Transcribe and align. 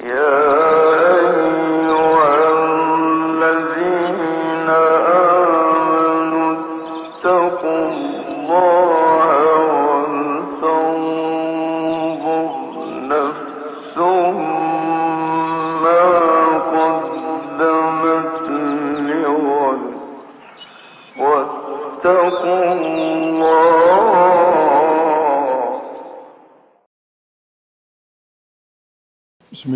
Yeah. 0.00 0.47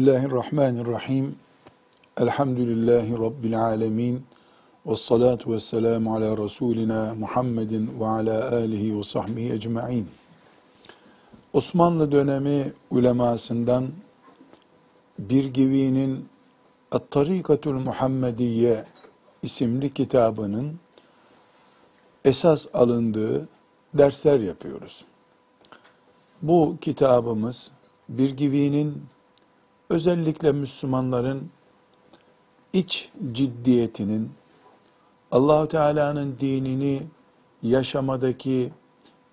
Bismillahirrahmanirrahim. 0.02 1.34
Elhamdülillahi 2.20 3.12
Rabbil 3.12 3.60
alemin. 3.60 4.22
Ve 4.86 4.96
salatu 4.96 5.52
ve 5.52 5.60
selamu 5.60 6.14
ala 6.14 6.36
Resulina 6.44 7.14
Muhammedin 7.14 8.00
ve 8.00 8.06
ala 8.06 8.52
alihi 8.52 8.98
ve 8.98 9.02
sahbihi 9.02 9.52
ecma'in. 9.52 10.08
Osmanlı 11.52 12.12
dönemi 12.12 12.72
ulemasından 12.90 13.88
bir 15.18 15.44
givinin 15.44 16.28
At-Tarikatul 16.92 17.78
Muhammediye 17.80 18.84
isimli 19.42 19.94
kitabının 19.94 20.78
esas 22.24 22.66
alındığı 22.74 23.48
dersler 23.94 24.40
yapıyoruz. 24.40 25.04
Bu 26.42 26.76
kitabımız 26.80 27.70
bir 28.08 28.30
givinin 28.30 29.02
özellikle 29.92 30.52
Müslümanların 30.52 31.50
iç 32.72 33.10
ciddiyetinin 33.32 34.30
Allahu 35.32 35.68
Teala'nın 35.68 36.36
dinini 36.40 37.02
yaşamadaki 37.62 38.72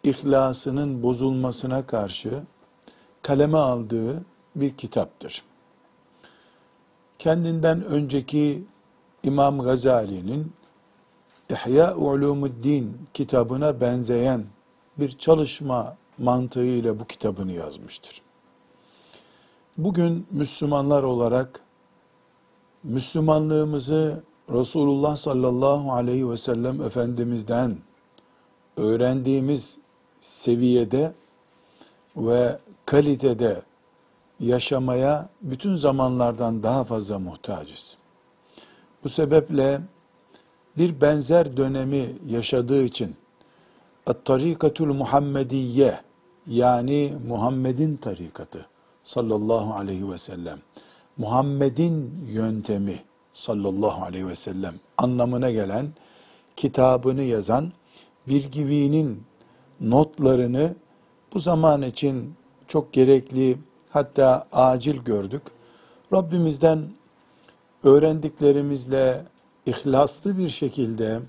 ihlasının 0.04 1.04
bozulmasına 1.04 1.88
karşı 1.88 2.44
kaleme 3.22 3.58
aldığı 3.58 4.26
bir 4.56 4.78
kitaptır. 4.78 5.44
Kendinden 7.20 7.84
önceki 7.84 8.64
İmam 9.24 9.60
Gazali'nin 9.62 10.54
İhya 11.50 11.96
Ulumuddin 11.96 12.98
kitabına 13.14 13.82
benzeyen 13.82 14.46
bir 14.98 15.18
çalışma 15.18 15.98
mantığıyla 16.18 17.00
bu 17.00 17.06
kitabını 17.06 17.52
yazmıştır. 17.52 18.22
Bugün 19.80 20.28
Müslümanlar 20.32 21.04
olarak 21.04 21.62
Müslümanlığımızı 22.84 24.24
Resulullah 24.50 25.18
sallallahu 25.18 25.94
aleyhi 25.94 26.30
ve 26.30 26.38
sellem 26.38 26.82
Efendimiz'den 26.82 27.78
öğrendiğimiz 28.78 29.78
seviyede 30.22 31.14
ve 32.18 32.60
kalitede 32.86 33.62
yaşamaya 34.40 35.30
bütün 35.42 35.76
zamanlardan 35.76 36.64
daha 36.64 36.84
fazla 36.84 37.20
muhtacız. 37.20 37.98
Bu 39.04 39.10
sebeple 39.10 39.82
bir 40.78 41.02
benzer 41.02 41.58
dönemi 41.58 42.16
yaşadığı 42.28 42.84
için 42.84 43.16
At-Tarikatul 44.06 44.94
Muhammediye 44.94 46.00
yani 46.48 47.14
Muhammed'in 47.28 47.98
tarikatı 47.98 48.66
sallallahu 49.10 49.74
aleyhi 49.74 50.12
ve 50.12 50.18
sellem 50.18 50.60
Muhammed'in 51.18 52.26
yöntemi 52.28 53.00
sallallahu 53.34 54.04
aleyhi 54.04 54.28
ve 54.28 54.36
sellem 54.36 54.74
anlamına 54.98 55.52
gelen 55.52 55.88
kitabını 56.56 57.22
yazan 57.22 57.72
Bilgivi'nin 58.28 59.24
notlarını 59.82 60.76
bu 61.34 61.40
zaman 61.40 61.82
için 61.82 62.34
çok 62.68 62.94
gerekli 62.94 63.58
hatta 63.90 64.48
acil 64.52 64.98
gördük. 64.98 65.42
Rabbimizden 66.14 66.80
öğrendiklerimizle 67.84 69.26
ihlaslı 69.66 70.38
bir 70.38 70.50
şekilde 70.50 71.20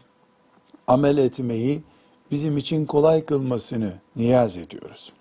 amel 0.86 1.18
etmeyi 1.18 1.82
bizim 2.30 2.56
için 2.56 2.86
kolay 2.86 3.24
kılmasını 3.24 3.92
niyaz 4.16 4.56
ediyoruz. 4.56 5.12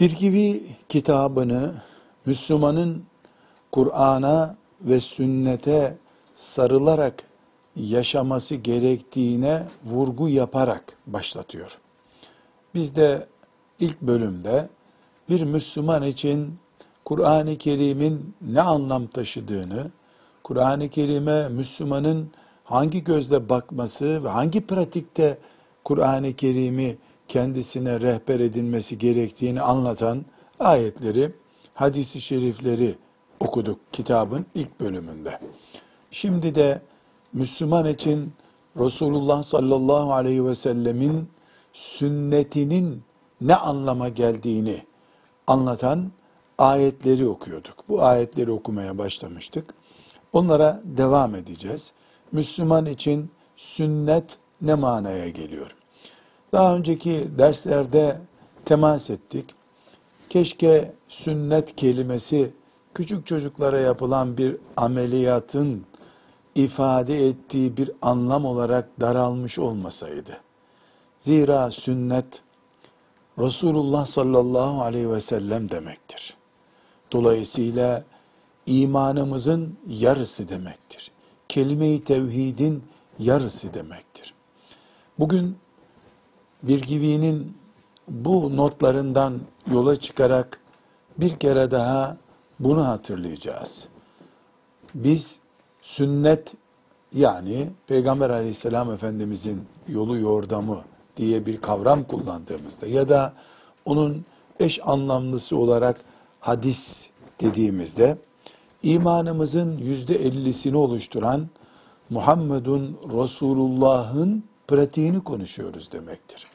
Bir 0.00 0.10
gibi 0.10 0.62
kitabını 0.88 1.74
Müslümanın 2.26 3.04
Kur'an'a 3.72 4.56
ve 4.80 5.00
sünnete 5.00 5.96
sarılarak 6.34 7.22
yaşaması 7.76 8.54
gerektiğine 8.54 9.66
vurgu 9.84 10.28
yaparak 10.28 10.96
başlatıyor. 11.06 11.78
Biz 12.74 12.96
de 12.96 13.26
ilk 13.80 14.00
bölümde 14.00 14.68
bir 15.28 15.42
Müslüman 15.42 16.02
için 16.02 16.58
Kur'an-ı 17.04 17.58
Kerim'in 17.58 18.34
ne 18.40 18.60
anlam 18.60 19.06
taşıdığını, 19.06 19.90
Kur'an-ı 20.44 20.88
Kerim'e 20.88 21.48
Müslümanın 21.48 22.30
hangi 22.64 23.04
gözle 23.04 23.48
bakması 23.48 24.24
ve 24.24 24.28
hangi 24.28 24.66
pratikte 24.66 25.38
Kur'an-ı 25.84 26.32
Kerim'i 26.36 26.96
kendisine 27.28 28.00
rehber 28.00 28.40
edilmesi 28.40 28.98
gerektiğini 28.98 29.60
anlatan 29.60 30.24
ayetleri, 30.60 31.32
hadisi 31.74 32.20
şerifleri 32.20 32.94
okuduk 33.40 33.80
kitabın 33.92 34.46
ilk 34.54 34.80
bölümünde. 34.80 35.40
Şimdi 36.10 36.54
de 36.54 36.82
Müslüman 37.32 37.88
için 37.88 38.32
Resulullah 38.76 39.42
sallallahu 39.42 40.12
aleyhi 40.12 40.46
ve 40.46 40.54
sellemin 40.54 41.28
sünnetinin 41.72 43.02
ne 43.40 43.56
anlama 43.56 44.08
geldiğini 44.08 44.82
anlatan 45.46 46.12
ayetleri 46.58 47.28
okuyorduk. 47.28 47.84
Bu 47.88 48.02
ayetleri 48.02 48.50
okumaya 48.50 48.98
başlamıştık. 48.98 49.74
Onlara 50.32 50.80
devam 50.84 51.34
edeceğiz. 51.34 51.92
Müslüman 52.32 52.86
için 52.86 53.30
sünnet 53.56 54.24
ne 54.60 54.74
manaya 54.74 55.28
geliyor? 55.28 55.74
Daha 56.54 56.76
önceki 56.76 57.28
derslerde 57.38 58.20
temas 58.64 59.10
ettik. 59.10 59.54
Keşke 60.28 60.92
sünnet 61.08 61.76
kelimesi 61.76 62.50
küçük 62.94 63.26
çocuklara 63.26 63.78
yapılan 63.78 64.36
bir 64.38 64.56
ameliyatın 64.76 65.84
ifade 66.54 67.28
ettiği 67.28 67.76
bir 67.76 67.90
anlam 68.02 68.44
olarak 68.44 69.00
daralmış 69.00 69.58
olmasaydı. 69.58 70.40
Zira 71.18 71.70
sünnet 71.70 72.42
Resulullah 73.38 74.06
sallallahu 74.06 74.82
aleyhi 74.82 75.10
ve 75.10 75.20
sellem 75.20 75.70
demektir. 75.70 76.36
Dolayısıyla 77.12 78.04
imanımızın 78.66 79.76
yarısı 79.88 80.48
demektir. 80.48 81.10
Kelime-i 81.48 82.04
tevhidin 82.04 82.84
yarısı 83.18 83.74
demektir. 83.74 84.34
Bugün 85.18 85.56
Birgivi'nin 86.68 87.56
bu 88.08 88.56
notlarından 88.56 89.40
yola 89.70 89.96
çıkarak 89.96 90.60
bir 91.18 91.36
kere 91.36 91.70
daha 91.70 92.16
bunu 92.60 92.86
hatırlayacağız. 92.86 93.84
Biz 94.94 95.38
sünnet 95.82 96.52
yani 97.12 97.70
Peygamber 97.86 98.30
aleyhisselam 98.30 98.92
efendimizin 98.92 99.62
yolu 99.88 100.18
yordamı 100.18 100.80
diye 101.16 101.46
bir 101.46 101.60
kavram 101.60 102.04
kullandığımızda 102.04 102.86
ya 102.86 103.08
da 103.08 103.32
onun 103.84 104.24
eş 104.60 104.80
anlamlısı 104.84 105.56
olarak 105.56 106.00
hadis 106.40 107.08
dediğimizde 107.40 108.18
imanımızın 108.82 109.78
yüzde 109.78 110.14
ellisini 110.14 110.76
oluşturan 110.76 111.46
Muhammedun 112.10 112.98
Resulullah'ın 113.22 114.44
pratiğini 114.68 115.24
konuşuyoruz 115.24 115.92
demektir. 115.92 116.53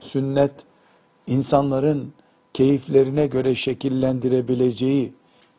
Sünnet 0.00 0.52
insanların 1.26 2.12
keyiflerine 2.54 3.26
göre 3.26 3.54
şekillendirebileceği 3.54 5.14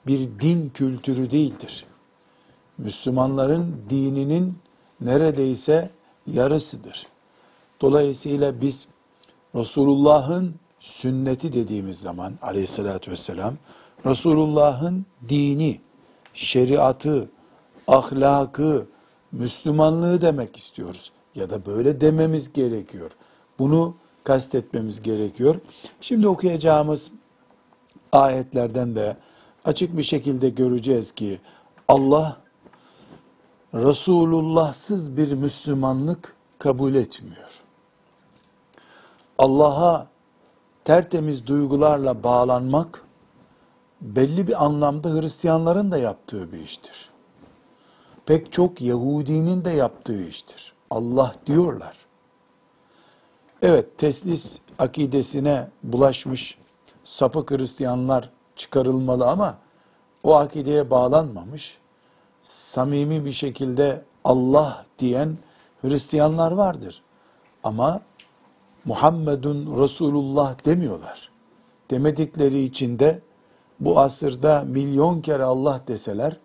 bir 0.08 0.20
din 0.40 0.70
kültürü 0.70 1.32
değildir. 1.32 1.86
Müslümanların 2.78 3.76
dininin 3.90 4.58
neredeyse 5.02 5.90
yarısıdır. 6.28 7.08
Dolayısıyla 7.82 8.62
biz 8.62 8.88
Resulullah'ın 9.56 10.56
sünneti 10.80 11.54
dediğimiz 11.54 12.00
zaman 12.00 12.34
aleyhissalatü 12.42 13.12
vesselam 13.12 13.54
Resulullah'ın 14.06 15.06
dini, 15.30 15.82
şeriatı, 16.34 17.30
ahlakı, 17.88 18.86
Müslümanlığı 19.32 20.22
demek 20.22 20.58
istiyoruz. 20.58 21.12
Ya 21.36 21.50
da 21.50 21.66
böyle 21.66 22.02
dememiz 22.02 22.54
gerekiyor. 22.54 23.12
Bunu 23.60 23.96
kastetmemiz 24.30 25.02
gerekiyor. 25.02 25.56
Şimdi 26.02 26.28
okuyacağımız 26.28 27.12
ayetlerden 28.12 28.96
de 28.96 29.18
açık 29.66 29.98
bir 29.98 30.04
şekilde 30.04 30.50
göreceğiz 30.50 31.12
ki 31.12 31.40
Allah 31.88 32.38
Resulullahsız 33.74 35.18
bir 35.18 35.32
Müslümanlık 35.32 36.36
kabul 36.60 36.96
etmiyor. 36.96 37.50
Allah'a 39.38 40.08
tertemiz 40.86 41.48
duygularla 41.48 42.24
bağlanmak 42.24 43.04
belli 44.02 44.48
bir 44.48 44.66
anlamda 44.66 45.10
Hristiyanların 45.10 45.92
da 45.92 45.98
yaptığı 45.98 46.52
bir 46.52 46.60
iştir. 46.60 47.10
Pek 48.26 48.52
çok 48.54 48.82
Yahudinin 48.82 49.66
de 49.66 49.70
yaptığı 49.70 50.24
iştir. 50.24 50.74
Allah 50.90 51.36
diyorlar. 51.46 51.99
Evet, 53.62 53.98
teslis 53.98 54.58
akidesine 54.80 55.68
bulaşmış 55.84 56.58
sapık 57.04 57.52
Hristiyanlar 57.52 58.30
çıkarılmalı 58.56 59.28
ama 59.28 59.58
o 60.24 60.36
akideye 60.36 60.90
bağlanmamış, 60.90 61.78
samimi 62.44 63.26
bir 63.26 63.34
şekilde 63.34 64.04
Allah 64.24 64.86
diyen 65.00 65.38
Hristiyanlar 65.82 66.52
vardır. 66.52 67.02
Ama 67.64 68.02
Muhammedun 68.86 69.82
Resulullah 69.82 70.66
demiyorlar. 70.66 71.30
Demedikleri 71.92 72.64
için 72.64 73.00
de 73.00 73.22
bu 73.80 74.00
asırda 74.00 74.64
milyon 74.68 75.22
kere 75.22 75.44
Allah 75.44 75.82
deseler, 75.88 76.38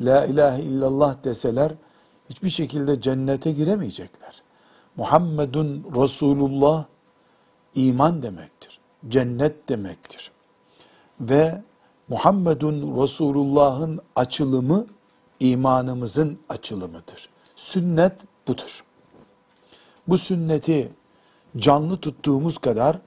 La 0.00 0.26
ilahe 0.26 0.62
illallah 0.62 1.24
deseler, 1.24 1.72
hiçbir 2.30 2.50
şekilde 2.50 3.00
cennete 3.00 3.52
giremeyecekler. 3.52 4.45
Muhammedun 4.96 5.84
Resulullah 5.96 6.84
iman 7.74 8.22
demektir. 8.22 8.78
Cennet 9.08 9.68
demektir. 9.68 10.30
Ve 11.20 11.62
Muhammedun 12.08 13.02
Resulullah'ın 13.02 14.00
açılımı 14.16 14.86
imanımızın 15.40 16.38
açılımıdır. 16.48 17.28
Sünnet 17.56 18.12
budur. 18.48 18.84
Bu 20.08 20.18
sünneti 20.18 20.92
canlı 21.58 21.96
tuttuğumuz 21.96 22.58
kadar 22.58 22.98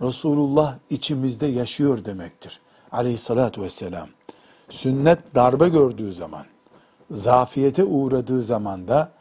Resulullah 0.00 0.74
içimizde 0.90 1.46
yaşıyor 1.46 2.04
demektir. 2.04 2.60
Aleyhissalatü 2.92 3.62
vesselam. 3.62 4.08
Sünnet 4.68 5.34
darbe 5.34 5.68
gördüğü 5.68 6.12
zaman, 6.12 6.44
zafiyete 7.10 7.84
uğradığı 7.84 8.42
zaman 8.42 8.88
da 8.88 9.12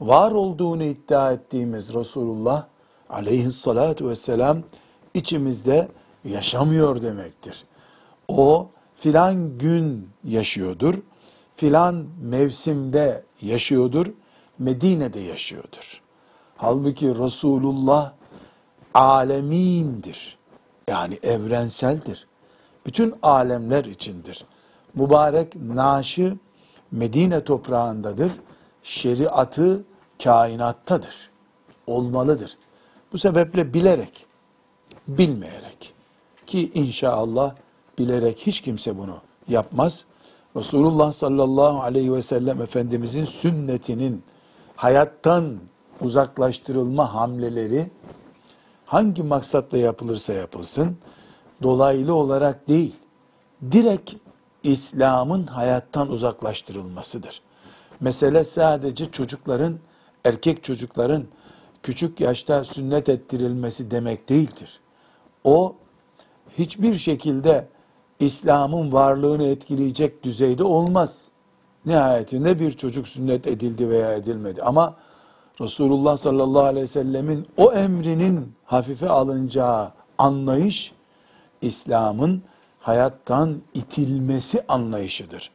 var 0.00 0.32
olduğunu 0.32 0.82
iddia 0.82 1.32
ettiğimiz 1.32 1.94
Resulullah 1.94 2.66
aleyhissalatü 3.10 4.08
vesselam 4.08 4.58
içimizde 5.14 5.88
yaşamıyor 6.24 7.02
demektir. 7.02 7.64
O 8.28 8.68
filan 8.96 9.58
gün 9.58 10.08
yaşıyordur, 10.24 10.94
filan 11.56 12.06
mevsimde 12.22 13.24
yaşıyordur, 13.42 14.06
Medine'de 14.58 15.20
yaşıyordur. 15.20 16.00
Halbuki 16.56 17.18
Resulullah 17.18 18.12
alemindir. 18.94 20.38
Yani 20.88 21.18
evrenseldir. 21.22 22.26
Bütün 22.86 23.14
alemler 23.22 23.84
içindir. 23.84 24.44
Mübarek 24.94 25.56
naşı 25.56 26.36
Medine 26.92 27.44
toprağındadır. 27.44 28.32
Şeriatı 28.82 29.84
kainattadır. 30.24 31.30
Olmalıdır. 31.86 32.56
Bu 33.12 33.18
sebeple 33.18 33.74
bilerek, 33.74 34.26
bilmeyerek 35.08 35.94
ki 36.46 36.70
inşallah 36.74 37.54
bilerek 37.98 38.38
hiç 38.46 38.60
kimse 38.60 38.98
bunu 38.98 39.16
yapmaz. 39.48 40.04
Resulullah 40.56 41.12
sallallahu 41.12 41.80
aleyhi 41.80 42.14
ve 42.14 42.22
sellem 42.22 42.62
Efendimizin 42.62 43.24
sünnetinin 43.24 44.22
hayattan 44.76 45.58
uzaklaştırılma 46.00 47.14
hamleleri 47.14 47.90
hangi 48.86 49.22
maksatla 49.22 49.78
yapılırsa 49.78 50.32
yapılsın 50.32 50.96
dolaylı 51.62 52.14
olarak 52.14 52.68
değil, 52.68 52.94
direkt 53.72 54.12
İslam'ın 54.62 55.46
hayattan 55.46 56.10
uzaklaştırılmasıdır. 56.10 57.42
Mesele 58.00 58.44
sadece 58.44 59.10
çocukların, 59.10 59.78
erkek 60.24 60.64
çocukların 60.64 61.24
küçük 61.82 62.20
yaşta 62.20 62.64
sünnet 62.64 63.08
ettirilmesi 63.08 63.90
demek 63.90 64.28
değildir. 64.28 64.80
O 65.44 65.74
hiçbir 66.58 66.94
şekilde 66.94 67.68
İslam'ın 68.20 68.92
varlığını 68.92 69.46
etkileyecek 69.46 70.22
düzeyde 70.22 70.64
olmaz. 70.64 71.24
Nihayetinde 71.86 72.60
bir 72.60 72.72
çocuk 72.72 73.08
sünnet 73.08 73.46
edildi 73.46 73.88
veya 73.88 74.14
edilmedi. 74.14 74.62
Ama 74.62 74.96
Resulullah 75.60 76.16
sallallahu 76.16 76.62
aleyhi 76.62 76.82
ve 76.82 76.86
sellemin 76.86 77.46
o 77.56 77.72
emrinin 77.72 78.52
hafife 78.64 79.08
alınacağı 79.08 79.92
anlayış, 80.18 80.92
İslam'ın 81.62 82.42
hayattan 82.80 83.62
itilmesi 83.74 84.64
anlayışıdır. 84.68 85.50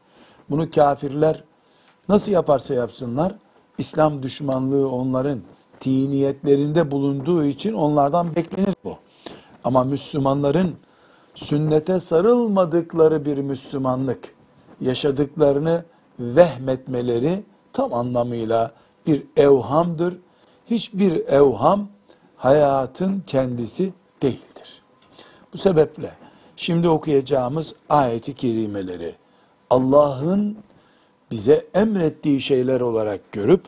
Bunu 0.49 0.69
kafirler 0.69 1.43
nasıl 2.09 2.31
yaparsa 2.31 2.73
yapsınlar, 2.73 3.35
İslam 3.77 4.23
düşmanlığı 4.23 4.89
onların 4.89 5.39
tiniyetlerinde 5.79 6.91
bulunduğu 6.91 7.45
için 7.45 7.73
onlardan 7.73 8.35
beklenir 8.35 8.75
bu. 8.83 8.97
Ama 9.63 9.83
Müslümanların 9.83 10.75
sünnete 11.35 11.99
sarılmadıkları 11.99 13.25
bir 13.25 13.37
Müslümanlık 13.37 14.35
yaşadıklarını 14.81 15.85
vehmetmeleri 16.19 17.43
tam 17.73 17.93
anlamıyla 17.93 18.71
bir 19.07 19.23
evhamdır. 19.37 20.17
Hiçbir 20.69 21.27
evham 21.27 21.87
hayatın 22.37 23.23
kendisi 23.27 23.93
değildir. 24.21 24.81
Bu 25.53 25.57
sebeple 25.57 26.11
şimdi 26.55 26.89
okuyacağımız 26.89 27.75
ayeti 27.89 28.35
kerimeleri 28.35 29.15
Allah'ın 29.69 30.57
bize 31.31 31.65
emrettiği 31.73 32.41
şeyler 32.41 32.81
olarak 32.81 33.31
görüp 33.31 33.61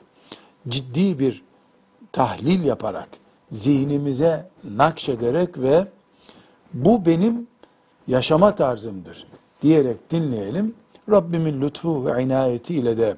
ciddi 0.68 1.20
bir 1.20 1.44
tahlil 2.12 2.64
yaparak 2.64 3.10
zihnimize 3.52 4.50
nakşederek 4.64 5.58
ve 5.58 5.88
bu 6.74 7.06
benim 7.06 7.48
yaşama 8.08 8.56
tarzımdır 8.56 9.28
diyerek 9.62 10.12
dinleyelim. 10.12 10.76
Rabbimin 11.12 11.62
lütfu 11.62 12.06
ve 12.06 12.24
inayetiyle 12.24 12.98
de 12.98 13.18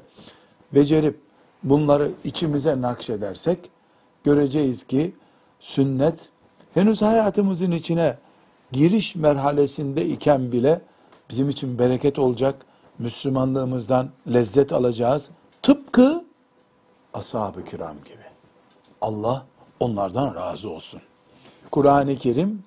becerip 0.74 1.20
bunları 1.63 2.12
içimize 2.24 2.82
nakşedersek 2.82 3.60
göreceğiz 4.24 4.88
ki 4.88 5.12
sünnet 5.60 6.16
henüz 6.74 7.02
hayatımızın 7.02 7.72
içine 7.72 8.18
giriş 8.72 9.16
merhalesinde 9.16 10.06
iken 10.06 10.52
bile 10.52 10.82
bizim 11.30 11.50
için 11.50 11.80
bereket 11.80 12.20
olacak. 12.20 12.66
Müslümanlığımızdan 13.00 14.10
lezzet 14.34 14.74
alacağız. 14.74 15.29
Tıpkı 15.62 16.25
ashab-ı 17.13 17.65
kiram 17.65 17.96
gibi. 18.06 18.24
Allah 19.01 19.46
onlardan 19.79 20.36
razı 20.36 20.70
olsun. 20.70 21.01
Kur'an-ı 21.72 22.18
Kerim 22.18 22.63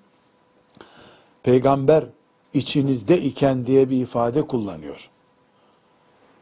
peygamber 1.43 2.05
içinizde 2.55 3.21
iken 3.21 3.67
diye 3.67 3.91
bir 3.91 4.01
ifade 4.01 4.43
kullanıyor. 4.43 5.11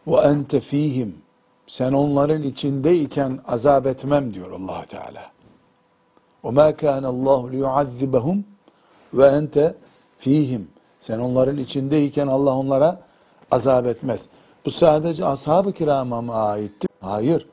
Ve 0.07 0.17
ente 0.17 0.61
fihim 0.61 1.23
sen 1.67 1.93
onların 1.93 2.43
içinde 2.43 2.97
iken 2.97 3.39
azap 3.47 3.87
etmem 3.87 4.35
diyor 4.35 4.53
Allah 4.53 4.85
Teala. 4.85 5.31
O 6.43 6.53
ma 6.53 6.77
kana 6.77 7.09
Allah 7.09 7.51
liyuazibahum 7.51 8.45
ve 9.15 9.27
ente 9.27 9.75
fihim. 10.19 10.69
Sen 11.01 11.19
onların 11.19 11.57
içindeyken 11.57 12.27
Allah 12.27 12.57
onlara 12.57 13.01
azap 13.51 13.87
etmez. 13.87 14.27
Bu 14.65 14.71
sadece 14.71 15.27
ashab-ı 15.27 15.73
kirama 15.73 16.23
mı 16.23 16.35
aitti? 16.35 16.89
Hayır. 17.01 17.47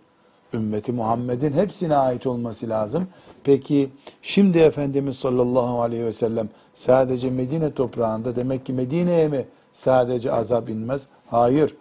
Ümmeti 0.54 0.92
Muhammed'in 0.92 1.54
hepsine 1.54 1.96
ait 1.96 2.28
olması 2.28 2.70
lazım. 2.70 3.08
Peki 3.44 3.90
şimdi 4.22 4.58
Efendimiz 4.58 5.20
sallallahu 5.20 5.82
aleyhi 5.82 6.06
ve 6.06 6.14
sellem 6.14 6.50
sadece 6.76 7.30
Medine 7.30 7.74
toprağında 7.74 8.36
demek 8.36 8.66
ki 8.66 8.74
Medine'ye 8.74 9.28
mi 9.28 9.46
sadece 9.74 10.32
azap 10.32 10.70
inmez? 10.70 11.02
Hayır 11.28 11.76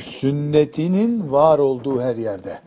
sünnetinin 0.00 1.32
var 1.32 1.58
olduğu 1.58 2.00
her 2.00 2.16
yerde, 2.16 2.58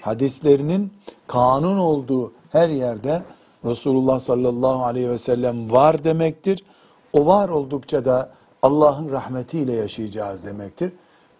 hadislerinin 0.00 0.92
kanun 1.26 1.78
olduğu 1.78 2.32
her 2.52 2.68
yerde 2.68 3.22
Resulullah 3.64 4.20
sallallahu 4.20 4.84
aleyhi 4.84 5.10
ve 5.10 5.18
sellem 5.18 5.70
var 5.72 6.04
demektir. 6.04 6.64
O 7.12 7.26
var 7.26 7.48
oldukça 7.48 8.04
da 8.04 8.30
Allah'ın 8.62 9.10
rahmetiyle 9.10 9.72
yaşayacağız 9.72 10.44
demektir. 10.44 10.92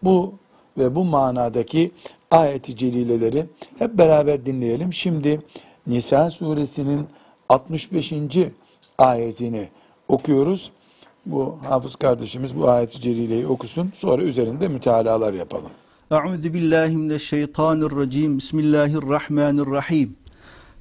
Bu 0.02 0.34
ve 0.78 0.94
bu 0.94 1.04
manadaki 1.04 1.90
ayeti 2.30 2.76
celileleri 2.76 3.46
hep 3.78 3.98
beraber 3.98 4.46
dinleyelim. 4.46 4.92
Şimdi 4.92 5.40
Nisa 5.86 6.30
suresinin 6.30 7.06
65. 7.48 8.12
ayetini 8.98 9.68
okuyoruz. 10.08 10.70
Bu 11.26 11.58
hafız 11.68 11.96
kardeşimiz 11.96 12.56
bu 12.56 12.68
ayet-i 12.68 13.00
celileyi 13.00 13.46
okusun. 13.46 13.92
Sonra 13.96 14.22
üzerinde 14.22 14.68
mütalalar 14.68 15.32
yapalım. 15.32 15.70
Euzu 16.10 16.54
billahi 16.54 16.96
mineşşeytanirracim. 16.96 18.38
Bismillahirrahmanirrahim. 18.38 20.16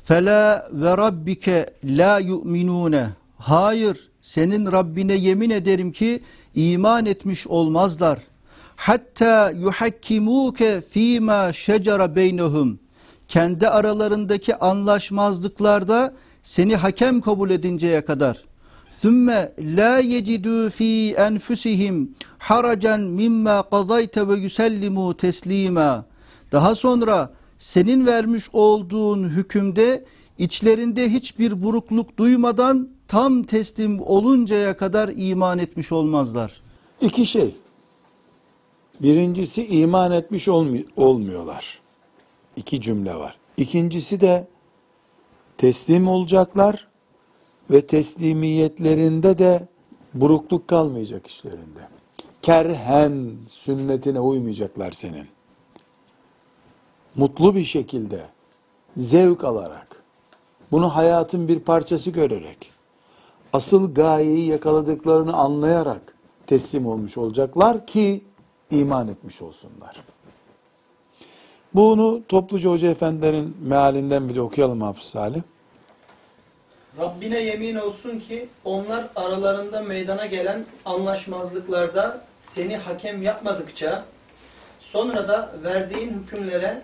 Fela 0.04 0.68
ve 0.72 0.98
rabbike 0.98 1.66
la 1.84 2.20
yu'minune. 2.20 3.08
Hayır, 3.38 4.07
senin 4.28 4.72
Rabbine 4.72 5.14
yemin 5.14 5.50
ederim 5.50 5.92
ki 5.92 6.20
iman 6.56 7.06
etmiş 7.06 7.48
olmazlar. 7.48 8.20
Hatta 8.76 9.52
yuhakkimuke 9.52 10.82
fîmâ 10.82 11.54
şecere 11.54 12.16
beynehum. 12.16 12.80
Kendi 13.28 13.68
aralarındaki 13.68 14.56
anlaşmazlıklarda 14.56 16.14
seni 16.44 16.76
hakem 16.76 17.22
kabul 17.22 17.50
edinceye 17.50 18.02
kadar. 18.06 18.44
Sümme 18.92 19.54
la 19.60 20.02
yecidû 20.02 20.70
fî 20.70 21.16
enfusihim 21.18 22.16
haracen 22.38 23.02
mimma 23.02 23.64
qadayte 23.72 24.28
ve 24.28 24.36
yusellimu 24.36 25.18
teslima. 25.18 26.06
Daha 26.52 26.76
sonra 26.76 27.34
senin 27.58 28.06
vermiş 28.06 28.44
olduğun 28.54 29.30
hükümde 29.30 30.06
içlerinde 30.38 31.10
hiçbir 31.10 31.62
burukluk 31.64 32.18
duymadan 32.18 32.97
tam 33.08 33.44
teslim 33.44 34.02
oluncaya 34.02 34.78
kadar 34.78 35.10
iman 35.16 35.60
etmiş 35.60 35.92
olmazlar. 35.92 36.62
İki 37.02 37.26
şey. 37.26 37.56
Birincisi 39.02 39.68
iman 39.68 40.12
etmiş 40.12 40.48
olmu- 40.48 40.86
olmuyorlar. 40.98 41.80
İki 42.56 42.82
cümle 42.82 43.16
var. 43.16 43.38
İkincisi 43.58 44.22
de 44.22 44.48
teslim 45.58 46.08
olacaklar 46.08 46.88
ve 47.72 47.88
teslimiyetlerinde 47.88 49.38
de 49.38 49.68
burukluk 50.14 50.68
kalmayacak 50.68 51.28
işlerinde. 51.28 51.88
Kerhen 52.42 53.36
sünnetine 53.50 54.20
uymayacaklar 54.20 54.92
senin. 54.92 55.28
Mutlu 57.16 57.56
bir 57.56 57.66
şekilde, 57.66 58.26
zevk 58.98 59.44
alarak, 59.44 60.04
bunu 60.72 60.96
hayatın 60.96 61.48
bir 61.48 61.60
parçası 61.60 62.10
görerek, 62.12 62.72
asıl 63.54 63.94
gayeyi 63.94 64.48
yakaladıklarını 64.48 65.34
anlayarak 65.34 66.16
teslim 66.48 66.88
olmuş 66.88 67.18
olacaklar 67.18 67.88
ki 67.88 68.24
iman 68.72 69.08
etmiş 69.08 69.42
olsunlar. 69.42 70.04
Bunu 71.74 72.22
topluca 72.28 72.70
hoca 72.70 72.88
efendilerin 72.90 73.58
mealinden 73.62 74.30
bir 74.30 74.36
de 74.36 74.42
okuyalım 74.42 74.82
Hafız 74.82 75.04
Salih. 75.04 75.42
Rabbine 77.00 77.40
yemin 77.40 77.76
olsun 77.76 78.20
ki 78.20 78.48
onlar 78.66 79.06
aralarında 79.16 79.82
meydana 79.82 80.26
gelen 80.26 80.66
anlaşmazlıklarda 80.86 82.22
seni 82.42 82.78
hakem 82.78 83.22
yapmadıkça 83.22 84.06
sonra 84.80 85.28
da 85.28 85.52
verdiğin 85.64 86.14
hükümlere 86.14 86.82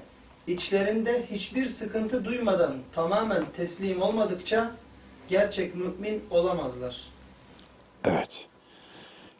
içlerinde 0.48 1.26
hiçbir 1.32 1.66
sıkıntı 1.66 2.26
duymadan 2.26 2.74
tamamen 2.96 3.44
teslim 3.58 4.02
olmadıkça 4.02 4.72
gerçek 5.30 5.76
mümin 5.76 6.24
olamazlar. 6.32 7.08
Evet. 8.06 8.46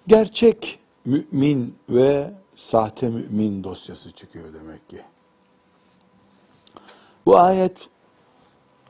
Gerçek 0.08 0.80
mümin 1.06 1.76
ve 1.90 2.34
sahte 2.56 3.10
mümin 3.10 3.64
dosyası 3.64 4.12
çıkıyor 4.12 4.54
demek 4.54 4.90
ki. 4.90 5.02
Bu 7.26 7.40
ayet 7.40 7.88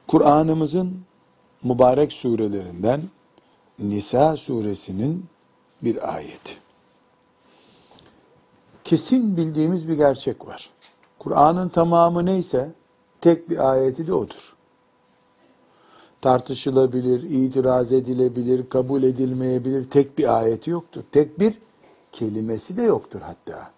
Kur'an'ımızın 0.08 1.02
mübarek 1.64 2.14
surelerinden 2.14 3.02
Nisa 3.80 4.38
suresinin 4.38 5.26
bir 5.82 6.14
ayeti. 6.16 6.54
Kesin 8.84 9.38
bildiğimiz 9.38 9.90
bir 9.90 9.94
gerçek 9.94 10.48
var. 10.48 10.70
Kur'an'ın 11.20 11.70
tamamı 11.70 12.26
neyse 12.26 12.72
tek 13.22 13.50
bir 13.50 13.72
ayeti 13.72 14.08
de 14.08 14.14
odur. 14.14 14.53
Tartışılabilir, 16.24 17.24
itiraz 17.24 17.92
edilebilir, 17.92 18.70
kabul 18.70 19.04
edilmeyebilir 19.04 19.90
tek 19.90 20.18
bir 20.18 20.38
ayeti 20.38 20.70
yoktur. 20.70 21.04
Tek 21.12 21.40
bir 21.40 21.54
kelimesi 22.12 22.78
de 22.78 22.82
yoktur 22.82 23.22
hatta. 23.22 23.72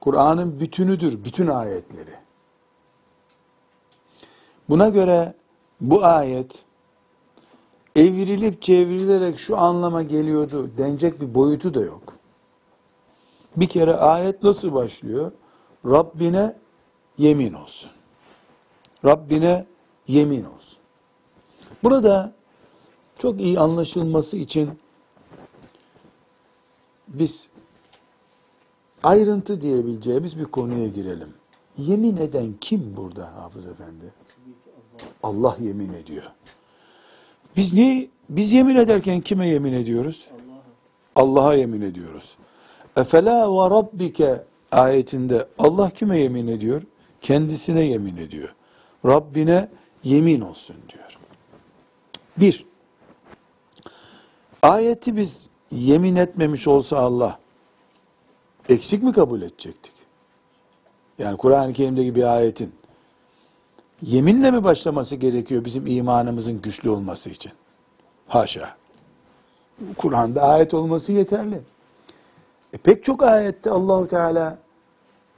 Kur'an'ın 0.00 0.60
bütünüdür, 0.60 1.24
bütün 1.24 1.46
ayetleri. 1.46 2.14
Buna 4.68 4.88
göre 4.88 5.34
bu 5.80 6.04
ayet 6.04 6.58
evrilip 7.96 8.62
çevrilerek 8.62 9.38
şu 9.38 9.58
anlama 9.58 10.02
geliyordu 10.02 10.70
denecek 10.78 11.20
bir 11.20 11.34
boyutu 11.34 11.74
da 11.74 11.80
yok. 11.80 12.12
Bir 13.56 13.66
kere 13.66 13.94
ayet 13.94 14.42
nasıl 14.42 14.72
başlıyor? 14.74 15.32
Rabbine 15.86 16.56
yemin 17.18 17.52
olsun. 17.52 17.90
Rabbine 19.04 19.66
yemin 20.08 20.44
olsun. 20.44 20.59
Burada 21.82 22.32
çok 23.18 23.40
iyi 23.40 23.60
anlaşılması 23.60 24.36
için 24.36 24.70
biz 27.08 27.48
ayrıntı 29.02 29.60
diyebileceğimiz 29.60 30.38
bir 30.38 30.44
konuya 30.44 30.88
girelim. 30.88 31.34
Yemin 31.78 32.16
eden 32.16 32.54
kim 32.60 32.96
burada 32.96 33.36
Hafız 33.36 33.66
Efendi? 33.66 34.12
Allah 35.22 35.56
yemin 35.60 35.92
ediyor. 35.92 36.24
Biz 37.56 37.72
niye 37.72 38.08
biz 38.28 38.52
yemin 38.52 38.76
ederken 38.76 39.20
kime 39.20 39.48
yemin 39.48 39.72
ediyoruz? 39.72 40.28
Allah'a 41.16 41.54
yemin 41.54 41.80
ediyoruz. 41.80 42.36
Efela 42.96 43.52
ve 43.52 43.70
rabbike 43.70 44.44
ayetinde 44.72 45.46
Allah 45.58 45.90
kime 45.90 46.18
yemin 46.18 46.46
ediyor? 46.46 46.82
Kendisine 47.20 47.80
yemin 47.80 48.16
ediyor. 48.16 48.54
Rabbine 49.06 49.68
yemin 50.04 50.40
olsun 50.40 50.76
diyor. 50.92 51.09
Bir, 52.37 52.65
ayeti 54.61 55.17
biz 55.17 55.47
yemin 55.71 56.15
etmemiş 56.15 56.67
olsa 56.67 56.97
Allah 56.97 57.39
eksik 58.69 59.03
mi 59.03 59.13
kabul 59.13 59.41
edecektik? 59.41 59.93
Yani 61.19 61.37
Kur'an-ı 61.37 61.73
Kerim'deki 61.73 62.15
bir 62.15 62.23
ayetin 62.23 62.73
yeminle 64.01 64.51
mi 64.51 64.63
başlaması 64.63 65.15
gerekiyor 65.15 65.65
bizim 65.65 65.87
imanımızın 65.87 66.61
güçlü 66.61 66.89
olması 66.89 67.29
için? 67.29 67.51
Haşa. 68.27 68.75
Kur'an'da 69.97 70.41
ayet 70.41 70.73
olması 70.73 71.11
yeterli. 71.11 71.61
E 72.73 72.77
pek 72.77 73.03
çok 73.03 73.23
ayette 73.23 73.69
Allahu 73.69 74.07
Teala 74.07 74.57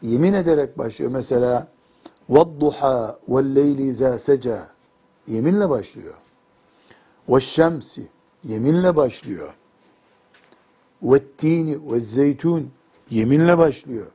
yemin 0.01 0.33
ederek 0.33 0.77
başlıyor. 0.77 1.12
Mesela 1.12 1.67
وَالضُّحَا 2.29 3.15
وَالْلَيْلِ 3.29 3.93
اِذَا 3.93 4.15
سَجَى 4.15 4.59
Yeminle 5.27 5.69
başlıyor. 5.69 6.13
Ve 7.32 7.40
şemsi 7.40 8.08
yeminle 8.44 8.96
başlıyor. 8.96 9.54
Ve 11.02 11.22
tini 11.38 11.92
ve 11.92 12.00
zeytun 12.00 12.70
yeminle 13.10 13.58
başlıyor. 13.58 14.06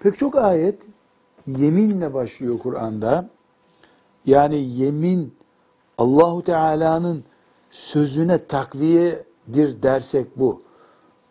Pek 0.00 0.18
çok 0.18 0.36
ayet 0.36 0.82
yeminle 1.46 2.14
başlıyor 2.14 2.58
Kur'an'da. 2.58 3.28
Yani 4.26 4.56
yemin 4.56 5.34
Allahu 5.98 6.44
Teala'nın 6.44 7.24
sözüne 7.70 8.46
takviyedir 8.46 9.82
dersek 9.82 10.38
bu. 10.38 10.62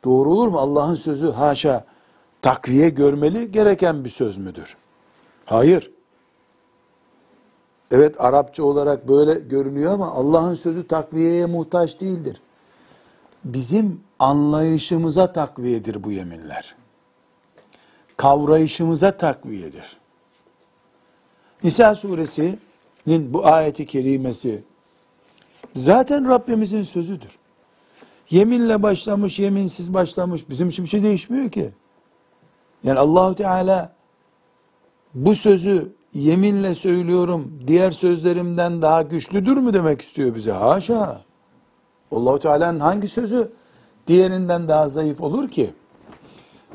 Doğru 0.04 0.30
olur 0.30 0.48
mu? 0.48 0.58
Allah'ın 0.58 0.96
sözü 0.96 1.32
haşa 1.32 1.86
takviye 2.42 2.90
görmeli 2.90 3.52
gereken 3.52 4.04
bir 4.04 4.10
söz 4.10 4.38
müdür? 4.38 4.78
Hayır. 5.46 5.93
Evet 7.94 8.22
Arapça 8.22 8.64
olarak 8.64 9.08
böyle 9.08 9.34
görünüyor 9.34 9.94
ama 9.94 10.12
Allah'ın 10.12 10.56
sözü 10.56 10.88
takviyeye 10.88 11.46
muhtaç 11.46 12.02
değildir. 12.02 12.42
Bizim 13.44 14.02
anlayışımıza 14.20 15.34
takviyedir 15.34 16.04
bu 16.04 16.12
yeminler. 16.12 16.76
Kavrayışımıza 18.18 19.18
takviyedir. 19.18 19.98
Nisa 21.64 21.96
suresinin 21.96 22.60
bu 23.34 23.46
ayeti 23.46 23.86
kerimesi 23.86 24.64
zaten 25.76 26.30
Rabbimizin 26.30 26.84
sözüdür. 26.84 27.38
Yeminle 28.30 28.84
başlamış, 28.84 29.40
yeminsiz 29.40 29.94
başlamış. 29.94 30.50
Bizim 30.50 30.70
için 30.70 30.86
bir 30.86 30.90
şey 30.90 31.04
değişmiyor 31.04 31.52
ki. 31.52 31.70
Yani 32.84 33.00
Allahu 33.00 33.36
Teala 33.36 33.94
bu 35.14 35.36
sözü 35.36 35.94
yeminle 36.14 36.76
söylüyorum, 36.76 37.60
diğer 37.68 37.92
sözlerimden 37.92 38.82
daha 38.82 39.02
güçlüdür 39.02 39.58
mü 39.58 39.74
demek 39.74 40.02
istiyor 40.02 40.36
bize? 40.36 40.52
Haşa. 40.52 41.22
Allahu 42.12 42.40
Teala'nın 42.40 42.80
hangi 42.80 43.08
sözü 43.08 43.52
diğerinden 44.08 44.68
daha 44.68 44.90
zayıf 44.90 45.22
olur 45.22 45.50
ki? 45.50 45.70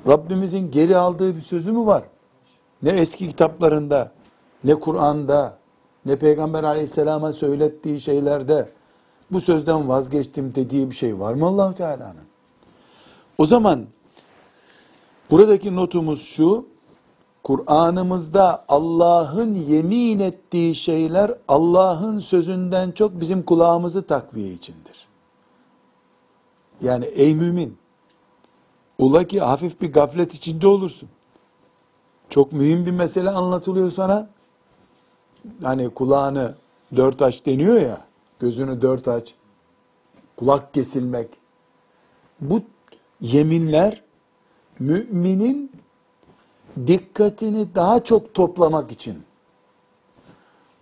Rabbimizin 0.07 0.71
geri 0.71 0.97
aldığı 0.97 1.37
bir 1.37 1.41
sözü 1.41 1.73
mü 1.73 1.87
var? 1.87 2.05
Ne 2.83 2.91
eski 2.91 3.29
kitaplarında, 3.29 4.13
ne 4.65 4.75
Kur'an'da, 4.75 5.59
ne 6.07 6.17
Peygamber 6.17 6.65
aleyhisselama 6.65 7.33
söylettiği 7.33 8.01
şeylerde 8.01 8.69
bu 9.31 9.41
sözden 9.41 9.89
vazgeçtim 9.89 10.55
dediği 10.55 10.91
bir 10.91 10.95
şey 10.95 11.21
var 11.21 11.35
mı 11.35 11.47
Allahu 11.47 11.75
Teala'nın? 11.75 12.29
O 13.39 13.47
zaman 13.47 13.87
buradaki 15.31 15.77
notumuz 15.77 16.23
şu. 16.23 16.67
Kur'an'ımızda 17.43 18.65
Allah'ın 18.69 19.55
yemin 19.55 20.21
ettiği 20.21 20.75
şeyler 20.75 21.35
Allah'ın 21.49 22.21
sözünden 22.21 22.91
çok 22.91 23.21
bizim 23.21 23.43
kulağımızı 23.43 24.07
takviye 24.07 24.53
içindir. 24.53 25.09
Yani 26.83 27.05
ey 27.05 27.35
mümin, 27.35 27.79
ula 28.99 29.25
ki 29.25 29.41
hafif 29.41 29.81
bir 29.81 29.93
gaflet 29.93 30.35
içinde 30.35 30.67
olursun. 30.67 31.09
Çok 32.31 32.53
mühim 32.53 32.87
bir 32.87 32.91
mesele 32.91 33.31
anlatılıyor 33.31 33.91
sana. 33.91 34.29
Hani 35.63 35.91
kulağını 35.91 36.55
dört 36.97 37.23
aç 37.23 37.47
deniyor 37.47 37.81
ya, 37.81 38.01
gözünü 38.39 38.83
dört 38.83 39.09
aç, 39.09 39.35
kulak 40.37 40.75
kesilmek. 40.75 41.29
Bu 42.41 42.63
yeminler 43.21 44.03
müminin 44.79 45.73
dikkatini 46.87 47.75
daha 47.75 48.05
çok 48.05 48.35
toplamak 48.35 48.93
için 48.93 49.23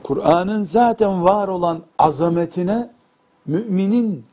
Kur'an'ın 0.02 0.62
zaten 0.62 1.24
var 1.24 1.48
olan 1.48 1.80
azametine 1.98 2.90
müminin 3.46 4.24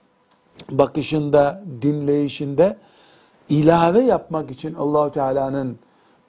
bakışında, 0.71 1.63
dinleyişinde 1.81 2.77
ilave 3.49 4.01
yapmak 4.01 4.51
için 4.51 4.73
Allahu 4.73 5.11
Teala'nın 5.11 5.79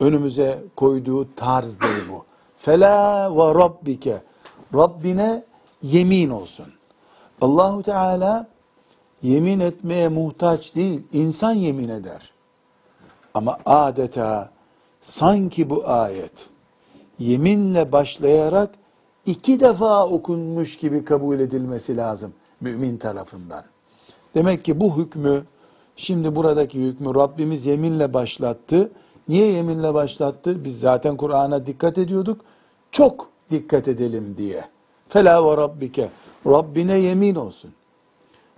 önümüze 0.00 0.64
koyduğu 0.76 1.35
tarzdır 1.35 2.09
bu. 2.11 2.25
Fela 2.59 3.37
ve 3.37 3.55
rabbike 3.55 4.23
Rabbine 4.75 5.45
yemin 5.83 6.31
olsun. 6.31 6.67
Allahu 7.41 7.83
Teala 7.83 8.47
yemin 9.23 9.61
etmeye 9.61 10.09
muhtaç 10.09 10.75
değil, 10.75 11.03
insan 11.12 11.53
yemin 11.53 11.88
eder. 11.88 12.31
Ama 13.35 13.59
adeta 13.67 14.50
sanki 15.05 15.71
bu 15.71 15.89
ayet 15.89 16.33
yeminle 17.19 17.93
başlayarak 17.93 18.71
iki 19.27 19.61
defa 19.61 20.07
okunmuş 20.07 20.77
gibi 20.79 21.05
kabul 21.05 21.41
edilmesi 21.41 21.97
lazım 21.97 22.33
mümin 22.61 22.97
tarafından. 22.97 23.65
Demek 24.35 24.65
ki 24.65 24.81
bu 24.81 24.97
hükmü, 24.97 25.45
şimdi 25.97 26.37
buradaki 26.37 26.83
hükmü 26.83 27.15
Rabbimiz 27.15 27.67
yeminle 27.67 28.15
başlattı. 28.15 28.91
Niye 29.29 29.53
yeminle 29.53 29.95
başlattı? 29.95 30.65
Biz 30.65 30.81
zaten 30.81 31.17
Kur'an'a 31.17 31.67
dikkat 31.67 31.99
ediyorduk. 31.99 32.41
Çok 32.93 33.29
dikkat 33.51 33.89
edelim 33.89 34.35
diye. 34.39 34.65
Fela 35.09 35.51
ve 35.51 35.57
rabbike. 35.57 36.09
Rabbine 36.47 36.99
yemin 36.99 37.35
olsun. 37.35 37.71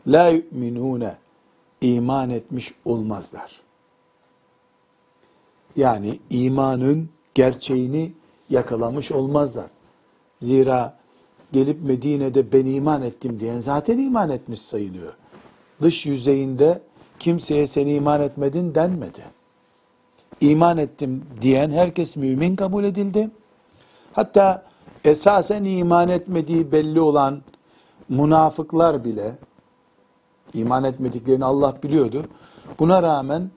La 0.07 0.29
yu'minune. 0.29 1.17
iman 1.81 2.31
etmiş 2.31 2.75
olmazlar. 2.85 3.66
Yani 5.77 6.19
imanın 6.31 7.09
gerçeğini 7.35 8.13
yakalamış 8.51 9.13
olmazlar. 9.13 9.67
Zira 10.41 10.97
gelip 11.53 11.83
Medine'de 11.83 12.53
ben 12.53 12.67
iman 12.67 13.03
ettim 13.03 13.41
diyen 13.41 13.61
zaten 13.61 13.99
iman 13.99 14.31
etmiş 14.31 14.61
sayılıyor. 14.61 15.13
Dış 15.83 16.07
yüzeyinde 16.07 16.83
kimseye 17.19 17.67
sen 17.67 17.87
iman 17.87 18.21
etmedin 18.21 18.75
denmedi. 18.75 19.21
İman 20.41 20.79
ettim 20.79 21.25
diyen 21.41 21.71
herkes 21.71 22.17
mümin 22.17 22.57
kabul 22.57 22.85
edildi. 22.85 23.31
Hatta 24.13 24.65
esasen 25.05 25.65
iman 25.65 26.09
etmediği 26.09 26.73
belli 26.73 27.01
olan 27.01 27.43
münafıklar 28.09 29.05
bile 29.05 29.35
iman 30.55 30.85
etmediklerini 30.85 31.45
Allah 31.45 31.75
biliyordu. 31.83 32.27
Buna 32.79 33.03
rağmen 33.03 33.51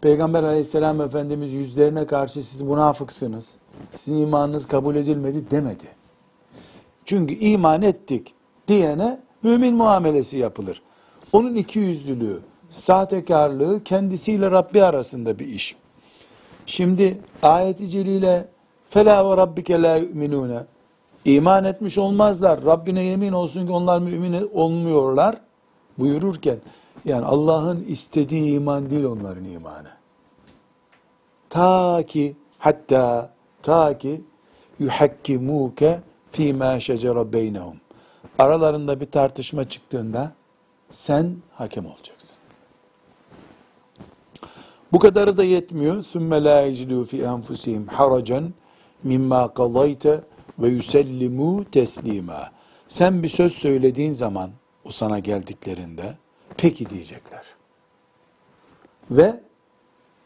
Peygamber 0.00 0.42
aleyhisselam 0.42 1.00
Efendimiz 1.00 1.52
yüzlerine 1.52 2.06
karşı 2.06 2.42
siz 2.42 2.60
münafıksınız. 2.60 3.48
Sizin 3.96 4.18
imanınız 4.18 4.68
kabul 4.68 4.96
edilmedi 4.96 5.50
demedi. 5.50 5.84
Çünkü 7.04 7.34
iman 7.34 7.82
ettik 7.82 8.34
diyene 8.68 9.20
mümin 9.42 9.74
muamelesi 9.74 10.38
yapılır. 10.38 10.82
Onun 11.32 11.54
iki 11.54 11.78
yüzlülüğü, 11.78 12.40
sahtekarlığı 12.70 13.84
kendisiyle 13.84 14.50
Rabbi 14.50 14.84
arasında 14.84 15.38
bir 15.38 15.46
iş. 15.46 15.76
Şimdi 16.66 17.18
ayeti 17.42 17.90
celile 17.90 18.48
fela 18.90 19.30
ve 19.30 19.36
rabbike 19.36 19.82
la 19.82 19.96
yu'minune 19.96 20.64
iman 21.24 21.64
etmiş 21.64 21.98
olmazlar. 21.98 22.64
Rabbine 22.64 23.02
yemin 23.02 23.32
olsun 23.32 23.66
ki 23.66 23.72
onlar 23.72 23.98
mümin 23.98 24.50
olmuyorlar 24.54 25.36
buyururken 25.98 26.56
yani 27.04 27.24
Allah'ın 27.24 27.84
istediği 27.88 28.54
iman 28.54 28.90
değil 28.90 29.04
onların 29.04 29.44
imanı. 29.44 29.88
Ta 31.50 32.02
ki 32.06 32.36
hatta 32.58 33.30
ta 33.62 33.98
ki 33.98 34.20
yuhakkimuke 34.78 36.00
fîmâ 36.32 36.80
şecere 36.80 37.32
beynehum. 37.32 37.76
Aralarında 38.38 39.00
bir 39.00 39.06
tartışma 39.06 39.68
çıktığında 39.68 40.32
sen 40.90 41.36
hakem 41.54 41.86
olacaksın. 41.86 42.30
Bu 44.92 44.98
kadarı 44.98 45.36
da 45.36 45.44
yetmiyor. 45.44 46.02
Sümme 46.02 46.44
lâ 46.44 46.62
yecidû 46.66 47.04
fî 47.04 47.22
enfusihim 47.22 47.86
haracan 47.86 48.54
mimma 49.02 49.54
kadayte 49.54 50.20
ve 50.58 50.68
yüsellimû 50.68 51.64
teslîmâ. 51.64 52.50
Sen 52.88 53.22
bir 53.22 53.28
söz 53.28 53.52
söylediğin 53.52 54.12
zaman 54.12 54.50
o 54.84 54.90
sana 54.90 55.18
geldiklerinde 55.18 56.14
peki 56.60 56.90
diyecekler. 56.90 57.44
Ve 59.10 59.40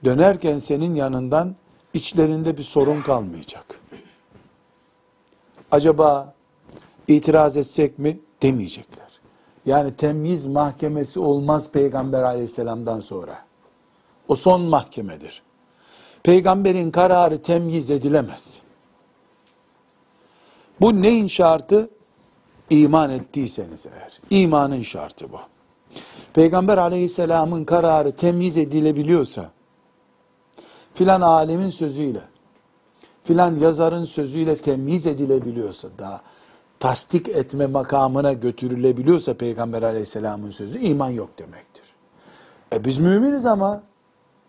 dönerken 0.04 0.58
senin 0.58 0.94
yanından 0.94 1.56
içlerinde 1.94 2.58
bir 2.58 2.62
sorun 2.62 3.02
kalmayacak. 3.02 3.80
Acaba 5.70 6.34
itiraz 7.08 7.56
etsek 7.56 7.98
mi 7.98 8.18
demeyecekler. 8.42 9.08
Yani 9.66 9.96
temyiz 9.96 10.46
mahkemesi 10.46 11.20
olmaz 11.20 11.70
Peygamber 11.70 12.22
aleyhisselamdan 12.22 13.00
sonra. 13.00 13.44
O 14.28 14.36
son 14.36 14.60
mahkemedir. 14.60 15.42
Peygamberin 16.22 16.90
kararı 16.90 17.42
temyiz 17.42 17.90
edilemez. 17.90 18.62
Bu 20.80 21.02
neyin 21.02 21.28
şartı? 21.28 21.90
İman 22.70 23.10
ettiyseniz 23.10 23.86
eğer. 23.86 24.20
İmanın 24.30 24.82
şartı 24.82 25.32
bu. 25.32 25.40
Peygamber 26.34 26.78
aleyhisselamın 26.78 27.64
kararı 27.64 28.12
temyiz 28.16 28.56
edilebiliyorsa, 28.56 29.50
filan 30.94 31.20
alemin 31.20 31.70
sözüyle, 31.70 32.20
filan 33.24 33.54
yazarın 33.54 34.04
sözüyle 34.04 34.56
temyiz 34.56 35.06
edilebiliyorsa, 35.06 35.88
daha 35.98 36.20
tasdik 36.80 37.28
etme 37.28 37.66
makamına 37.66 38.32
götürülebiliyorsa 38.32 39.34
Peygamber 39.34 39.82
aleyhisselamın 39.82 40.50
sözü, 40.50 40.78
iman 40.78 41.10
yok 41.10 41.38
demektir. 41.38 41.84
E 42.72 42.84
biz 42.84 42.98
müminiz 42.98 43.46
ama, 43.46 43.82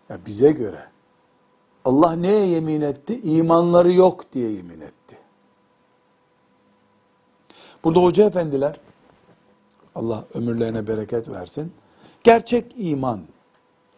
ya 0.08 0.18
bize 0.26 0.52
göre, 0.52 0.82
Allah 1.84 2.12
neye 2.12 2.46
yemin 2.46 2.80
etti? 2.80 3.20
İmanları 3.20 3.92
yok 3.92 4.32
diye 4.32 4.50
yemin 4.50 4.80
etti. 4.80 5.18
Burada 7.84 8.00
hoca 8.00 8.24
efendiler, 8.24 8.80
Allah 9.96 10.24
ömürlerine 10.34 10.86
bereket 10.86 11.28
versin, 11.28 11.72
gerçek 12.24 12.74
iman 12.76 13.20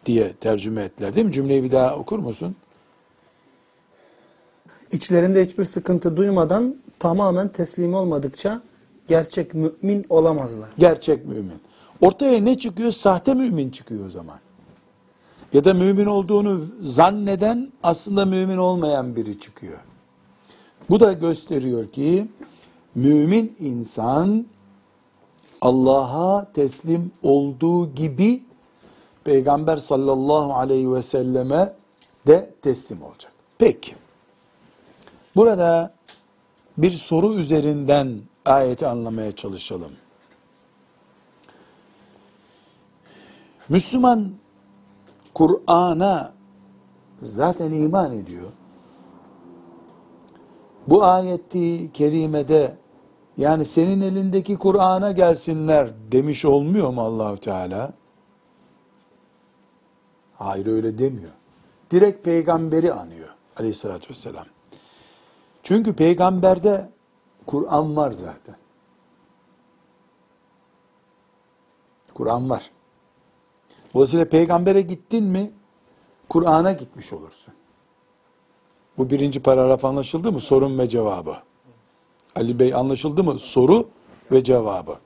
diye 0.06 0.32
tercüme 0.32 0.82
ettiler 0.82 1.14
değil 1.14 1.26
mi? 1.26 1.32
Cümleyi 1.32 1.62
bir 1.62 1.70
daha 1.70 1.96
okur 1.96 2.18
musun? 2.18 2.56
İçlerinde 4.92 5.44
hiçbir 5.44 5.64
sıkıntı 5.64 6.16
duymadan 6.16 6.76
tamamen 6.98 7.48
teslim 7.48 7.94
olmadıkça 7.94 8.62
gerçek 9.08 9.54
mümin 9.54 10.06
olamazlar. 10.08 10.68
Gerçek 10.78 11.26
mümin. 11.26 11.61
Ortaya 12.00 12.40
ne 12.40 12.58
çıkıyor? 12.58 12.92
Sahte 12.92 13.34
mümin 13.34 13.70
çıkıyor 13.70 14.06
o 14.06 14.11
zaman. 14.11 14.38
Ya 15.52 15.64
da 15.64 15.74
mümin 15.74 16.06
olduğunu 16.06 16.66
zanneden 16.80 17.72
aslında 17.82 18.24
mümin 18.24 18.56
olmayan 18.56 19.16
biri 19.16 19.40
çıkıyor. 19.40 19.78
Bu 20.90 21.00
da 21.00 21.12
gösteriyor 21.12 21.88
ki 21.88 22.28
mümin 22.94 23.56
insan 23.61 24.46
Allah'a 25.60 26.52
teslim 26.52 27.12
olduğu 27.22 27.94
gibi 27.94 28.42
Peygamber 29.24 29.76
sallallahu 29.76 30.54
aleyhi 30.54 30.92
ve 30.92 31.02
selleme 31.02 31.72
de 32.26 32.54
teslim 32.62 33.02
olacak. 33.02 33.32
Peki. 33.58 33.94
Burada 35.36 35.94
bir 36.78 36.90
soru 36.90 37.34
üzerinden 37.34 38.20
ayeti 38.44 38.86
anlamaya 38.86 39.36
çalışalım. 39.36 39.92
Müslüman 43.68 44.32
Kur'an'a 45.34 46.32
zaten 47.22 47.72
iman 47.72 48.16
ediyor. 48.16 48.48
Bu 50.86 51.04
ayeti 51.04 51.92
kerimede 51.92 52.76
Yani 53.38 53.64
senin 53.64 54.01
elindeki 54.01 54.57
Kur'an'a 54.57 55.12
gelsinler 55.12 55.90
demiş 56.12 56.44
olmuyor 56.44 56.90
mu 56.90 57.03
Allahu 57.03 57.37
Teala? 57.37 57.92
Hayır 60.35 60.66
öyle 60.66 60.98
demiyor. 60.98 61.33
Direkt 61.90 62.24
peygamberi 62.24 62.92
anıyor 62.92 63.29
aleyhissalatü 63.57 64.11
vesselam. 64.11 64.44
Çünkü 65.62 65.92
peygamberde 65.92 66.90
Kur'an 67.46 67.96
var 67.96 68.12
zaten. 68.12 68.57
Kur'an 72.14 72.51
var. 72.51 72.70
Dolayısıyla 73.94 74.29
peygambere 74.29 74.81
gittin 74.81 75.24
mi 75.24 75.53
Kur'an'a 76.29 76.72
gitmiş 76.72 77.12
olursun. 77.12 77.55
Bu 78.98 79.11
birinci 79.11 79.42
paragraf 79.42 79.85
anlaşıldı 79.85 80.33
mı? 80.33 80.40
Sorun 80.40 80.79
ve 80.79 80.88
cevabı. 80.88 81.47
Ali 82.36 82.58
Bey 82.58 82.74
anlaşıldı 82.74 83.24
mı? 83.24 83.38
Soru 83.38 83.88
ve 84.32 84.44
cevabı. 84.44 84.96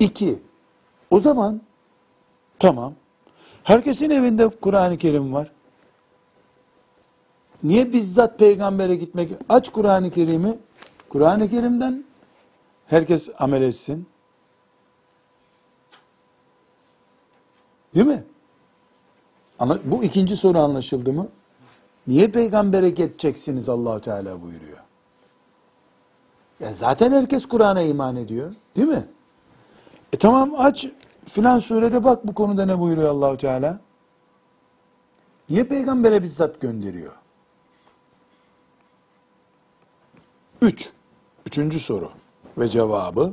İki, 0.00 0.38
o 1.10 1.20
zaman 1.20 1.60
tamam. 2.58 2.94
Herkesin 3.64 4.10
evinde 4.10 4.48
Kur'an-ı 4.48 4.98
Kerim 4.98 5.34
var. 5.34 5.50
Niye 7.62 7.92
bizzat 7.92 8.38
peygambere 8.38 8.96
gitmek? 8.96 9.32
Aç 9.48 9.68
Kur'an-ı 9.68 10.10
Kerim'i. 10.10 10.58
Kur'an-ı 11.08 11.50
Kerim'den 11.50 12.04
herkes 12.86 13.28
amel 13.38 13.62
etsin. 13.62 14.06
Değil 17.94 18.06
mi? 18.06 18.24
Ama 19.58 19.78
bu 19.84 20.04
ikinci 20.04 20.36
soru 20.36 20.58
anlaşıldı 20.58 21.12
mı? 21.12 21.28
Niye 22.06 22.28
peygambere 22.28 22.90
geçeceksiniz 22.90 23.68
allah 23.68 24.00
Teala 24.00 24.42
buyuruyor. 24.42 24.78
Yani 26.60 26.76
zaten 26.76 27.12
herkes 27.12 27.46
Kur'an'a 27.46 27.82
iman 27.82 28.16
ediyor. 28.16 28.54
Değil 28.76 28.88
mi? 28.88 29.04
E 30.12 30.16
tamam 30.16 30.54
aç 30.58 30.86
filan 31.26 31.58
surede 31.58 32.04
bak 32.04 32.26
bu 32.26 32.34
konuda 32.34 32.66
ne 32.66 32.78
buyuruyor 32.78 33.08
Allahu 33.08 33.36
Teala. 33.36 33.80
Niye 35.50 35.64
peygambere 35.64 36.22
bizzat 36.22 36.60
gönderiyor? 36.60 37.12
Üç. 40.62 40.90
Üçüncü 41.46 41.80
soru 41.80 42.10
ve 42.58 42.68
cevabı. 42.68 43.32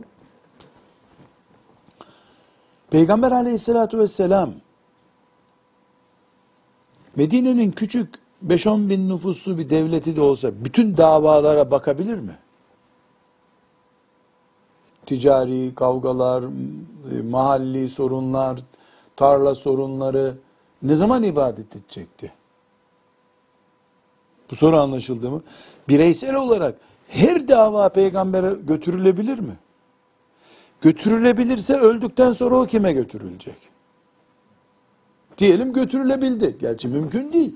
Peygamber 2.90 3.32
aleyhissalatü 3.32 4.00
vesselam 4.00 4.54
Medine'nin 7.16 7.72
küçük 7.72 8.16
5-10 8.48 8.90
bin 8.90 9.10
nüfuslu 9.10 9.58
bir 9.58 9.70
devleti 9.70 10.16
de 10.16 10.22
olsa 10.22 10.52
bütün 10.64 10.98
davalara 10.98 11.72
bakabilir 11.72 12.20
mi? 12.20 12.38
Ticari 15.08 15.76
kavgalar, 15.76 16.44
mahalli 17.30 17.90
sorunlar, 17.90 18.60
tarla 19.16 19.56
sorunları 19.56 20.38
ne 20.82 20.96
zaman 20.96 21.24
ibadet 21.24 21.76
edecekti? 21.76 22.32
Bu 24.52 24.56
soru 24.56 24.78
anlaşıldı 24.78 25.32
mı? 25.32 25.42
Bireysel 25.90 26.36
olarak 26.36 26.76
her 27.08 27.48
dava 27.48 27.90
peygambere 27.90 28.54
götürülebilir 28.68 29.40
mi? 29.40 29.58
Götürülebilirse 30.82 31.80
öldükten 31.80 32.34
sonra 32.34 32.60
o 32.60 32.66
kime 32.66 32.94
götürülecek? 32.94 33.58
Diyelim 35.38 35.74
götürülebildi. 35.74 36.58
Gerçi 36.60 36.88
mümkün 36.88 37.34
değil. 37.34 37.56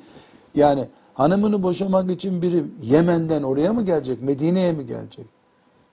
Yani 0.56 0.88
hanımını 1.14 1.64
boşamak 1.64 2.12
için 2.12 2.42
biri 2.42 2.64
Yemen'den 2.82 3.44
oraya 3.44 3.74
mı 3.74 3.86
gelecek? 3.86 4.22
Medine'ye 4.22 4.72
mi 4.72 4.86
gelecek? 4.86 5.26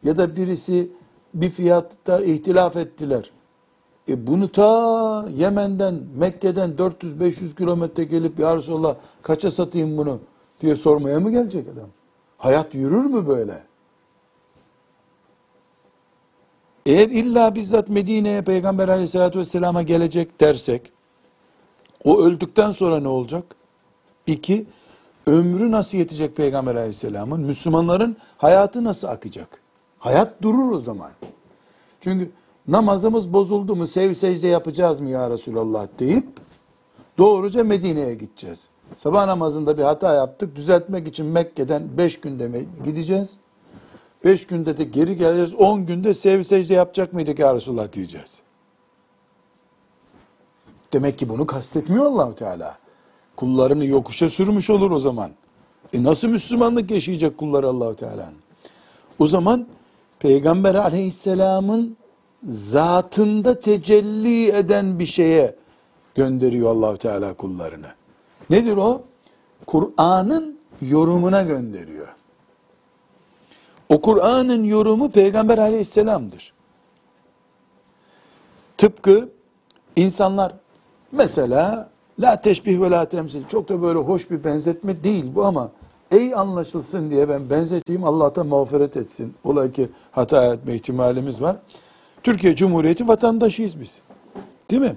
Ya 0.03 0.17
da 0.17 0.37
birisi 0.37 0.91
bir 1.35 1.51
fiyatta 1.51 2.21
ihtilaf 2.21 2.77
ettiler. 2.77 3.31
E 4.09 4.27
bunu 4.27 4.53
ta 4.53 5.29
Yemen'den, 5.37 6.01
Mekke'den 6.17 6.71
400-500 6.71 7.55
kilometre 7.55 8.05
gelip 8.05 8.39
ya 8.39 8.57
Resulallah 8.57 8.97
kaça 9.23 9.51
satayım 9.51 9.97
bunu 9.97 10.21
diye 10.61 10.77
sormaya 10.77 11.21
mı 11.21 11.31
gelecek 11.31 11.67
adam? 11.69 11.89
Hayat 12.39 12.75
yürür 12.75 13.05
mü 13.05 13.27
böyle? 13.27 13.63
Eğer 16.87 17.09
illa 17.09 17.55
bizzat 17.55 17.89
Medine'ye 17.89 18.43
Peygamber 18.43 18.89
aleyhissalatü 18.89 19.39
vesselama 19.39 19.83
gelecek 19.83 20.41
dersek, 20.41 20.93
o 22.05 22.23
öldükten 22.23 22.71
sonra 22.73 23.01
ne 23.01 23.09
olacak? 23.09 23.45
İki, 24.27 24.67
ömrü 25.27 25.71
nasıl 25.71 25.99
yetecek 25.99 26.37
Peygamber 26.37 26.75
aleyhisselamın? 26.75 27.41
Müslümanların 27.41 28.17
hayatı 28.37 28.85
nasıl 28.85 29.09
akacak? 29.09 29.61
Hayat 29.99 30.43
durur 30.43 30.73
o 30.73 30.81
zaman. 30.81 31.11
Çünkü 32.01 32.31
namazımız 32.69 33.33
bozuldu 33.33 33.77
mu 33.77 33.87
sev 33.87 34.15
secde 34.15 34.49
yapacağız 34.49 35.01
mı 35.01 35.11
ya 35.11 35.31
Resulallah 35.31 35.87
deyip 35.99 36.27
doğruca 37.19 37.65
Medine'ye 37.65 38.15
gideceğiz. 38.15 38.69
Sabah 38.97 39.27
namazında 39.27 39.79
bir 39.79 39.83
hata 39.83 40.15
yaptık. 40.15 40.57
Düzeltmek 40.57 41.09
için 41.09 41.27
Mekke'den 41.27 41.83
beş 41.99 42.21
günde 42.21 42.65
gideceğiz. 42.85 43.31
Beş 44.25 44.47
günde 44.47 44.77
de 44.77 44.85
geri 44.85 45.17
geleceğiz. 45.17 45.55
On 45.55 45.87
günde 45.87 46.15
sev 46.15 46.43
secde 46.43 46.75
yapacak 46.75 47.13
mıydık 47.13 47.39
ya 47.39 47.55
Resulallah 47.55 47.93
diyeceğiz. 47.93 48.43
Demek 50.93 51.19
ki 51.19 51.29
bunu 51.29 51.47
kastetmiyor 51.47 52.05
Allahu 52.05 52.35
Teala. 52.35 52.79
Kullarını 53.37 53.85
yokuşa 53.85 54.29
sürmüş 54.29 54.71
olur 54.71 54.91
o 54.91 55.01
zaman. 55.01 55.31
E 55.93 56.03
nasıl 56.03 56.29
Müslümanlık 56.29 56.91
yaşayacak 56.91 57.39
kullar 57.39 57.65
Allahu 57.65 57.95
Teala'nın? 57.95 58.39
O 59.19 59.27
zaman 59.27 59.67
Peygamber 60.21 60.75
Aleyhisselam'ın 60.75 61.97
zatında 62.49 63.61
tecelli 63.61 64.49
eden 64.49 64.99
bir 64.99 65.07
şeye 65.07 65.55
gönderiyor 66.15 66.71
Allahu 66.71 66.99
Teala 66.99 67.35
kullarını. 67.35 67.87
Nedir 68.51 68.77
o? 68.77 69.03
Kur'an'ın 69.67 70.59
yorumuna 70.83 71.43
gönderiyor. 71.43 72.09
O 73.89 74.01
Kur'an'ın 74.01 74.65
yorumu 74.65 75.11
Peygamber 75.11 75.59
Aleyhisselam'dır. 75.59 76.53
Tıpkı 78.79 79.29
insanlar 79.97 80.53
mesela 81.13 81.91
la 82.21 82.41
teşbih 82.41 82.81
ve 82.81 82.91
la 82.91 83.05
temsil 83.05 83.43
çok 83.49 83.69
da 83.69 83.83
böyle 83.83 83.99
hoş 83.99 84.31
bir 84.31 84.45
benzetme 84.45 85.05
değil 85.05 85.35
bu 85.35 85.45
ama 85.45 85.71
ey 86.11 86.35
anlaşılsın 86.35 87.11
diye 87.11 87.29
ben 87.29 87.51
benzeteyim 87.51 88.05
Allah'tan 88.05 88.47
mağfiret 88.47 88.97
etsin. 88.97 89.35
Olay 89.45 89.73
ki 89.73 89.89
hata 90.11 90.55
etme 90.55 90.75
ihtimalimiz 90.75 91.43
var. 91.43 91.57
Türkiye 92.23 92.57
Cumhuriyeti 92.57 93.09
vatandaşıyız 93.09 93.81
biz. 93.81 94.01
Değil 94.71 94.83
mi? 94.83 94.97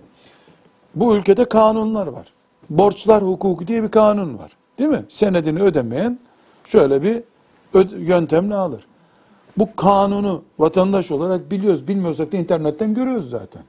Bu 0.95 1.15
ülkede 1.15 1.45
kanunlar 1.45 2.07
var. 2.07 2.33
Borçlar 2.69 3.23
hukuku 3.23 3.67
diye 3.67 3.83
bir 3.83 3.91
kanun 3.91 4.37
var. 4.37 4.51
Değil 4.79 4.89
mi? 4.89 5.05
Senedini 5.09 5.61
ödemeyen 5.61 6.19
şöyle 6.65 7.03
bir 7.03 7.23
yöntemle 7.97 8.55
alır. 8.55 8.87
Bu 9.57 9.75
kanunu 9.75 10.43
vatandaş 10.59 11.11
olarak 11.11 11.51
biliyoruz. 11.51 11.87
Bilmiyorsak 11.87 12.31
da 12.31 12.37
internetten 12.37 12.93
görüyoruz 12.93 13.29
zaten. 13.29 13.61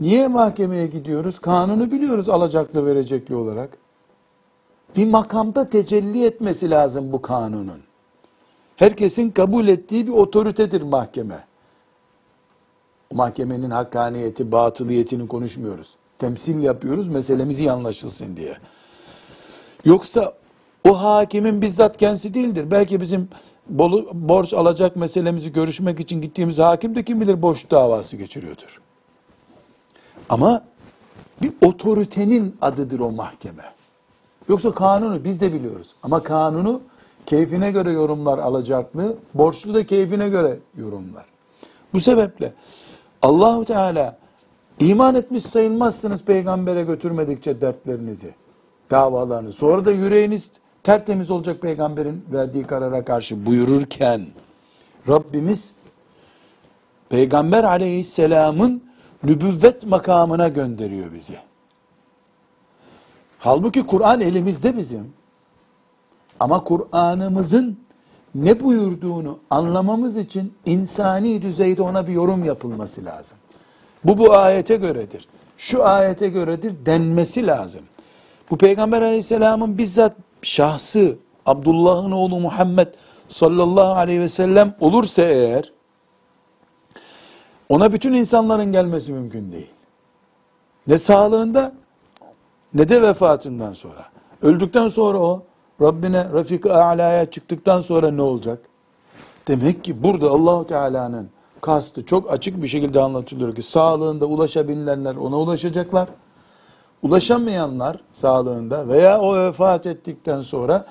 Niye 0.00 0.28
mahkemeye 0.28 0.86
gidiyoruz? 0.86 1.38
Kanunu 1.38 1.90
biliyoruz 1.90 2.28
alacaklı 2.28 2.86
verecekli 2.86 3.34
olarak. 3.34 3.70
Bir 4.96 5.06
makamda 5.06 5.70
tecelli 5.70 6.24
etmesi 6.24 6.70
lazım 6.70 7.12
bu 7.12 7.22
kanunun. 7.22 7.80
Herkesin 8.76 9.30
kabul 9.30 9.68
ettiği 9.68 10.06
bir 10.06 10.12
otoritedir 10.12 10.82
mahkeme. 10.82 11.44
Mahkemenin 13.12 13.70
hakkaniyeti, 13.70 14.52
batıliyetini 14.52 15.28
konuşmuyoruz. 15.28 15.88
Temsil 16.18 16.62
yapıyoruz 16.62 17.08
meselemiz 17.08 17.60
iyi 17.60 17.72
anlaşılsın 17.72 18.36
diye. 18.36 18.56
Yoksa 19.84 20.34
o 20.88 21.02
hakimin 21.02 21.62
bizzat 21.62 21.96
kendisi 21.96 22.34
değildir. 22.34 22.70
Belki 22.70 23.00
bizim 23.00 23.28
borç 24.12 24.54
alacak 24.54 24.96
meselemizi 24.96 25.52
görüşmek 25.52 26.00
için 26.00 26.20
gittiğimiz 26.20 26.58
hakim 26.58 26.94
de 26.94 27.04
kim 27.04 27.20
bilir 27.20 27.42
borç 27.42 27.70
davası 27.70 28.16
geçiriyordur. 28.16 28.80
Ama 30.28 30.64
bir 31.42 31.52
otoritenin 31.62 32.56
adıdır 32.60 33.00
o 33.00 33.10
mahkeme. 33.10 33.64
Yoksa 34.50 34.74
kanunu 34.74 35.24
biz 35.24 35.40
de 35.40 35.52
biliyoruz. 35.52 35.88
Ama 36.02 36.22
kanunu 36.22 36.80
keyfine 37.26 37.70
göre 37.70 37.92
yorumlar 37.92 38.38
alacaklı, 38.38 39.14
borçlu 39.34 39.74
da 39.74 39.86
keyfine 39.86 40.28
göre 40.28 40.58
yorumlar. 40.76 41.24
Bu 41.92 42.00
sebeple 42.00 42.52
Allahu 43.22 43.64
Teala 43.64 44.18
iman 44.78 45.14
etmiş 45.14 45.42
sayılmazsınız 45.42 46.24
peygambere 46.24 46.82
götürmedikçe 46.82 47.60
dertlerinizi, 47.60 48.34
davalarını. 48.90 49.52
Sonra 49.52 49.84
da 49.84 49.90
yüreğiniz 49.90 50.50
tertemiz 50.82 51.30
olacak 51.30 51.62
peygamberin 51.62 52.24
verdiği 52.32 52.64
karara 52.64 53.04
karşı 53.04 53.46
buyururken 53.46 54.26
Rabbimiz 55.08 55.72
peygamber 57.08 57.64
aleyhisselamın 57.64 58.82
nübüvvet 59.24 59.86
makamına 59.86 60.48
gönderiyor 60.48 61.14
bizi. 61.14 61.49
Halbuki 63.40 63.86
Kur'an 63.86 64.20
elimizde 64.20 64.76
bizim. 64.76 65.12
Ama 66.40 66.64
Kur'an'ımızın 66.64 67.78
ne 68.34 68.60
buyurduğunu 68.60 69.38
anlamamız 69.50 70.16
için 70.16 70.54
insani 70.66 71.42
düzeyde 71.42 71.82
ona 71.82 72.06
bir 72.06 72.12
yorum 72.12 72.44
yapılması 72.44 73.04
lazım. 73.04 73.36
Bu 74.04 74.18
bu 74.18 74.36
ayete 74.36 74.76
göredir. 74.76 75.28
Şu 75.58 75.84
ayete 75.84 76.28
göredir 76.28 76.86
denmesi 76.86 77.46
lazım. 77.46 77.82
Bu 78.50 78.58
Peygamber 78.58 79.02
aleyhisselamın 79.02 79.78
bizzat 79.78 80.16
şahsı 80.42 81.16
Abdullah'ın 81.46 82.10
oğlu 82.10 82.40
Muhammed 82.40 82.88
sallallahu 83.28 83.94
aleyhi 83.94 84.20
ve 84.20 84.28
sellem 84.28 84.74
olursa 84.80 85.22
eğer 85.22 85.72
ona 87.68 87.92
bütün 87.92 88.12
insanların 88.12 88.72
gelmesi 88.72 89.12
mümkün 89.12 89.52
değil. 89.52 89.70
Ne 90.86 90.98
sağlığında 90.98 91.72
ne 92.74 92.88
de 92.88 93.02
vefatından 93.02 93.72
sonra. 93.72 94.06
Öldükten 94.42 94.88
sonra 94.88 95.18
o 95.18 95.42
Rabbine 95.80 96.24
Rafik-i 96.32 96.72
A'la'ya 96.72 97.30
çıktıktan 97.30 97.80
sonra 97.80 98.10
ne 98.10 98.22
olacak? 98.22 98.58
Demek 99.48 99.84
ki 99.84 100.02
burada 100.02 100.30
Allahu 100.30 100.66
Teala'nın 100.66 101.30
kastı 101.60 102.06
çok 102.06 102.32
açık 102.32 102.62
bir 102.62 102.68
şekilde 102.68 103.00
anlatılıyor 103.00 103.54
ki 103.54 103.62
sağlığında 103.62 104.26
ulaşabilenler 104.26 105.16
ona 105.16 105.38
ulaşacaklar. 105.38 106.08
Ulaşamayanlar 107.02 107.96
sağlığında 108.12 108.88
veya 108.88 109.20
o 109.20 109.36
vefat 109.36 109.86
ettikten 109.86 110.42
sonra 110.42 110.86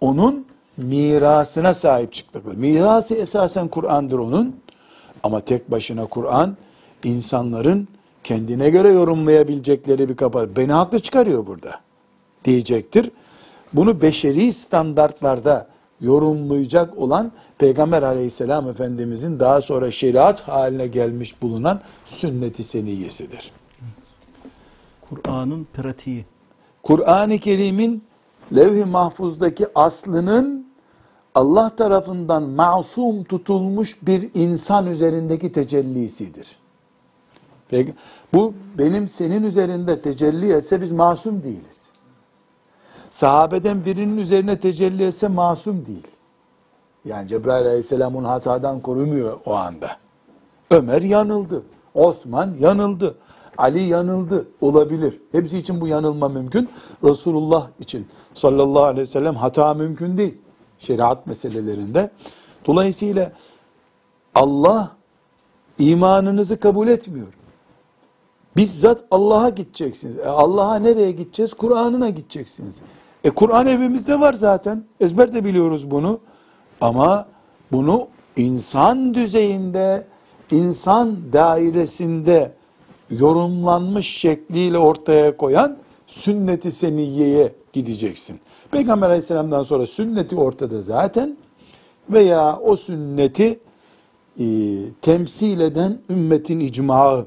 onun 0.00 0.46
mirasına 0.76 1.74
sahip 1.74 2.12
çıkacaklar. 2.12 2.54
Mirası 2.54 3.14
esasen 3.14 3.68
Kur'an'dır 3.68 4.18
onun. 4.18 4.56
Ama 5.22 5.40
tek 5.40 5.70
başına 5.70 6.06
Kur'an 6.06 6.56
insanların 7.04 7.88
kendine 8.24 8.70
göre 8.70 8.92
yorumlayabilecekleri 8.92 10.08
bir 10.08 10.16
kapı. 10.16 10.50
Beni 10.56 10.72
haklı 10.72 10.98
çıkarıyor 10.98 11.46
burada 11.46 11.80
diyecektir. 12.44 13.10
Bunu 13.72 14.02
beşeri 14.02 14.52
standartlarda 14.52 15.68
yorumlayacak 16.00 16.98
olan 16.98 17.32
Peygamber 17.58 18.02
aleyhisselam 18.02 18.68
Efendimizin 18.68 19.38
daha 19.38 19.60
sonra 19.60 19.90
şeriat 19.90 20.40
haline 20.48 20.86
gelmiş 20.86 21.42
bulunan 21.42 21.80
sünnet-i 22.06 22.64
seniyyesidir. 22.64 23.52
Kur'an'ın 25.00 25.66
pratiği. 25.74 26.24
Kur'an-ı 26.82 27.38
Kerim'in 27.38 28.04
levh-i 28.54 28.84
mahfuzdaki 28.84 29.66
aslının 29.74 30.66
Allah 31.34 31.76
tarafından 31.76 32.42
masum 32.42 33.24
tutulmuş 33.24 34.06
bir 34.06 34.30
insan 34.34 34.86
üzerindeki 34.86 35.52
tecellisidir. 35.52 36.63
Bu 38.32 38.54
benim 38.78 39.08
senin 39.08 39.42
üzerinde 39.42 40.00
tecelli 40.00 40.52
etse 40.52 40.80
biz 40.80 40.92
masum 40.92 41.42
değiliz. 41.42 41.84
Sahabeden 43.10 43.84
birinin 43.84 44.16
üzerine 44.16 44.60
tecelli 44.60 45.04
etse 45.06 45.28
masum 45.28 45.86
değil. 45.86 46.06
Yani 47.04 47.28
Cebrail 47.28 47.66
aleyhisselam 47.66 48.24
hatadan 48.24 48.80
korumuyor 48.80 49.38
o 49.46 49.54
anda. 49.54 49.90
Ömer 50.70 51.02
yanıldı. 51.02 51.62
Osman 51.94 52.54
yanıldı. 52.60 53.14
Ali 53.58 53.82
yanıldı. 53.82 54.48
Olabilir. 54.60 55.20
Hepsi 55.32 55.58
için 55.58 55.80
bu 55.80 55.86
yanılma 55.86 56.28
mümkün. 56.28 56.68
Resulullah 57.04 57.68
için 57.80 58.06
sallallahu 58.34 58.84
aleyhi 58.84 59.00
ve 59.00 59.06
sellem 59.06 59.34
hata 59.34 59.74
mümkün 59.74 60.18
değil. 60.18 60.34
Şeriat 60.78 61.26
meselelerinde. 61.26 62.10
Dolayısıyla 62.66 63.32
Allah 64.34 64.90
imanınızı 65.78 66.60
kabul 66.60 66.88
etmiyor. 66.88 67.28
Bizzat 68.56 69.04
Allah'a 69.10 69.48
gideceksiniz. 69.48 70.18
E 70.18 70.26
Allah'a 70.26 70.76
nereye 70.76 71.12
gideceğiz? 71.12 71.54
Kur'an'ına 71.54 72.10
gideceksiniz. 72.10 72.76
E 73.24 73.30
Kur'an 73.30 73.66
evimizde 73.66 74.20
var 74.20 74.34
zaten. 74.34 74.84
Ezber 75.00 75.44
biliyoruz 75.44 75.90
bunu. 75.90 76.18
Ama 76.80 77.26
bunu 77.72 78.08
insan 78.36 79.14
düzeyinde, 79.14 80.06
insan 80.50 81.16
dairesinde 81.32 82.52
yorumlanmış 83.10 84.06
şekliyle 84.06 84.78
ortaya 84.78 85.36
koyan 85.36 85.76
sünnet-i 86.06 86.72
seniyyeye 86.72 87.52
gideceksin. 87.72 88.40
Peygamber 88.70 89.06
aleyhisselamdan 89.06 89.62
sonra 89.62 89.86
sünneti 89.86 90.36
ortada 90.36 90.82
zaten 90.82 91.36
veya 92.10 92.58
o 92.58 92.76
sünneti 92.76 93.60
e, 94.40 94.46
temsil 95.02 95.60
eden 95.60 95.98
ümmetin 96.10 96.60
icmağı, 96.60 97.26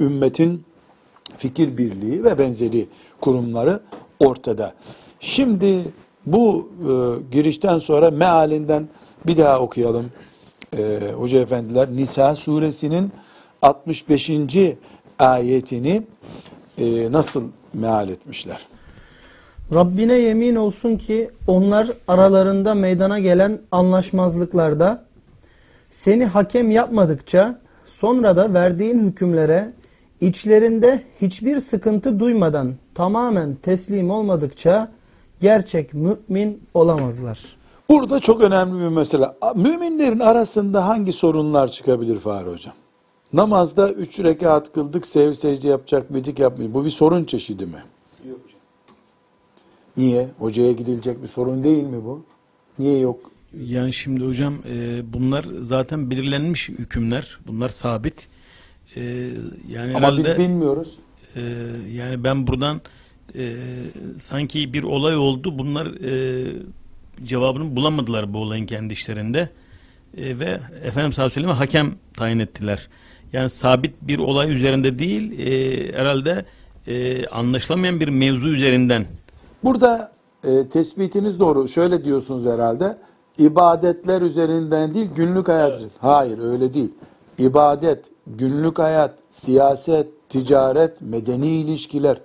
ümmetin 0.00 0.64
fikir 1.36 1.76
birliği 1.78 2.24
ve 2.24 2.38
benzeri 2.38 2.86
kurumları 3.20 3.80
ortada. 4.20 4.74
Şimdi 5.20 5.84
bu 6.26 6.70
e, 6.80 6.90
girişten 7.32 7.78
sonra 7.78 8.10
mealinden 8.10 8.88
bir 9.26 9.36
daha 9.36 9.60
okuyalım 9.60 10.10
e, 10.78 10.98
hoca 11.16 11.40
efendiler. 11.40 11.88
Nisa 11.90 12.36
suresinin 12.36 13.12
65. 13.62 14.30
ayetini 15.18 16.02
e, 16.78 17.12
nasıl 17.12 17.42
meal 17.74 18.08
etmişler? 18.08 18.66
Rabbine 19.74 20.14
yemin 20.14 20.56
olsun 20.56 20.96
ki 20.96 21.30
onlar 21.46 21.88
aralarında 22.08 22.74
meydana 22.74 23.18
gelen 23.18 23.58
anlaşmazlıklarda 23.70 25.04
seni 25.90 26.24
hakem 26.24 26.70
yapmadıkça 26.70 27.60
sonra 27.86 28.36
da 28.36 28.54
verdiğin 28.54 28.98
hükümlere 28.98 29.72
içlerinde 30.22 31.02
hiçbir 31.20 31.60
sıkıntı 31.60 32.20
duymadan 32.20 32.74
tamamen 32.94 33.54
teslim 33.54 34.10
olmadıkça 34.10 34.92
gerçek 35.40 35.94
mümin 35.94 36.62
olamazlar. 36.74 37.56
Burada 37.88 38.20
çok 38.20 38.40
önemli 38.40 38.80
bir 38.80 38.88
mesele. 38.88 39.26
Müminlerin 39.54 40.20
arasında 40.20 40.88
hangi 40.88 41.12
sorunlar 41.12 41.72
çıkabilir 41.72 42.18
Fahri 42.18 42.50
Hocam? 42.50 42.74
Namazda 43.32 43.92
üç 43.92 44.20
rekat 44.20 44.72
kıldık, 44.72 45.06
sev 45.06 45.34
secde 45.34 45.68
yapacak 45.68 46.10
mıydık 46.10 46.38
yapmayı. 46.38 46.74
Bu 46.74 46.84
bir 46.84 46.90
sorun 46.90 47.24
çeşidi 47.24 47.66
mi? 47.66 47.82
Yok 48.28 48.38
hocam. 48.44 48.60
Niye? 49.96 50.28
Hocaya 50.38 50.72
gidilecek 50.72 51.22
bir 51.22 51.28
sorun 51.28 51.64
değil 51.64 51.84
mi 51.84 52.04
bu? 52.04 52.22
Niye 52.78 52.98
yok? 52.98 53.30
Yani 53.66 53.92
şimdi 53.92 54.26
hocam 54.26 54.54
e, 54.70 55.02
bunlar 55.12 55.46
zaten 55.62 56.10
belirlenmiş 56.10 56.68
hükümler. 56.68 57.38
Bunlar 57.46 57.68
sabit. 57.68 58.28
E, 58.96 59.02
yani 59.68 59.90
Ama 59.90 59.98
herhalde 59.98 60.24
biz 60.24 60.38
bilmiyoruz. 60.38 60.98
e, 61.36 61.40
yani 61.92 62.24
ben 62.24 62.46
buradan 62.46 62.80
e, 63.38 63.52
sanki 64.20 64.72
bir 64.72 64.82
olay 64.82 65.16
oldu. 65.16 65.58
Bunlar 65.58 65.86
e, 65.86 66.44
cevabını 67.24 67.76
bulamadılar 67.76 68.34
bu 68.34 68.38
olayın 68.38 68.66
kendi 68.66 68.92
işlerinde. 68.92 69.48
E, 70.16 70.38
ve 70.38 70.60
aleyhi 70.82 71.18
ve 71.18 71.30
selleme 71.30 71.52
hakem 71.52 71.94
tayin 72.16 72.38
ettiler. 72.38 72.88
Yani 73.32 73.50
sabit 73.50 73.94
bir 74.02 74.18
olay 74.18 74.52
üzerinde 74.52 74.98
değil, 74.98 75.38
e, 75.38 75.92
herhalde 75.98 76.44
e, 76.86 77.26
anlaşılamayan 77.26 78.00
bir 78.00 78.08
mevzu 78.08 78.48
üzerinden 78.48 79.06
Burada 79.64 80.12
e, 80.44 80.68
tespitiniz 80.68 81.40
doğru. 81.40 81.68
Şöyle 81.68 82.04
diyorsunuz 82.04 82.46
herhalde. 82.46 82.98
İbadetler 83.38 84.22
üzerinden 84.22 84.94
değil, 84.94 85.10
günlük 85.16 85.48
hayat. 85.48 85.72
üzerinden. 85.74 85.94
Hayır, 86.00 86.38
öyle 86.38 86.74
değil. 86.74 86.90
İbadet, 87.38 88.04
günlük 88.26 88.78
hayat, 88.78 89.14
siyaset, 89.30 90.06
ticaret, 90.28 91.00
medeni 91.00 91.48
ilişkiler, 91.48 92.20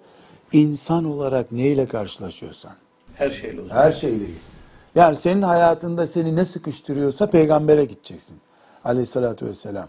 insan 0.53 1.05
olarak 1.05 1.51
neyle 1.51 1.85
karşılaşıyorsan. 1.85 2.71
her 3.15 3.29
şeyle 3.31 3.61
o 3.61 3.67
zaman. 3.67 3.83
Her 3.83 3.91
şeyle. 3.91 4.23
Yani 4.95 5.15
senin 5.15 5.41
hayatında 5.41 6.07
seni 6.07 6.35
ne 6.35 6.45
sıkıştırıyorsa 6.45 7.29
peygambere 7.29 7.85
gideceksin. 7.85 8.37
Aleyhissalatü 8.83 9.45
vesselam. 9.45 9.87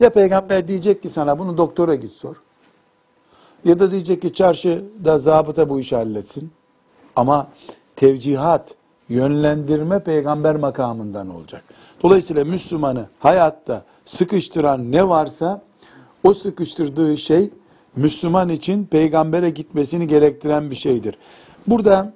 Ya 0.00 0.10
peygamber 0.10 0.68
diyecek 0.68 1.02
ki 1.02 1.10
sana 1.10 1.38
bunu 1.38 1.58
doktora 1.58 1.94
git 1.94 2.12
sor. 2.12 2.36
Ya 3.64 3.78
da 3.80 3.90
diyecek 3.90 4.22
ki 4.22 4.34
çarşıda 4.34 5.18
zabıta 5.18 5.68
bu 5.68 5.80
işi 5.80 5.96
halletsin. 5.96 6.52
Ama 7.16 7.48
tevcihat, 7.96 8.74
yönlendirme 9.08 9.98
peygamber 9.98 10.56
makamından 10.56 11.34
olacak. 11.34 11.64
Dolayısıyla 12.02 12.44
Müslümanı 12.44 13.06
hayatta 13.18 13.84
sıkıştıran 14.10 14.92
ne 14.92 15.08
varsa 15.08 15.62
o 16.24 16.34
sıkıştırdığı 16.34 17.18
şey 17.18 17.50
Müslüman 17.96 18.48
için 18.48 18.84
peygambere 18.84 19.50
gitmesini 19.50 20.06
gerektiren 20.06 20.70
bir 20.70 20.74
şeydir. 20.74 21.18
Burada 21.66 22.12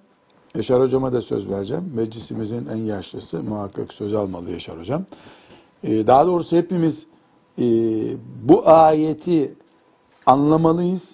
Yaşar 0.56 0.80
hocama 0.80 1.12
da 1.12 1.20
söz 1.20 1.48
vereceğim. 1.48 1.92
Meclisimizin 1.94 2.66
en 2.66 2.76
yaşlısı 2.76 3.42
muhakkak 3.42 3.92
söz 3.92 4.14
almalı 4.14 4.50
Yaşar 4.50 4.78
hocam. 4.78 5.04
Ee, 5.84 6.06
daha 6.06 6.26
doğrusu 6.26 6.56
hepimiz 6.56 7.06
e, 7.58 7.64
bu 8.42 8.68
ayeti 8.68 9.54
anlamalıyız. 10.26 11.08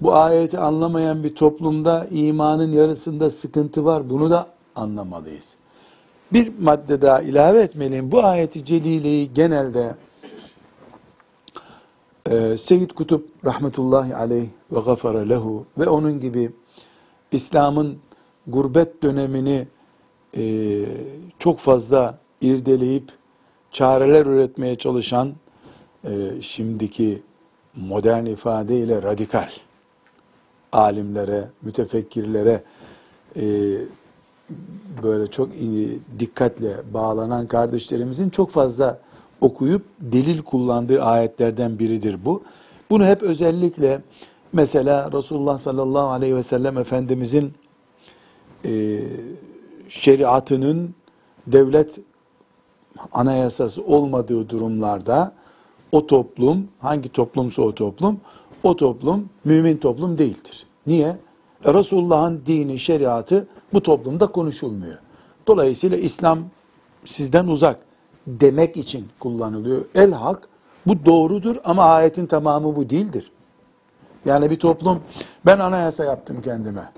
Bu 0.00 0.14
ayeti 0.14 0.58
anlamayan 0.58 1.24
bir 1.24 1.34
toplumda 1.34 2.06
imanın 2.10 2.72
yarısında 2.72 3.30
sıkıntı 3.30 3.84
var. 3.84 4.10
Bunu 4.10 4.30
da 4.30 4.46
anlamalıyız. 4.76 5.54
Bir 6.32 6.52
madde 6.60 7.02
daha 7.02 7.22
ilave 7.22 7.60
etmeliyim. 7.60 8.12
Bu 8.12 8.24
ayeti 8.24 8.64
celileyi 8.64 9.34
genelde 9.34 9.94
e, 12.30 12.56
Seyyid 12.56 12.90
Kutup 12.90 13.28
rahmetullahi 13.44 14.16
aleyh 14.16 14.48
ve 14.72 14.80
gafara 14.80 15.18
lehu 15.18 15.66
ve 15.78 15.88
onun 15.88 16.20
gibi 16.20 16.50
İslam'ın 17.32 17.98
gurbet 18.46 19.02
dönemini 19.02 19.68
e, 20.36 20.84
çok 21.38 21.58
fazla 21.58 22.18
irdeleyip 22.40 23.12
çareler 23.72 24.26
üretmeye 24.26 24.76
çalışan 24.76 25.32
e, 26.04 26.42
şimdiki 26.42 27.22
modern 27.76 28.26
ifadeyle 28.26 29.02
radikal 29.02 29.50
alimlere, 30.72 31.48
mütefekkirlere 31.62 32.62
e, 33.36 33.42
böyle 35.02 35.30
çok 35.30 35.54
iyi 35.54 35.98
dikkatle 36.18 36.76
bağlanan 36.94 37.46
kardeşlerimizin 37.46 38.30
çok 38.30 38.50
fazla 38.50 39.00
okuyup 39.40 39.82
delil 40.00 40.42
kullandığı 40.42 41.02
ayetlerden 41.02 41.78
biridir 41.78 42.24
bu. 42.24 42.42
Bunu 42.90 43.06
hep 43.06 43.22
özellikle 43.22 44.02
mesela 44.52 45.12
Resulullah 45.12 45.58
sallallahu 45.58 46.08
aleyhi 46.08 46.36
ve 46.36 46.42
sellem 46.42 46.78
Efendimizin 46.78 47.52
e, 48.64 49.00
şeriatının 49.88 50.94
devlet 51.46 51.98
anayasası 53.12 53.84
olmadığı 53.84 54.48
durumlarda 54.48 55.32
o 55.92 56.06
toplum, 56.06 56.68
hangi 56.80 57.08
toplumsa 57.08 57.62
o 57.62 57.74
toplum, 57.74 58.20
o 58.62 58.76
toplum 58.76 59.28
mümin 59.44 59.76
toplum 59.76 60.18
değildir. 60.18 60.66
Niye? 60.86 61.16
E, 61.64 61.74
Resulullah'ın 61.74 62.42
dini, 62.46 62.78
şeriatı 62.78 63.48
bu 63.72 63.82
toplumda 63.82 64.26
konuşulmuyor. 64.26 64.98
Dolayısıyla 65.46 65.96
İslam 65.96 66.38
sizden 67.04 67.46
uzak 67.46 67.85
demek 68.26 68.76
için 68.76 69.08
kullanılıyor. 69.20 69.84
El 69.94 70.12
hak 70.12 70.48
bu 70.86 71.04
doğrudur 71.04 71.56
ama 71.64 71.84
ayetin 71.84 72.26
tamamı 72.26 72.76
bu 72.76 72.90
değildir. 72.90 73.32
Yani 74.24 74.50
bir 74.50 74.58
toplum 74.58 75.02
ben 75.46 75.58
anayasa 75.58 76.04
yaptım 76.04 76.42
kendime. 76.42 76.92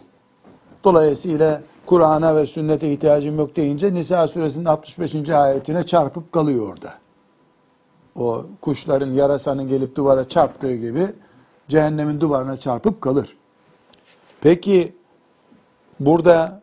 Dolayısıyla 0.84 1.62
Kur'an'a 1.86 2.36
ve 2.36 2.46
sünnete 2.46 2.92
ihtiyacım 2.92 3.38
yok 3.38 3.56
deyince 3.56 3.94
Nisa 3.94 4.28
suresinin 4.28 4.64
65. 4.64 5.28
ayetine 5.28 5.86
çarpıp 5.86 6.32
kalıyor 6.32 6.68
orada. 6.72 6.94
O 8.16 8.46
kuşların 8.60 9.12
yarasanın 9.12 9.68
gelip 9.68 9.96
duvara 9.96 10.28
çarptığı 10.28 10.74
gibi 10.74 11.06
cehennemin 11.68 12.20
duvarına 12.20 12.56
çarpıp 12.56 13.00
kalır. 13.00 13.36
Peki 14.40 14.96
burada 16.00 16.62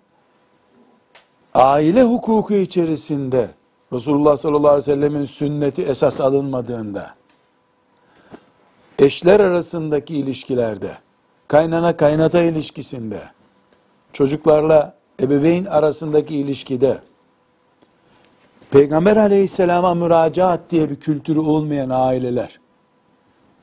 aile 1.54 2.04
hukuku 2.04 2.54
içerisinde 2.54 3.50
Resulullah 3.96 4.38
sallallahu 4.38 4.68
aleyhi 4.68 4.78
ve 4.78 4.82
sellemin 4.82 5.26
sünneti 5.26 5.84
esas 5.84 6.22
alınmadığında 6.22 7.16
eşler 9.00 9.40
arasındaki 9.40 10.18
ilişkilerde 10.18 10.98
kaynana 11.48 11.98
kaynata 11.98 12.42
ilişkisinde 12.42 13.20
çocuklarla 14.14 14.96
ebeveyn 15.22 15.66
arasındaki 15.66 16.38
ilişkide 16.38 17.00
Peygamber 18.72 19.18
aleyhisselama 19.18 19.94
müracaat 19.94 20.60
diye 20.70 20.90
bir 20.90 20.96
kültürü 20.96 21.40
olmayan 21.40 21.90
aileler 21.90 22.60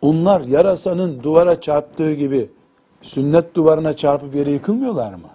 onlar 0.03 0.41
yarasanın 0.41 1.23
duvara 1.23 1.61
çarptığı 1.61 2.13
gibi 2.13 2.51
sünnet 3.03 3.55
duvarına 3.55 3.97
çarpıp 3.97 4.35
yere 4.35 4.51
yıkılmıyorlar 4.51 5.15
mı? 5.15 5.29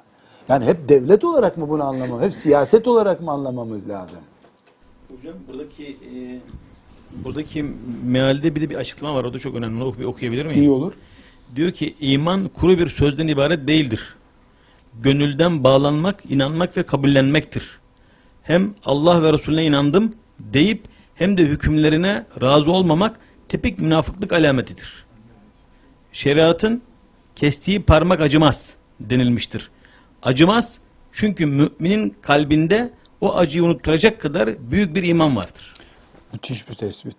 Yani 0.50 0.66
hep 0.66 0.90
devlet 0.90 1.24
olarak 1.24 1.58
mı 1.58 1.70
bunu 1.70 1.84
anlamamız, 1.84 2.26
hep 2.26 2.34
siyaset 2.34 2.88
olarak 2.88 3.22
mı 3.22 3.32
anlamamız 3.32 3.90
lazım? 3.90 4.20
Hocam 5.18 5.36
buradaki 5.48 5.84
e, 5.86 6.40
buradaki 7.24 7.66
mealde 8.06 8.56
bir 8.56 8.62
de 8.62 8.70
bir 8.70 8.76
açıklama 8.76 9.16
var. 9.16 9.24
O 9.24 9.34
da 9.34 9.40
çok 9.40 9.56
önemli. 9.56 9.84
Onu 9.84 9.90
oku- 9.90 10.06
okuyabilir 10.06 10.46
miyim? 10.46 10.62
İyi 10.62 10.70
olur. 10.70 10.94
Diyor 11.56 11.72
ki 11.72 11.96
iman 12.00 12.48
kuru 12.48 12.78
bir 12.78 12.90
sözden 12.90 13.28
ibaret 13.28 13.68
değildir. 13.68 14.16
Gönülden 15.02 15.64
bağlanmak, 15.64 16.24
inanmak 16.30 16.78
ve 16.78 16.84
kabullenmektir. 16.84 17.80
Hem 18.44 18.74
Allah 18.86 19.24
ve 19.24 19.34
Resulüne 19.34 19.66
inandım 19.66 20.14
deyip 20.40 20.82
hem 21.16 21.38
de 21.38 21.42
hükümlerine 21.42 22.26
razı 22.42 22.72
olmamak 22.72 23.20
tipik 23.50 23.80
münafıklık 23.80 24.34
alametidir. 24.34 25.06
Şeriatın 26.12 26.82
kestiği 27.36 27.82
parmak 27.82 28.22
acımaz 28.22 28.74
denilmiştir. 29.00 29.70
Acımaz 30.24 30.78
çünkü 31.12 31.46
müminin 31.46 32.16
kalbinde 32.22 32.94
o 33.22 33.36
acıyı 33.36 33.64
unutturacak 33.64 34.22
kadar 34.22 34.50
büyük 34.72 34.96
bir 34.96 35.04
iman 35.04 35.36
vardır. 35.36 35.74
Müthiş 36.34 36.70
bir 36.70 36.74
tespit. 36.76 37.16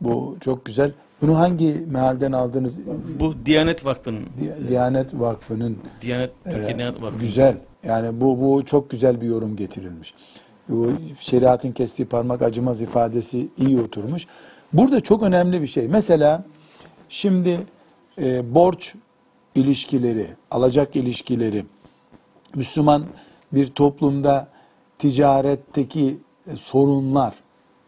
Bu 0.00 0.36
çok 0.44 0.64
güzel. 0.64 0.92
Bunu 1.22 1.38
hangi 1.38 1.84
mealden 1.90 2.32
aldınız? 2.32 2.78
Bu 3.20 3.34
Diyanet 3.46 3.84
Vakfı'nın, 3.84 4.20
Di- 4.40 4.68
Diyanet 4.68 5.14
Vakfı'nın 5.14 5.78
Diyanet, 6.02 6.30
Türkiye 6.44 6.64
Ee, 6.70 6.78
Diyanet 6.78 7.02
Vakfı'nın 7.02 7.20
Güzel. 7.20 7.56
Yani 7.84 8.20
bu 8.20 8.40
bu 8.40 8.64
çok 8.66 8.90
güzel 8.90 9.20
bir 9.20 9.26
yorum 9.26 9.56
getirilmiş. 9.56 10.14
Bu 10.68 10.92
şeriatın 11.20 11.72
kestiği 11.72 12.08
parmak 12.08 12.42
acımaz 12.42 12.82
ifadesi 12.82 13.48
iyi 13.58 13.80
oturmuş. 13.80 14.26
Burada 14.72 15.00
çok 15.00 15.22
önemli 15.22 15.62
bir 15.62 15.66
şey. 15.66 15.88
Mesela 15.88 16.44
şimdi 17.08 17.60
e, 18.18 18.54
borç 18.54 18.94
ilişkileri, 19.54 20.26
alacak 20.50 20.96
ilişkileri, 20.96 21.64
Müslüman 22.54 23.04
bir 23.52 23.66
toplumda 23.66 24.48
ticaretteki 24.98 26.18
e, 26.46 26.56
sorunlar 26.56 27.34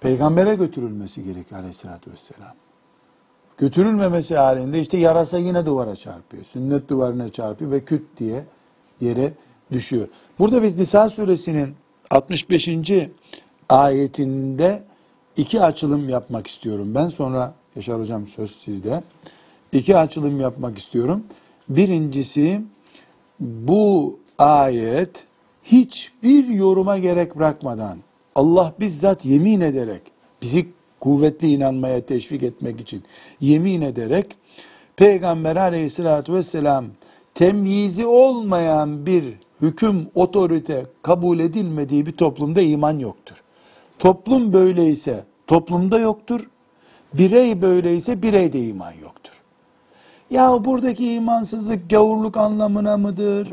peygambere 0.00 0.54
götürülmesi 0.54 1.24
gerekiyor 1.24 1.60
aleyhissalatü 1.60 2.10
vesselam. 2.10 2.54
Götürülmemesi 3.58 4.36
halinde 4.36 4.80
işte 4.80 4.98
yarasa 4.98 5.38
yine 5.38 5.66
duvara 5.66 5.96
çarpıyor. 5.96 6.44
Sünnet 6.44 6.88
duvarına 6.88 7.32
çarpıyor 7.32 7.70
ve 7.70 7.84
küt 7.84 8.02
diye 8.18 8.44
yere 9.00 9.32
düşüyor. 9.72 10.08
Burada 10.38 10.62
biz 10.62 10.78
Nisa 10.78 11.10
suresinin 11.10 11.74
65. 12.10 12.68
ayetinde 13.68 14.82
iki 15.36 15.60
açılım 15.62 16.08
yapmak 16.08 16.46
istiyorum. 16.46 16.94
Ben 16.94 17.08
sonra 17.08 17.54
Yaşar 17.78 18.00
hocam 18.00 18.26
söz 18.26 18.56
sizde. 18.56 19.02
İki 19.72 19.96
açılım 19.96 20.40
yapmak 20.40 20.78
istiyorum. 20.78 21.24
Birincisi 21.68 22.62
bu 23.40 24.18
ayet 24.38 25.24
hiçbir 25.72 26.48
yoruma 26.48 26.98
gerek 26.98 27.37
bırakmadan 27.37 27.98
Allah 28.35 28.72
bizzat 28.81 29.24
yemin 29.24 29.61
ederek 29.61 30.02
bizi 30.42 30.66
kuvvetli 31.00 31.48
inanmaya 31.48 32.00
teşvik 32.00 32.42
etmek 32.42 32.81
için 32.81 33.02
yemin 33.40 33.81
ederek 33.81 34.26
Peygamber 34.96 35.57
aleyhissalatü 35.57 36.33
vesselam 36.33 36.85
temyizi 37.35 38.07
olmayan 38.07 39.07
bir 39.07 39.24
hüküm, 39.62 40.09
otorite 40.14 40.87
kabul 41.02 41.38
edilmediği 41.38 42.07
bir 42.07 42.12
toplumda 42.12 42.61
iman 42.61 42.98
yoktur. 42.98 43.42
Toplum 43.98 44.52
böyleyse 44.52 45.24
toplumda 45.46 45.98
yoktur. 45.98 46.50
Birey 47.14 47.62
böyleyse 47.62 48.22
bireyde 48.22 48.61
iman 48.61 48.92
yoktur. 49.02 49.33
Ya 50.31 50.64
buradaki 50.64 51.12
imansızlık 51.12 51.90
gavurluk 51.90 52.37
anlamına 52.37 52.96
mıdır? 52.96 53.48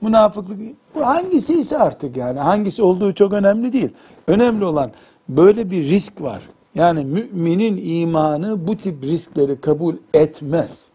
Münafıklık 0.00 0.58
bu 0.94 1.06
hangisi 1.06 1.60
ise 1.60 1.78
artık 1.78 2.16
yani 2.16 2.38
hangisi 2.38 2.82
olduğu 2.82 3.14
çok 3.14 3.32
önemli 3.32 3.72
değil. 3.72 3.90
Önemli 4.26 4.64
olan 4.64 4.90
böyle 5.28 5.70
bir 5.70 5.84
risk 5.84 6.22
var. 6.22 6.42
Yani 6.74 7.04
müminin 7.04 7.80
imanı 7.84 8.66
bu 8.66 8.76
tip 8.76 9.02
riskleri 9.02 9.60
kabul 9.60 9.94
etmez. 10.14 10.86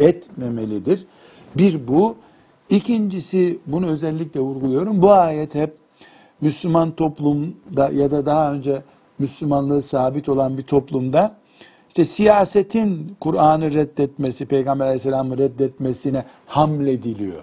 Etmemelidir. 0.00 1.06
Bir 1.56 1.88
bu. 1.88 2.16
İkincisi 2.70 3.58
bunu 3.66 3.86
özellikle 3.86 4.40
vurguluyorum. 4.40 5.02
Bu 5.02 5.12
ayet 5.12 5.54
hep 5.54 5.74
Müslüman 6.40 6.90
toplumda 6.90 7.90
ya 7.92 8.10
da 8.10 8.26
daha 8.26 8.52
önce 8.52 8.82
Müslümanlığı 9.18 9.82
sabit 9.82 10.28
olan 10.28 10.58
bir 10.58 10.62
toplumda 10.62 11.36
işte 11.88 12.04
siyasetin 12.04 13.16
Kur'an'ı 13.20 13.74
reddetmesi, 13.74 14.46
Peygamber 14.46 14.84
Aleyhisselam'ı 14.84 15.38
reddetmesine 15.38 16.24
hamlediliyor. 16.46 17.42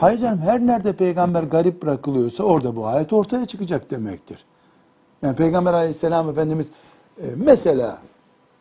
Hayır 0.00 0.18
canım 0.18 0.38
her 0.38 0.60
nerede 0.60 0.92
peygamber 0.92 1.42
garip 1.42 1.82
bırakılıyorsa 1.82 2.44
orada 2.44 2.76
bu 2.76 2.86
ayet 2.86 3.12
ortaya 3.12 3.46
çıkacak 3.46 3.90
demektir. 3.90 4.44
Yani 5.22 5.36
Peygamber 5.36 5.72
Aleyhisselam 5.72 6.30
Efendimiz 6.30 6.70
e, 7.18 7.24
mesela 7.36 7.98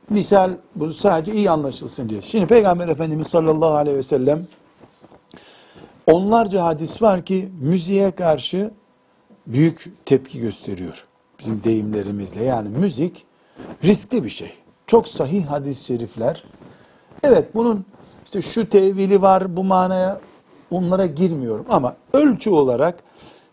misal 0.09 0.51
bu 0.75 0.93
sadece 0.93 1.33
iyi 1.33 1.51
anlaşılsın 1.51 2.09
diye. 2.09 2.21
Şimdi 2.21 2.47
Peygamber 2.47 2.87
Efendimiz 2.87 3.27
sallallahu 3.27 3.73
aleyhi 3.73 3.97
ve 3.97 4.03
sellem 4.03 4.47
onlarca 6.07 6.63
hadis 6.63 7.01
var 7.01 7.25
ki 7.25 7.49
müziğe 7.61 8.11
karşı 8.11 8.71
büyük 9.47 9.91
tepki 10.05 10.39
gösteriyor. 10.39 11.05
Bizim 11.39 11.63
deyimlerimizle 11.63 12.43
yani 12.43 12.69
müzik 12.69 13.25
riskli 13.83 14.23
bir 14.23 14.29
şey. 14.29 14.53
Çok 14.87 15.07
sahih 15.07 15.45
hadis-i 15.45 15.85
şerifler. 15.85 16.43
Evet 17.23 17.55
bunun 17.55 17.85
işte 18.25 18.41
şu 18.41 18.69
tevili 18.69 19.21
var 19.21 19.55
bu 19.55 19.63
manaya 19.63 20.19
onlara 20.71 21.05
girmiyorum 21.05 21.65
ama 21.69 21.95
ölçü 22.13 22.49
olarak 22.49 23.03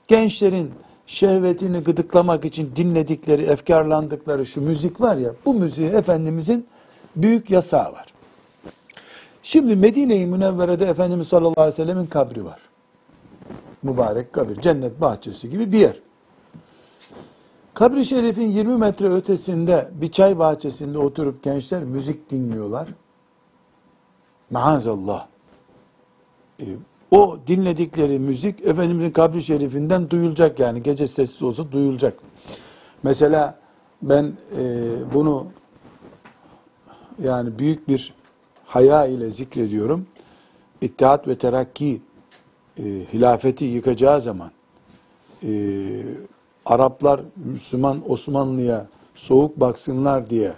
gençlerin 0.09 0.71
şehvetini 1.07 1.79
gıdıklamak 1.79 2.45
için 2.45 2.73
dinledikleri, 2.77 3.43
efkarlandıkları 3.43 4.47
şu 4.47 4.61
müzik 4.61 5.01
var 5.01 5.17
ya, 5.17 5.33
bu 5.45 5.55
müziğe 5.55 5.91
Efendimizin 5.91 6.67
büyük 7.17 7.51
yasağı 7.51 7.93
var. 7.93 8.07
Şimdi 9.43 9.77
Medine-i 9.77 10.27
Münevvere'de 10.27 10.87
Efendimiz 10.87 11.29
sallallahu 11.29 11.61
aleyhi 11.61 11.73
ve 11.79 11.85
sellemin 11.85 12.07
kabri 12.07 12.45
var. 12.45 12.61
Mübarek 13.83 14.33
kabir, 14.33 14.61
cennet 14.61 15.01
bahçesi 15.01 15.51
gibi 15.51 15.73
bir 15.73 15.79
yer. 15.79 16.01
Kabri 17.75 18.07
Şerif'in 18.07 18.51
20 18.51 18.77
metre 18.77 19.13
ötesinde 19.13 19.91
bir 19.93 20.13
çay 20.13 20.39
bahçesinde 20.39 20.99
oturup 20.99 21.43
gençler 21.43 21.83
müzik 21.83 22.31
dinliyorlar. 22.31 22.89
Maazallah. 24.51 25.27
E, 26.61 26.67
o 27.15 27.39
dinledikleri 27.47 28.19
müzik 28.19 28.67
Efendimizin 28.67 29.11
kabri 29.11 29.43
şerifinden 29.43 30.11
duyulacak 30.11 30.59
yani 30.59 30.83
gece 30.83 31.07
sessiz 31.07 31.43
olsa 31.43 31.73
duyulacak. 31.73 32.15
Mesela 33.03 33.59
ben 34.03 34.33
e, 34.59 34.63
bunu 35.15 35.47
yani 37.23 37.59
büyük 37.59 37.89
bir 37.89 38.15
haya 38.67 39.07
ile 39.07 39.31
zikrediyorum. 39.31 40.07
İttihat 40.81 41.29
ve 41.29 41.39
Terakki 41.39 42.03
e, 42.79 42.83
hilafeti 42.83 43.65
yıkacağı 43.65 44.21
zaman 44.21 44.51
e, 45.43 45.51
Araplar 46.67 47.21
Müslüman 47.37 48.11
Osmanlı'ya 48.11 48.87
soğuk 49.15 49.61
baksınlar 49.61 50.31
diye 50.31 50.53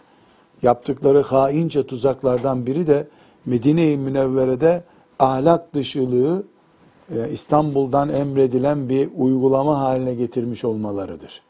yaptıkları 0.63 1.23
haince 1.23 1.87
tuzaklardan 1.87 2.67
biri 2.67 2.87
de 2.87 3.09
Medine-i 3.47 3.97
Münevvere'de 3.97 4.83
ahlak 5.19 5.75
dışılığı 5.75 6.43
e, 7.15 7.31
İstanbul'dan 7.31 8.09
emredilen 8.09 8.89
bir 8.89 9.09
uygulama 9.17 9.81
haline 9.81 10.15
getirmiş 10.15 10.65
olmalarıdır. 10.65 11.43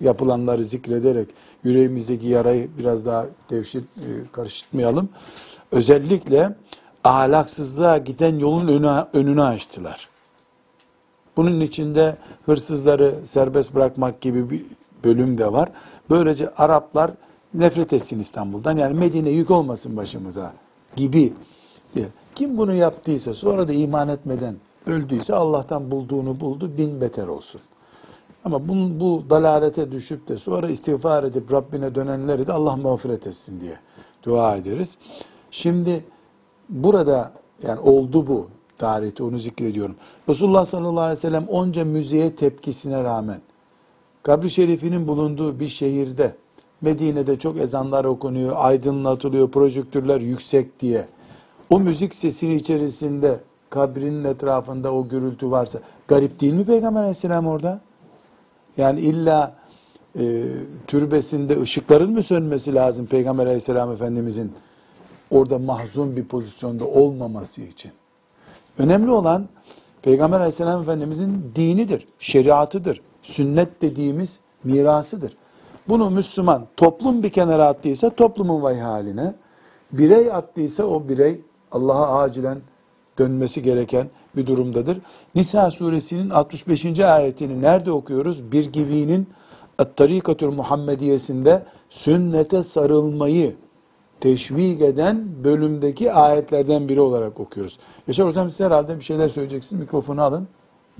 Yapılanları 0.00 0.64
zikrederek 0.64 1.28
yüreğimizdeki 1.64 2.28
yarayı 2.28 2.70
biraz 2.78 3.06
daha 3.06 3.26
devşir, 3.50 3.80
e, 3.80 4.08
karıştırmayalım. 4.32 5.08
Özellikle 5.72 6.56
ahlaksızlığa 7.04 7.98
giden 7.98 8.38
yolun 8.38 8.68
önü, 8.68 9.04
önünü 9.12 9.42
açtılar. 9.42 10.08
Bunun 11.36 11.60
içinde 11.60 12.16
hırsızları 12.46 13.14
serbest 13.30 13.74
bırakmak 13.74 14.20
gibi 14.20 14.50
bir 14.50 14.62
bölüm 15.04 15.38
de 15.38 15.52
var. 15.52 15.68
Böylece 16.10 16.50
Araplar 16.50 17.10
nefret 17.54 17.92
etsin 17.92 18.20
İstanbul'dan. 18.20 18.76
Yani 18.76 18.98
Medine 18.98 19.30
yük 19.30 19.50
olmasın 19.50 19.96
başımıza 19.96 20.52
gibi. 20.96 21.32
diye. 21.94 22.06
Kim 22.34 22.58
bunu 22.58 22.74
yaptıysa 22.74 23.34
sonra 23.34 23.68
da 23.68 23.72
iman 23.72 24.08
etmeden 24.08 24.56
öldüyse 24.86 25.34
Allah'tan 25.34 25.90
bulduğunu 25.90 26.40
buldu 26.40 26.70
bin 26.78 27.00
beter 27.00 27.26
olsun. 27.26 27.60
Ama 28.44 28.68
bu, 28.68 28.74
bu 29.00 29.22
dalalete 29.30 29.92
düşüp 29.92 30.28
de 30.28 30.38
sonra 30.38 30.68
istiğfar 30.68 31.24
edip 31.24 31.52
Rabbine 31.52 31.94
dönenleri 31.94 32.46
de 32.46 32.52
Allah 32.52 32.76
mağfiret 32.76 33.26
etsin 33.26 33.60
diye 33.60 33.78
dua 34.22 34.56
ederiz. 34.56 34.98
Şimdi 35.50 36.04
burada 36.68 37.32
yani 37.62 37.80
oldu 37.80 38.26
bu 38.26 38.46
tarihte 38.78 39.22
onu 39.22 39.38
zikrediyorum. 39.38 39.96
Resulullah 40.28 40.64
sallallahu 40.64 41.00
aleyhi 41.00 41.18
ve 41.18 41.20
sellem 41.20 41.48
onca 41.48 41.84
müziğe 41.84 42.36
tepkisine 42.36 43.04
rağmen 43.04 43.40
kabri 44.22 44.50
şerifinin 44.50 45.08
bulunduğu 45.08 45.60
bir 45.60 45.68
şehirde 45.68 46.34
Medine'de 46.80 47.38
çok 47.38 47.56
ezanlar 47.56 48.04
okunuyor, 48.04 48.52
aydınlatılıyor, 48.56 49.50
projektörler 49.50 50.20
yüksek 50.20 50.80
diye. 50.80 51.08
O 51.70 51.80
müzik 51.80 52.14
sesinin 52.14 52.58
içerisinde 52.58 53.40
kabrinin 53.70 54.24
etrafında 54.24 54.94
o 54.94 55.08
gürültü 55.08 55.50
varsa 55.50 55.78
garip 56.08 56.40
değil 56.40 56.52
mi 56.52 56.64
Peygamber 56.64 57.00
aleyhisselam 57.00 57.46
orada? 57.46 57.80
Yani 58.76 59.00
illa 59.00 59.54
e, 60.18 60.44
türbesinde 60.86 61.60
ışıkların 61.60 62.12
mı 62.12 62.22
sönmesi 62.22 62.74
lazım 62.74 63.06
Peygamber 63.06 63.46
aleyhisselam 63.46 63.92
efendimizin 63.92 64.52
orada 65.30 65.58
mahzun 65.58 66.16
bir 66.16 66.24
pozisyonda 66.24 66.84
olmaması 66.84 67.62
için? 67.62 67.92
Önemli 68.78 69.10
olan 69.10 69.48
Peygamber 70.02 70.36
aleyhisselam 70.36 70.82
efendimizin 70.82 71.52
dinidir, 71.56 72.06
şeriatıdır, 72.18 73.00
sünnet 73.22 73.82
dediğimiz 73.82 74.38
mirasıdır. 74.64 75.36
Bunu 75.88 76.10
Müslüman 76.10 76.66
toplum 76.76 77.22
bir 77.22 77.30
kenara 77.30 77.66
attıysa 77.66 78.10
toplumun 78.10 78.62
vay 78.62 78.78
haline, 78.78 79.34
birey 79.92 80.32
attıysa 80.32 80.84
o 80.84 81.08
birey 81.08 81.40
Allah'a 81.74 82.18
acilen 82.18 82.58
dönmesi 83.18 83.62
gereken 83.62 84.06
bir 84.36 84.46
durumdadır. 84.46 84.98
Nisa 85.34 85.70
suresinin 85.70 86.30
65. 86.30 87.00
ayetini 87.00 87.62
nerede 87.62 87.90
okuyoruz? 87.90 88.52
Bir 88.52 88.72
givinin 88.72 89.28
Tarikatül 89.96 90.46
Muhammediyesinde 90.46 91.62
sünnete 91.90 92.62
sarılmayı 92.62 93.54
teşvik 94.20 94.80
eden 94.80 95.26
bölümdeki 95.44 96.12
ayetlerden 96.12 96.88
biri 96.88 97.00
olarak 97.00 97.40
okuyoruz. 97.40 97.78
Yaşar 98.08 98.26
Hocam 98.26 98.50
siz 98.50 98.60
herhalde 98.60 98.98
bir 98.98 99.04
şeyler 99.04 99.28
söyleyeceksiniz. 99.28 99.80
Mikrofonu 99.80 100.22
alın. 100.22 100.48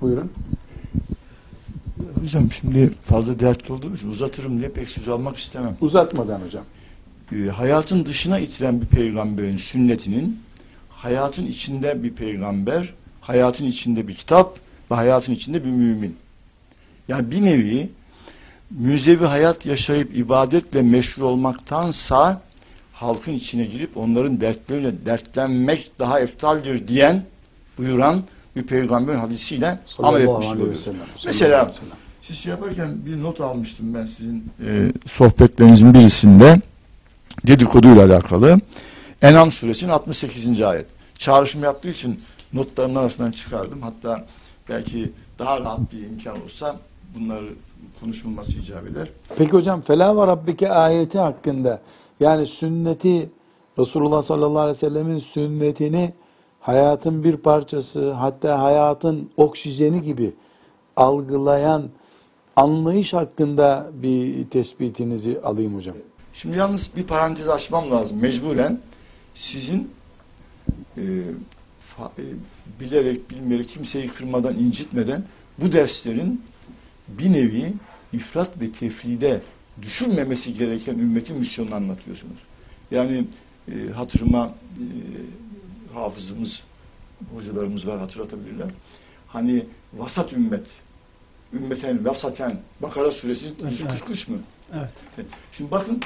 Buyurun. 0.01 0.33
Hocam 2.21 2.53
şimdi 2.53 2.91
fazla 3.01 3.39
dertli 3.39 3.73
olduğum 3.73 3.95
için 3.95 4.11
uzatırım 4.11 4.59
diye 4.59 4.69
pek 4.69 4.89
söz 4.89 5.09
almak 5.09 5.37
istemem. 5.37 5.77
Uzatmadan 5.81 6.41
hocam. 6.41 6.65
Ee, 7.33 7.49
hayatın 7.49 8.07
dışına 8.07 8.39
itiren 8.39 8.81
bir 8.81 8.87
peygamberin 8.87 9.57
sünnetinin 9.57 10.39
hayatın 11.05 11.47
içinde 11.47 12.03
bir 12.03 12.13
peygamber, 12.13 12.95
hayatın 13.21 13.65
içinde 13.65 14.09
bir 14.09 14.15
kitap 14.15 14.59
ve 14.91 14.95
hayatın 14.95 15.33
içinde 15.33 15.65
bir 15.65 15.71
mümin. 15.71 16.17
Yani 17.09 17.31
bir 17.31 17.45
nevi 17.45 17.91
müzevi 18.71 19.25
hayat 19.25 19.67
yaşayıp 19.67 20.17
ibadetle 20.17 20.83
meşgul 20.83 21.23
olmaktansa 21.23 22.41
halkın 22.93 23.33
içine 23.33 23.65
girip 23.65 23.97
onların 23.97 24.41
dertleriyle 24.41 25.07
dertlenmek 25.07 25.91
daha 25.99 26.21
eftaldir 26.21 26.89
diyen, 26.89 27.25
buyuran 27.79 28.23
bir 28.57 28.63
peygamberin 28.63 29.19
hadisiyle 29.19 29.79
amel 29.99 30.21
etmiş 30.21 30.47
oluyoruz. 30.47 30.87
Mesela 31.27 31.73
siz 32.23 32.39
şey 32.39 32.51
yaparken 32.51 32.89
bir 33.07 33.23
not 33.23 33.41
almıştım 33.41 33.95
ben 33.95 34.07
sizin 34.07 34.45
e, 34.67 34.93
sohbetlerinizin 35.07 35.95
birisinde 35.95 36.61
dedikoduyla 37.47 38.05
alakalı. 38.05 38.61
Enam 39.25 39.51
suresinin 39.51 39.91
68. 39.91 40.61
ayet. 40.61 40.87
Çağrışım 41.19 41.63
yaptığı 41.63 41.89
için 41.89 42.21
notların 42.53 42.95
arasından 42.95 43.31
çıkardım. 43.31 43.83
Hatta 43.83 44.25
belki 44.69 45.13
daha 45.39 45.61
rahat 45.61 45.93
bir 45.93 46.07
imkan 46.07 46.43
olsa 46.43 46.77
bunları 47.19 47.49
konuşulması 48.01 48.59
icap 48.59 48.87
eder. 48.87 49.09
Peki 49.37 49.53
hocam 49.53 49.81
Fela 49.81 50.17
ve 50.17 50.27
Rabbike 50.27 50.71
ayeti 50.71 51.19
hakkında 51.19 51.81
yani 52.21 52.47
sünneti 52.47 53.31
Resulullah 53.79 54.23
sallallahu 54.23 54.59
aleyhi 54.59 54.77
ve 54.77 54.81
sellemin 54.81 55.19
sünnetini 55.19 56.15
hayatın 56.61 57.25
bir 57.25 57.37
parçası 57.37 58.13
hatta 58.13 58.63
hayatın 58.63 59.31
oksijeni 59.37 60.03
gibi 60.03 60.35
algılayan 60.97 61.89
anlayış 62.57 63.13
hakkında 63.13 63.91
bir 63.93 64.45
tespitinizi 64.51 65.41
alayım 65.41 65.77
hocam. 65.77 65.97
Şimdi 66.33 66.59
yalnız 66.59 66.91
bir 66.97 67.07
parantez 67.07 67.49
açmam 67.49 67.91
lazım. 67.91 68.21
Mecburen 68.21 68.81
sizin 69.35 69.91
e, 70.97 71.03
fa- 71.97 72.11
e, 72.19 72.25
bilerek 72.81 73.31
bilmeyerek 73.31 73.69
kimseyi 73.69 74.09
kırmadan 74.09 74.59
incitmeden 74.59 75.25
bu 75.59 75.73
derslerin 75.73 76.43
bir 77.09 77.33
nevi 77.33 77.73
ifrat 78.13 78.61
ve 78.61 78.73
tefride 78.73 79.41
düşünmemesi 79.83 80.55
gereken 80.55 80.95
ümmetin 80.99 81.37
misyonunu 81.39 81.75
anlatıyorsunuz. 81.75 82.39
Yani 82.91 83.25
e, 83.69 83.93
hatırıma 83.93 84.55
e, 84.75 84.85
hafızımız, 85.95 86.63
hocalarımız 87.35 87.87
var 87.87 87.99
hatırlatabilirler. 87.99 88.67
Hani 89.27 89.65
vasat 89.95 90.33
ümmet, 90.33 90.67
ümmeten 91.53 92.05
vasaten, 92.05 92.61
Bakara 92.83 93.11
suresi 93.11 93.47
143 93.71 94.29
mü? 94.29 94.39
Evet. 94.75 94.91
Şimdi 95.53 95.71
bakın 95.71 96.01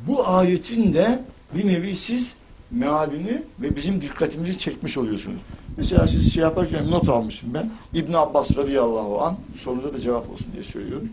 bu 0.00 0.28
ayetin 0.28 0.94
de 0.94 1.22
bir 1.54 1.66
nevi 1.66 1.96
siz 1.96 2.32
mealini 2.74 3.42
ve 3.60 3.76
bizim 3.76 4.00
dikkatimizi 4.00 4.58
çekmiş 4.58 4.96
oluyorsunuz. 4.96 5.40
Mesela 5.76 6.08
siz 6.08 6.34
şey 6.34 6.42
yaparken 6.42 6.90
not 6.90 7.08
almışım 7.08 7.54
ben. 7.54 7.70
İbn 7.94 8.12
Abbas 8.12 8.56
radıyallahu 8.56 9.22
an 9.22 9.36
sonunda 9.56 9.94
da 9.94 10.00
cevap 10.00 10.30
olsun 10.30 10.46
diye 10.52 10.64
söylüyorum. 10.64 11.08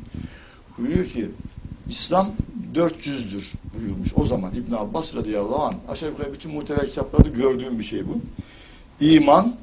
Buyuruyor 0.78 1.06
ki 1.06 1.30
İslam 1.90 2.32
400'dür 2.76 3.52
buyurmuş 3.78 4.10
o 4.16 4.26
zaman 4.26 4.56
İbn 4.56 4.74
Abbas 4.74 5.16
radıyallahu 5.16 5.64
an. 5.64 5.76
Aşağı 5.90 6.10
yukarı 6.10 6.34
bütün 6.34 6.52
muhtemel 6.54 6.88
kitaplarda 6.88 7.30
gördüğüm 7.30 7.80
bir 7.80 7.84
şey 7.84 8.08
bu. 8.08 8.22
İman, 9.06 9.56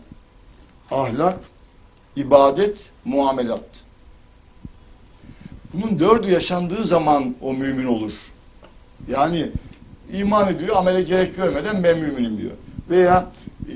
ahlak, 0.91 1.39
ibadet, 2.17 2.77
muamelat. 3.05 3.65
Bunun 5.75 5.99
dördü 5.99 6.31
yaşandığı 6.31 6.85
zaman 6.85 7.35
o 7.41 7.53
mümin 7.55 7.87
olur. 7.87 8.13
Yani 9.11 9.51
iman 10.13 10.49
ediyor, 10.55 10.77
amele 10.77 11.03
gerek 11.03 11.37
görmeden 11.37 11.85
ben 11.85 11.99
müminim 11.99 12.39
diyor. 12.39 12.53
Veya 12.91 13.27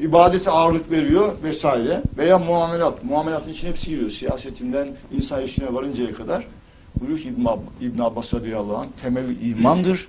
ibadete 0.03 0.51
ağırlık 0.51 0.91
veriyor 0.91 1.33
vesaire. 1.43 2.03
Veya 2.19 2.39
muamelat. 2.39 3.05
Muamelatın 3.05 3.51
içine 3.51 3.71
hepsi 3.71 3.91
giriyor. 3.91 4.11
Siyasetinden 4.11 4.89
insan 5.17 5.43
işine 5.43 5.75
varıncaya 5.75 6.15
kadar. 6.15 6.47
Buyuruyor 7.01 7.19
ki 7.21 7.29
İbn, 7.29 7.45
Ab- 7.45 7.59
İbn 7.81 8.01
Abbas 8.01 8.35
radıyallahu 8.35 8.77
anh 8.77 8.87
temeli 9.03 9.51
imandır. 9.51 10.09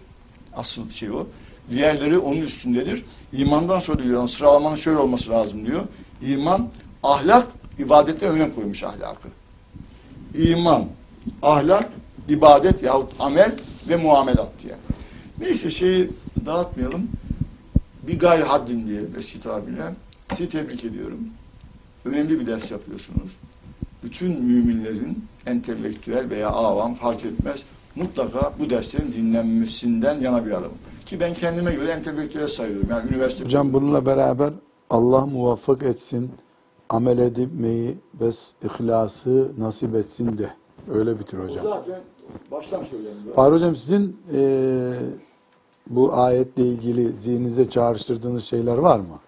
Asıl 0.56 0.90
şey 0.90 1.12
o. 1.12 1.28
Diğerleri 1.70 2.18
onun 2.18 2.42
üstündedir. 2.42 3.06
İmandan 3.34 3.80
sonra 3.80 4.04
diyor 4.04 4.28
sıralamanın 4.28 4.76
şöyle 4.76 4.98
olması 4.98 5.30
lazım 5.30 5.66
diyor. 5.66 5.82
İman, 6.22 6.68
ahlak, 7.04 7.48
ibadette 7.80 8.28
öne 8.30 8.52
koymuş 8.52 8.84
ahlakı. 8.84 9.28
İman, 10.36 10.86
ahlak, 11.42 11.90
ibadet 12.30 12.84
yahut 12.84 13.12
amel 13.20 13.52
ve 13.90 13.96
muamelat 13.96 14.50
diye. 14.64 14.76
Neyse 15.40 15.72
şeyi 15.72 16.10
dağıtmayalım. 16.46 17.08
Bir 18.08 18.20
gayri 18.20 18.44
haddin 18.44 18.88
diye 18.88 19.02
eski 19.18 19.42
tabirle. 19.42 19.94
Sizi 20.30 20.50
tebrik 20.50 20.86
ediyorum. 20.86 21.20
Önemli 22.06 22.40
bir 22.40 22.48
ders 22.48 22.72
yapıyorsunuz. 22.72 23.32
Bütün 24.04 24.44
müminlerin 24.44 25.26
entelektüel 25.46 26.30
veya 26.30 26.50
avam 26.50 26.94
fark 26.96 27.26
etmez 27.26 27.64
mutlaka 27.96 28.54
bu 28.60 28.70
derslerin 28.70 29.12
dinlenmesinden 29.12 30.20
yana 30.20 30.46
bir 30.46 30.52
adamım. 30.52 30.78
Ki 31.06 31.20
ben 31.20 31.34
kendime 31.34 31.76
göre 31.76 31.92
entelektüel 31.92 32.48
sayıyorum. 32.48 32.88
Yani 32.90 33.10
üniversite 33.12 33.46
Hocam 33.46 33.74
bununla 33.74 34.06
beraber 34.06 34.54
Allah 34.90 35.26
muvaffak 35.26 35.84
etsin, 35.84 36.32
amel 36.90 37.18
edmeyi 37.18 37.98
ve 38.22 38.30
ihlası 38.64 39.52
nasip 39.58 39.96
etsin 39.96 40.38
de. 40.38 40.50
Öyle 40.94 41.20
bitir 41.20 41.38
O 41.38 41.44
hocam. 41.44 41.64
zaten 41.64 42.00
baştan 42.52 42.84
söyleyeyim. 42.84 43.18
Fahri 43.36 43.54
hocam 43.54 43.76
sizin 43.76 44.18
eee, 44.34 44.94
bu 45.90 46.14
ayetle 46.14 46.64
ilgili 46.66 47.14
zihninize 47.14 47.70
çağrıştırdığınız 47.70 48.44
şeyler 48.46 48.78
var 48.78 49.00
mı? 49.00 49.20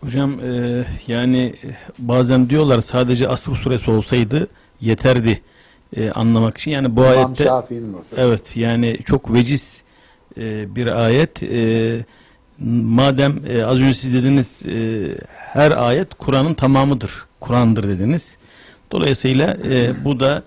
Hocam 0.00 0.40
e, 0.44 0.84
yani 1.06 1.42
e, 1.64 1.68
bazen 1.98 2.50
diyorlar 2.50 2.80
sadece 2.80 3.28
Asr 3.28 3.50
suresi 3.54 3.90
olsaydı 3.90 4.46
yeterdi 4.80 5.40
e, 5.96 6.10
anlamak 6.10 6.58
için. 6.58 6.70
Yani 6.70 6.96
bu 6.96 7.00
İmam 7.00 7.16
ayette 7.16 7.50
evet 8.16 8.56
yani 8.56 8.98
çok 9.04 9.32
veciz 9.34 9.82
e, 10.36 10.74
bir 10.76 10.86
ayet. 11.04 11.42
E, 11.42 11.98
madem 12.84 13.34
e, 13.48 13.64
az 13.64 13.78
önce 13.80 13.94
siz 13.94 14.14
dediniz 14.14 14.62
e, 14.66 15.08
her 15.36 15.70
ayet 15.88 16.14
Kur'an'ın 16.14 16.54
tamamıdır. 16.54 17.10
Kur'an'dır 17.40 17.88
dediniz. 17.88 18.36
Dolayısıyla 18.92 19.56
e, 19.70 20.04
bu 20.04 20.20
da 20.20 20.42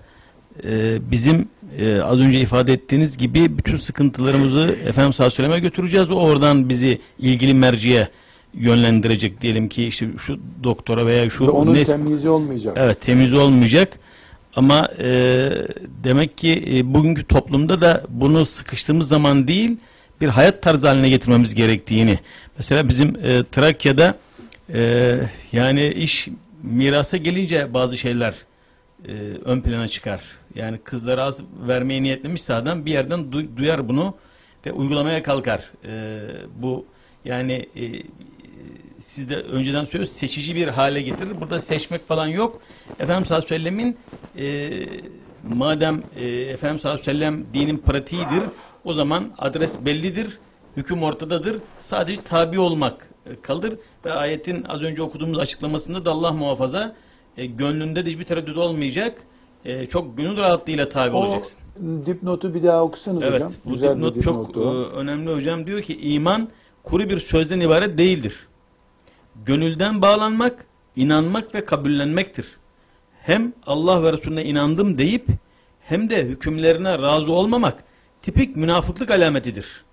e, 0.64 0.98
bizim 1.10 1.48
e, 1.78 2.00
az 2.00 2.18
önce 2.18 2.40
ifade 2.40 2.72
ettiğiniz 2.72 3.16
gibi 3.16 3.58
bütün 3.58 3.76
sıkıntılarımızı 3.76 4.58
aleyhi 4.60 5.20
ve 5.20 5.30
selleme 5.30 5.60
götüreceğiz. 5.60 6.10
O 6.10 6.14
oradan 6.14 6.68
bizi 6.68 6.98
ilgili 7.18 7.54
merciye 7.54 8.08
yönlendirecek 8.54 9.40
diyelim 9.40 9.68
ki 9.68 9.86
işte 9.86 10.06
şu 10.18 10.40
doktora 10.62 11.06
veya 11.06 11.30
şu 11.30 11.50
onun 11.50 11.74
ne- 11.74 11.84
temyizi 11.84 12.28
olmayacak. 12.28 12.76
Evet 12.80 13.00
temiz 13.00 13.32
olmayacak. 13.32 13.92
Ama 14.56 14.88
e, 14.98 15.50
demek 16.04 16.38
ki 16.38 16.64
e, 16.70 16.94
bugünkü 16.94 17.24
toplumda 17.24 17.80
da 17.80 18.02
bunu 18.08 18.46
sıkıştığımız 18.46 19.08
zaman 19.08 19.48
değil 19.48 19.76
bir 20.20 20.28
hayat 20.28 20.62
tarzı 20.62 20.88
haline 20.88 21.08
getirmemiz 21.08 21.54
gerektiğini. 21.54 22.18
Mesela 22.58 22.88
bizim 22.88 23.08
e, 23.08 23.44
Trakya'da 23.52 24.18
e, 24.74 25.14
yani 25.52 25.88
iş 25.88 26.28
mirasa 26.62 27.16
gelince 27.16 27.74
bazı 27.74 27.96
şeyler 27.96 28.34
e, 29.08 29.12
ön 29.44 29.60
plana 29.60 29.88
çıkar. 29.88 30.22
Yani 30.54 30.78
kızlara 30.78 31.24
az 31.24 31.42
vermeye 31.68 32.02
niyetlemişse 32.02 32.54
adam 32.54 32.86
bir 32.86 32.90
yerden 32.90 33.20
du- 33.20 33.56
duyar 33.56 33.88
bunu 33.88 34.14
ve 34.66 34.72
uygulamaya 34.72 35.22
kalkar. 35.22 35.70
E, 35.84 36.20
bu 36.56 36.86
yani 37.24 37.68
e, 37.76 37.82
siz 39.00 39.30
de 39.30 39.36
önceden 39.36 39.84
söylüyorsunuz 39.84 40.18
seçici 40.18 40.54
bir 40.54 40.68
hale 40.68 41.02
getirir. 41.02 41.40
Burada 41.40 41.60
seçmek 41.60 42.08
falan 42.08 42.26
yok. 42.26 42.60
Efendimiz 43.00 43.28
sallallahu 43.28 43.54
aleyhi 43.54 43.94
e, 44.38 44.72
madem 45.54 46.02
e, 46.16 46.26
Efendimiz 46.28 46.82
sallallahu 46.82 47.10
aleyhi 47.10 47.44
dinin 47.54 47.78
pratiğidir 47.78 48.42
o 48.84 48.92
zaman 48.92 49.32
adres 49.38 49.84
bellidir. 49.84 50.38
Hüküm 50.76 51.02
ortadadır. 51.02 51.56
Sadece 51.80 52.22
tabi 52.22 52.58
olmak 52.58 53.08
e, 53.26 53.40
kalır 53.42 53.74
ve 54.04 54.12
ayetin 54.12 54.64
az 54.64 54.82
önce 54.82 55.02
okuduğumuz 55.02 55.38
açıklamasında 55.38 56.04
da 56.04 56.10
Allah 56.10 56.32
muhafaza 56.32 56.94
e, 57.36 57.46
gönlünde 57.46 58.06
de 58.06 58.10
hiçbir 58.10 58.24
tereddüt 58.24 58.56
olmayacak. 58.56 59.18
E, 59.64 59.86
çok 59.86 60.16
gönül 60.16 60.36
rahatlığıyla 60.36 60.88
tabi 60.88 61.16
olacaksın. 61.16 61.58
O 62.02 62.06
dipnotu 62.06 62.54
bir 62.54 62.62
daha 62.62 62.82
okusanız 62.82 63.22
Evet, 63.22 63.34
hocam. 63.34 63.52
bu 63.64 63.70
Güzel 63.72 63.96
bir 63.98 64.02
dipnot 64.02 64.24
çok 64.24 64.56
o. 64.56 64.60
e, 64.60 64.74
önemli 64.96 65.34
hocam. 65.34 65.66
Diyor 65.66 65.82
ki 65.82 65.98
iman 66.00 66.48
kuru 66.84 67.08
bir 67.10 67.20
sözden 67.20 67.60
ibaret 67.60 67.98
değildir. 67.98 68.46
Gönülden 69.44 70.02
bağlanmak, 70.02 70.64
inanmak 70.96 71.54
ve 71.54 71.64
kabullenmektir. 71.64 72.46
Hem 73.22 73.52
Allah 73.66 74.02
ve 74.02 74.12
Resulüne 74.12 74.44
inandım 74.44 74.98
deyip 74.98 75.26
hem 75.80 76.10
de 76.10 76.24
hükümlerine 76.24 76.98
razı 76.98 77.32
olmamak 77.32 77.84
tipik 78.22 78.56
münafıklık 78.56 79.10
alametidir. 79.10 79.84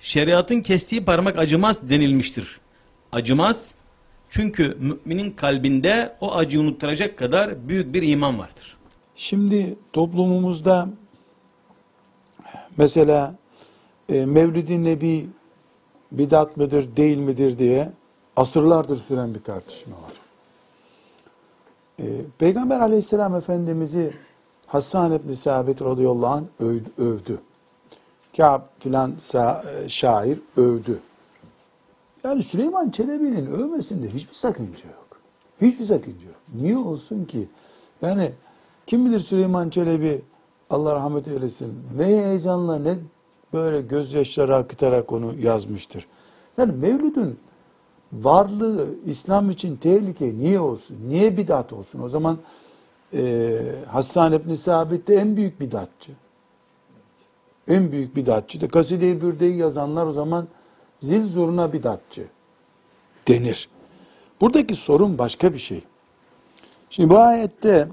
Şeriatın 0.00 0.60
kestiği 0.60 1.04
parmak 1.04 1.38
acımaz 1.38 1.90
denilmiştir. 1.90 2.60
Acımaz 3.12 3.74
çünkü 4.32 4.76
müminin 4.80 5.30
kalbinde 5.30 6.16
o 6.20 6.34
acıyı 6.34 6.62
unutturacak 6.62 7.18
kadar 7.18 7.68
büyük 7.68 7.94
bir 7.94 8.02
iman 8.02 8.38
vardır. 8.38 8.76
Şimdi 9.16 9.76
toplumumuzda 9.92 10.88
mesela 12.76 13.34
e, 14.08 14.26
Mevlid-i 14.26 14.84
Nebi 14.84 15.28
bidat 16.12 16.56
mıdır 16.56 16.96
değil 16.96 17.18
midir 17.18 17.58
diye 17.58 17.92
asırlardır 18.36 18.98
süren 18.98 19.34
bir 19.34 19.42
tartışma 19.42 19.96
var. 19.96 20.12
E, 22.00 22.06
Peygamber 22.38 22.80
aleyhisselam 22.80 23.34
efendimizi 23.34 24.14
Hassan 24.66 25.12
ibn 25.12 25.32
Sabit 25.32 25.82
radıyallahu 25.82 26.34
anh 26.34 26.44
övdü. 26.98 27.38
Kâb 28.36 28.62
filan 28.78 29.14
e, 29.34 29.88
şair 29.88 30.38
övdü. 30.56 30.98
Yani 32.24 32.42
Süleyman 32.42 32.90
Çelebi'nin 32.90 33.46
övmesinde 33.46 34.08
hiçbir 34.08 34.34
sakınca 34.34 34.86
yok. 34.86 35.20
Hiçbir 35.60 35.84
sakınca 35.84 36.26
yok. 36.26 36.40
Niye 36.54 36.78
olsun 36.78 37.24
ki? 37.24 37.48
Yani 38.02 38.32
kim 38.86 39.06
bilir 39.06 39.20
Süleyman 39.20 39.70
Çelebi 39.70 40.22
Allah 40.70 40.94
rahmet 40.94 41.28
eylesin 41.28 41.74
ne 41.96 42.04
heyecanla 42.04 42.78
ne 42.78 42.94
böyle 43.52 43.80
gözyaşları 43.80 44.56
akıtarak 44.56 45.12
onu 45.12 45.34
yazmıştır. 45.40 46.06
Yani 46.58 46.72
Mevlid'in 46.72 47.38
varlığı 48.12 48.88
İslam 49.06 49.50
için 49.50 49.76
tehlike 49.76 50.34
niye 50.38 50.60
olsun? 50.60 50.96
Niye 51.08 51.36
bidat 51.36 51.72
olsun? 51.72 52.02
O 52.02 52.08
zaman 52.08 52.38
e, 53.14 53.58
Hassan 53.88 54.32
ibn 54.32 54.54
Sabit 54.54 55.08
de 55.08 55.16
en 55.16 55.36
büyük 55.36 55.60
bidatçı. 55.60 56.12
En 57.68 57.92
büyük 57.92 58.16
bidatçı 58.16 58.60
da 58.60 58.68
Kaside-i 58.68 59.22
Bürde'yi 59.22 59.56
yazanlar 59.56 60.06
o 60.06 60.12
zaman 60.12 60.46
zil 61.02 61.28
zurna 61.28 61.72
bidatçı 61.72 62.26
denir. 63.28 63.68
Buradaki 64.40 64.74
sorun 64.74 65.18
başka 65.18 65.54
bir 65.54 65.58
şey. 65.58 65.80
Şimdi 66.90 67.10
bu 67.10 67.18
ayette 67.18 67.88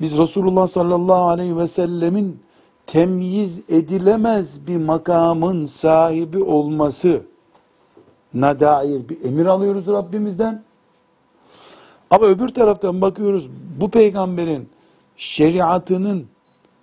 biz 0.00 0.18
Resulullah 0.18 0.66
sallallahu 0.66 1.22
aleyhi 1.22 1.56
ve 1.56 1.66
sellemin 1.66 2.40
temyiz 2.86 3.70
edilemez 3.70 4.66
bir 4.66 4.76
makamın 4.76 5.66
sahibi 5.66 6.42
olması 6.42 7.22
na 8.34 8.60
dair 8.60 9.08
bir 9.08 9.24
emir 9.24 9.46
alıyoruz 9.46 9.86
Rabbimizden. 9.86 10.62
Ama 12.10 12.26
öbür 12.26 12.48
taraftan 12.48 13.00
bakıyoruz 13.00 13.48
bu 13.80 13.90
peygamberin 13.90 14.68
şeriatının 15.16 16.26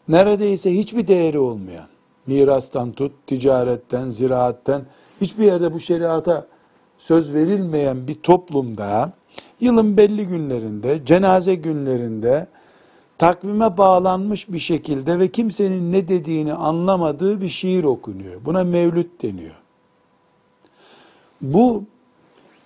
neredeyse 0.08 0.74
hiçbir 0.74 1.08
değeri 1.08 1.40
olmayan, 1.40 1.88
mirastan 2.28 2.92
tut, 2.92 3.12
ticaretten, 3.28 4.10
ziraatten, 4.10 4.86
hiçbir 5.22 5.46
yerde 5.46 5.74
bu 5.74 5.80
şeriata 5.80 6.48
söz 6.98 7.34
verilmeyen 7.34 8.08
bir 8.08 8.16
toplumda, 8.16 9.14
yılın 9.60 9.98
belli 9.98 10.28
günlerinde, 10.28 11.06
cenaze 11.06 11.56
günlerinde, 11.56 12.48
takvime 13.18 13.78
bağlanmış 13.78 14.52
bir 14.52 14.60
şekilde 14.60 15.20
ve 15.20 15.28
kimsenin 15.28 15.92
ne 15.92 16.08
dediğini 16.08 16.54
anlamadığı 16.54 17.42
bir 17.42 17.50
şiir 17.50 17.84
okunuyor. 17.84 18.46
Buna 18.46 18.64
mevlüt 18.64 19.24
deniyor. 19.24 19.56
Bu 21.42 21.84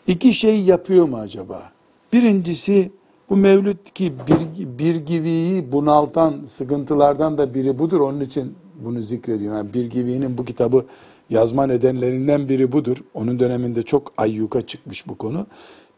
iki 0.07 0.33
şey 0.33 0.63
yapıyor 0.63 1.05
mu 1.05 1.17
acaba? 1.17 1.71
Birincisi 2.13 2.91
bu 3.29 3.35
mevlüt 3.35 3.93
ki 3.93 4.13
bir, 4.27 4.67
bir 4.79 4.95
gibiyi 4.95 5.71
bunaltan 5.71 6.33
sıkıntılardan 6.47 7.37
da 7.37 7.53
biri 7.53 7.79
budur. 7.79 7.99
Onun 7.99 8.19
için 8.19 8.55
bunu 8.75 9.01
zikrediyor. 9.01 9.55
Yani 9.55 9.73
bir 9.73 9.85
gibinin 9.85 10.37
bu 10.37 10.45
kitabı 10.45 10.85
yazma 11.29 11.67
nedenlerinden 11.67 12.49
biri 12.49 12.71
budur. 12.71 12.97
Onun 13.13 13.39
döneminde 13.39 13.83
çok 13.83 14.13
ayyuka 14.17 14.67
çıkmış 14.67 15.07
bu 15.07 15.17
konu. 15.17 15.47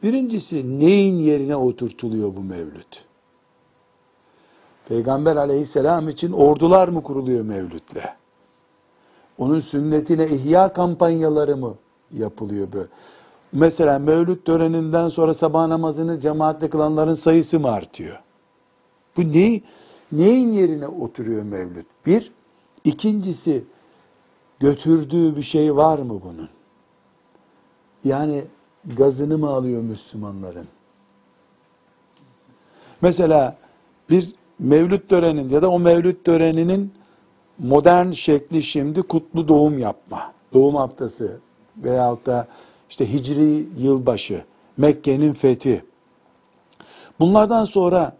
Birincisi 0.03 0.80
neyin 0.80 1.15
yerine 1.15 1.55
oturtuluyor 1.55 2.36
bu 2.36 2.41
mevlüt? 2.41 3.05
Peygamber 4.88 5.36
aleyhisselam 5.36 6.09
için 6.09 6.32
ordular 6.32 6.88
mı 6.88 7.03
kuruluyor 7.03 7.45
mevlütle? 7.45 8.15
Onun 9.38 9.59
sünnetine 9.59 10.28
ihya 10.28 10.73
kampanyaları 10.73 11.57
mı 11.57 11.75
yapılıyor 12.13 12.67
böyle? 12.73 12.88
Mesela 13.51 13.99
mevlüt 13.99 14.45
töreninden 14.45 15.09
sonra 15.09 15.34
sabah 15.34 15.67
namazını 15.67 16.21
cemaatle 16.21 16.69
kılanların 16.69 17.13
sayısı 17.13 17.59
mı 17.59 17.71
artıyor? 17.71 18.19
Bu 19.17 19.21
ne, 19.21 19.61
neyin 20.11 20.51
yerine 20.51 20.88
oturuyor 20.88 21.43
mevlüt? 21.43 21.86
Bir. 22.05 22.32
ikincisi 22.84 23.63
götürdüğü 24.60 25.36
bir 25.36 25.43
şey 25.43 25.76
var 25.76 25.99
mı 25.99 26.22
bunun? 26.24 26.49
Yani 28.03 28.43
gazını 28.97 29.38
mı 29.38 29.49
alıyor 29.49 29.82
Müslümanların? 29.82 30.68
Mesela 33.01 33.58
bir 34.10 34.34
mevlüt 34.60 35.10
töreninin 35.10 35.49
ya 35.49 35.62
da 35.62 35.72
o 35.72 35.80
mevlüt 35.80 36.26
töreninin 36.26 36.93
modern 37.60 38.12
şekli 38.12 38.64
şimdi 38.64 39.01
kutlu 39.01 39.47
doğum 39.47 39.80
yapma. 39.80 40.34
Doğum 40.53 40.76
haftası 40.76 41.39
veyahut 41.78 42.26
da 42.26 42.47
işte 42.89 43.14
Hicri 43.14 43.68
yılbaşı, 43.78 44.43
Mekke'nin 44.78 45.34
fethi. 45.34 45.86
Bunlardan 47.20 47.66
sonra 47.66 48.18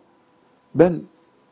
ben 0.76 1.02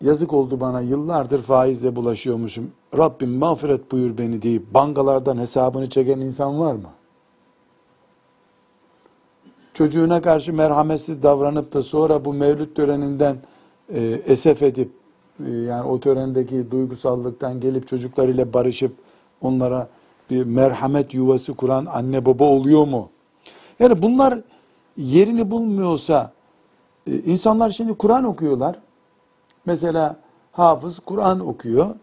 yazık 0.02 0.34
oldu 0.34 0.60
bana 0.60 0.82
yıllardır 0.82 1.42
faizle 1.42 1.96
bulaşıyormuşum. 1.96 2.72
Rabbim 2.98 3.32
mağfiret 3.32 3.92
buyur 3.92 4.18
beni 4.18 4.42
deyip 4.42 4.74
bankalardan 4.74 5.38
hesabını 5.38 5.90
çeken 5.90 6.20
insan 6.20 6.60
var 6.60 6.74
mı? 6.74 6.90
Çocuğuna 9.74 10.22
karşı 10.22 10.54
merhametsiz 10.54 11.24
davranıp 11.24 11.74
da 11.74 11.84
sonra 11.84 12.26
bu 12.26 12.34
mevlüt 12.34 12.76
töreninden 12.76 13.38
e, 13.94 14.02
esef 14.26 14.64
edip 14.64 14.92
e, 15.46 15.52
yani 15.52 15.88
o 15.88 16.00
törendeki 16.00 16.72
duygusallıktan 16.72 17.60
gelip 17.60 17.88
çocuklarıyla 17.88 18.54
barışıp 18.54 18.96
onlara 19.42 19.88
bir 20.30 20.44
merhamet 20.44 21.14
yuvası 21.14 21.54
kuran 21.54 21.86
anne 21.86 22.26
baba 22.26 22.44
oluyor 22.44 22.88
mu? 22.88 23.10
Yani 23.80 24.02
bunlar 24.02 24.40
yerini 24.98 25.52
bulmuyorsa 25.52 26.32
e, 27.08 27.16
insanlar 27.16 27.70
şimdi 27.70 27.94
Kur'an 27.94 28.24
okuyorlar. 28.24 28.80
Mesela 29.66 30.16
hafız 30.52 31.00
Kur'an 31.00 31.48
okuyor. 31.48 31.96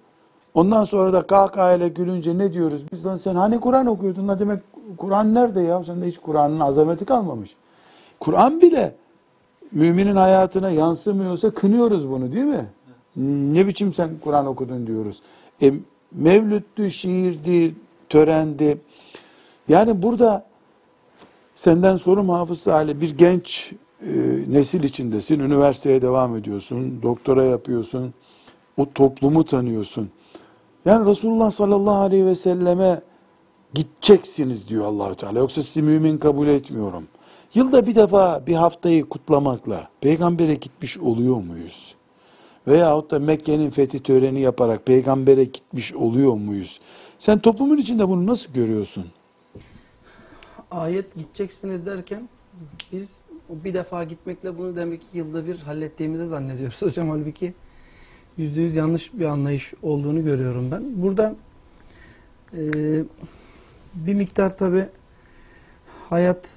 Ondan 0.55 0.85
sonra 0.85 1.13
da 1.13 1.23
kahkahayla 1.23 1.89
gülünce 1.89 2.39
ne 2.39 2.53
diyoruz? 2.53 2.83
Biz 2.93 3.07
lan 3.07 3.17
sen 3.17 3.35
hani 3.35 3.61
Kur'an 3.61 3.87
okuyordun? 3.87 4.29
Ne 4.29 4.39
demek 4.39 4.61
Kur'an 4.97 5.35
nerede 5.35 5.61
ya? 5.61 5.85
Sende 5.85 6.07
hiç 6.07 6.19
Kur'an'ın 6.19 6.61
azameti 6.61 7.05
kalmamış. 7.05 7.55
Kur'an 8.21 8.61
bile 8.61 8.95
müminin 9.73 10.17
hayatına 10.17 10.71
yansımıyorsa 10.71 11.51
kınıyoruz 11.51 12.11
bunu 12.11 12.33
değil 12.33 12.45
mi? 12.45 12.67
Ne 13.53 13.67
biçim 13.67 13.95
sen 13.95 14.11
Kur'an 14.25 14.47
okudun 14.47 14.87
diyoruz. 14.87 15.23
E, 15.63 15.73
mevlüttü, 16.13 16.91
şiirdi, 16.91 17.75
törendi. 18.09 18.79
Yani 19.69 20.03
burada 20.03 20.45
senden 21.55 21.97
sorum 21.97 22.29
Hafız 22.29 22.61
Salih 22.61 23.01
bir 23.01 23.19
genç 23.19 23.73
e, 24.07 24.13
nesil 24.49 24.83
içindesin. 24.83 25.41
Üniversiteye 25.41 26.03
devam 26.03 26.37
ediyorsun. 26.37 27.03
Doktora 27.03 27.45
yapıyorsun. 27.45 28.15
O 28.77 28.93
toplumu 28.95 29.45
tanıyorsun. 29.45 30.11
Yani 30.85 31.11
Resulullah 31.11 31.51
sallallahu 31.51 31.95
aleyhi 31.95 32.27
ve 32.27 32.35
selleme 32.35 33.01
gideceksiniz 33.75 34.69
diyor 34.69 34.85
Allahü 34.85 35.15
Teala. 35.15 35.39
Yoksa 35.39 35.63
sizi 35.63 35.83
mümin 35.83 36.19
kabul 36.19 36.49
etmiyorum. 36.49 37.05
Yılda 37.55 37.87
bir 37.87 37.95
defa 37.95 38.47
bir 38.47 38.55
haftayı 38.55 39.05
kutlamakla 39.05 39.89
peygambere 40.01 40.55
gitmiş 40.55 40.99
oluyor 40.99 41.37
muyuz? 41.37 41.95
Veyahut 42.67 43.11
da 43.11 43.19
Mekke'nin 43.19 43.71
fethi 43.71 44.03
töreni 44.03 44.41
yaparak 44.41 44.87
peygambere 44.87 45.45
gitmiş 45.45 45.95
oluyor 45.95 46.35
muyuz? 46.35 46.81
Sen 47.19 47.39
toplumun 47.39 47.79
içinde 47.79 48.09
bunu 48.09 48.27
nasıl 48.27 48.53
görüyorsun? 48.53 49.07
Ayet 50.71 51.15
gideceksiniz 51.15 51.87
derken 51.87 52.29
biz 52.93 53.22
bir 53.65 53.75
defa 53.75 54.05
gitmekle 54.05 54.59
bunu 54.59 54.77
demek 54.77 55.01
ki 55.01 55.07
yılda 55.19 55.47
bir 55.47 55.59
hallettiğimizi 55.59 56.27
zannediyoruz 56.27 56.83
hocam. 56.83 57.11
Halbuki 57.11 57.55
yüzde 58.37 58.61
yüz 58.61 58.77
yanlış 58.77 59.15
bir 59.15 59.25
anlayış 59.25 59.75
olduğunu 59.83 60.25
görüyorum 60.25 60.71
ben. 60.71 60.83
Burada 61.03 61.35
e, 62.57 62.63
bir 63.95 64.15
miktar 64.15 64.59
tabi 64.59 64.87
hayat 66.11 66.49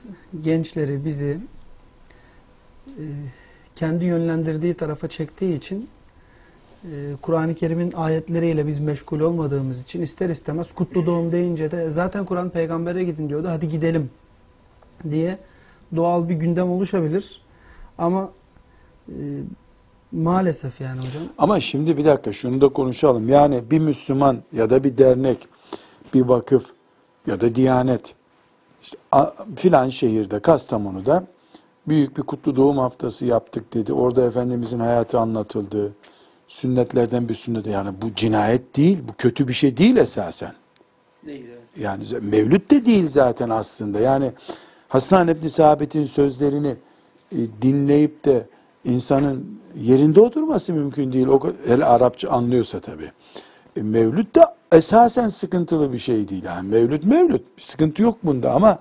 gençleri 0.42 1.06
bizi 1.06 1.38
e, 2.88 3.04
kendi 3.76 4.06
yönlendirdiği 4.06 4.74
tarafa 4.74 5.08
çektiği 5.08 5.58
için 5.58 5.90
e, 6.84 7.16
Kur'an-ı 7.22 7.56
Kerim'in 7.56 7.92
ayetleriyle 7.92 8.68
biz 8.68 8.80
meşgul 8.80 9.20
olmadığımız 9.20 9.82
için 9.84 10.02
ister 10.02 10.30
istemez 10.30 10.68
kutlu 10.76 11.06
doğum 11.06 11.32
deyince 11.32 11.72
de 11.72 11.90
zaten 11.90 12.26
Kur'an 12.26 12.50
peygambere 12.50 13.04
gidin 13.04 13.30
diyordu 13.30 13.48
hadi 13.48 13.70
gidelim 13.70 14.10
diye 15.12 15.38
doğal 15.96 16.30
bir 16.30 16.36
gündem 16.36 16.72
oluşabilir. 16.72 17.42
Ama 17.98 18.30
e, 19.10 19.14
maalesef 20.12 20.82
yani 20.82 21.00
hocam 21.00 21.24
Ama 21.38 21.60
şimdi 21.60 21.98
bir 21.98 22.06
dakika 22.06 22.34
şunu 22.34 22.62
da 22.62 22.70
konuşalım. 22.70 23.30
Yani 23.30 23.62
bir 23.72 23.80
Müslüman 23.80 24.38
ya 24.54 24.70
da 24.70 24.84
bir 24.84 24.98
dernek, 24.98 25.48
bir 26.14 26.22
vakıf 26.22 26.66
ya 27.28 27.42
da 27.42 27.56
diyanet 27.56 28.16
işte 28.82 28.98
a- 29.12 29.32
filan 29.56 29.90
şehirde 29.90 30.40
Kastamonu'da 30.40 31.24
büyük 31.88 32.18
bir 32.18 32.22
kutlu 32.22 32.56
doğum 32.56 32.78
haftası 32.78 33.26
yaptık 33.26 33.74
dedi. 33.74 33.94
Orada 33.94 34.26
Efendimizin 34.26 34.80
hayatı 34.80 35.20
anlatıldı. 35.20 35.94
Sünnetlerden 36.48 37.30
bir 37.30 37.36
sünnet. 37.36 37.68
Yani 37.68 37.90
bu 38.02 38.16
cinayet 38.16 38.78
değil, 38.78 39.00
bu 39.08 39.14
kötü 39.18 39.48
bir 39.48 39.54
şey 39.54 39.78
değil 39.78 39.96
esasen. 39.96 40.54
Yani 41.80 42.04
mevlüt 42.22 42.72
de 42.72 42.86
değil 42.86 43.08
zaten 43.08 43.50
aslında. 43.50 44.00
Yani 44.00 44.32
Hasan 44.96 45.28
İbni 45.28 45.50
Sabit'in 45.50 46.06
sözlerini 46.06 46.76
e, 47.32 47.38
dinleyip 47.62 48.26
de 48.26 48.46
insanın 48.86 49.60
yerinde 49.82 50.22
oturması 50.22 50.74
mümkün 50.74 51.14
değil. 51.14 51.28
O 51.28 51.40
hele 51.68 51.86
Arapça 51.86 52.30
anlıyorsa 52.30 52.80
tabii. 52.80 53.12
E, 53.78 53.82
mevlüt 53.82 54.36
de 54.36 54.42
esasen 54.72 55.28
sıkıntılı 55.28 55.94
bir 55.94 55.98
şey 55.98 56.30
değil. 56.30 56.44
Yani 56.44 56.70
mevlüt 56.70 57.06
mevlüt. 57.06 57.42
Bir 57.58 57.62
sıkıntı 57.62 58.02
yok 58.02 58.18
bunda 58.24 58.52
ama 58.52 58.80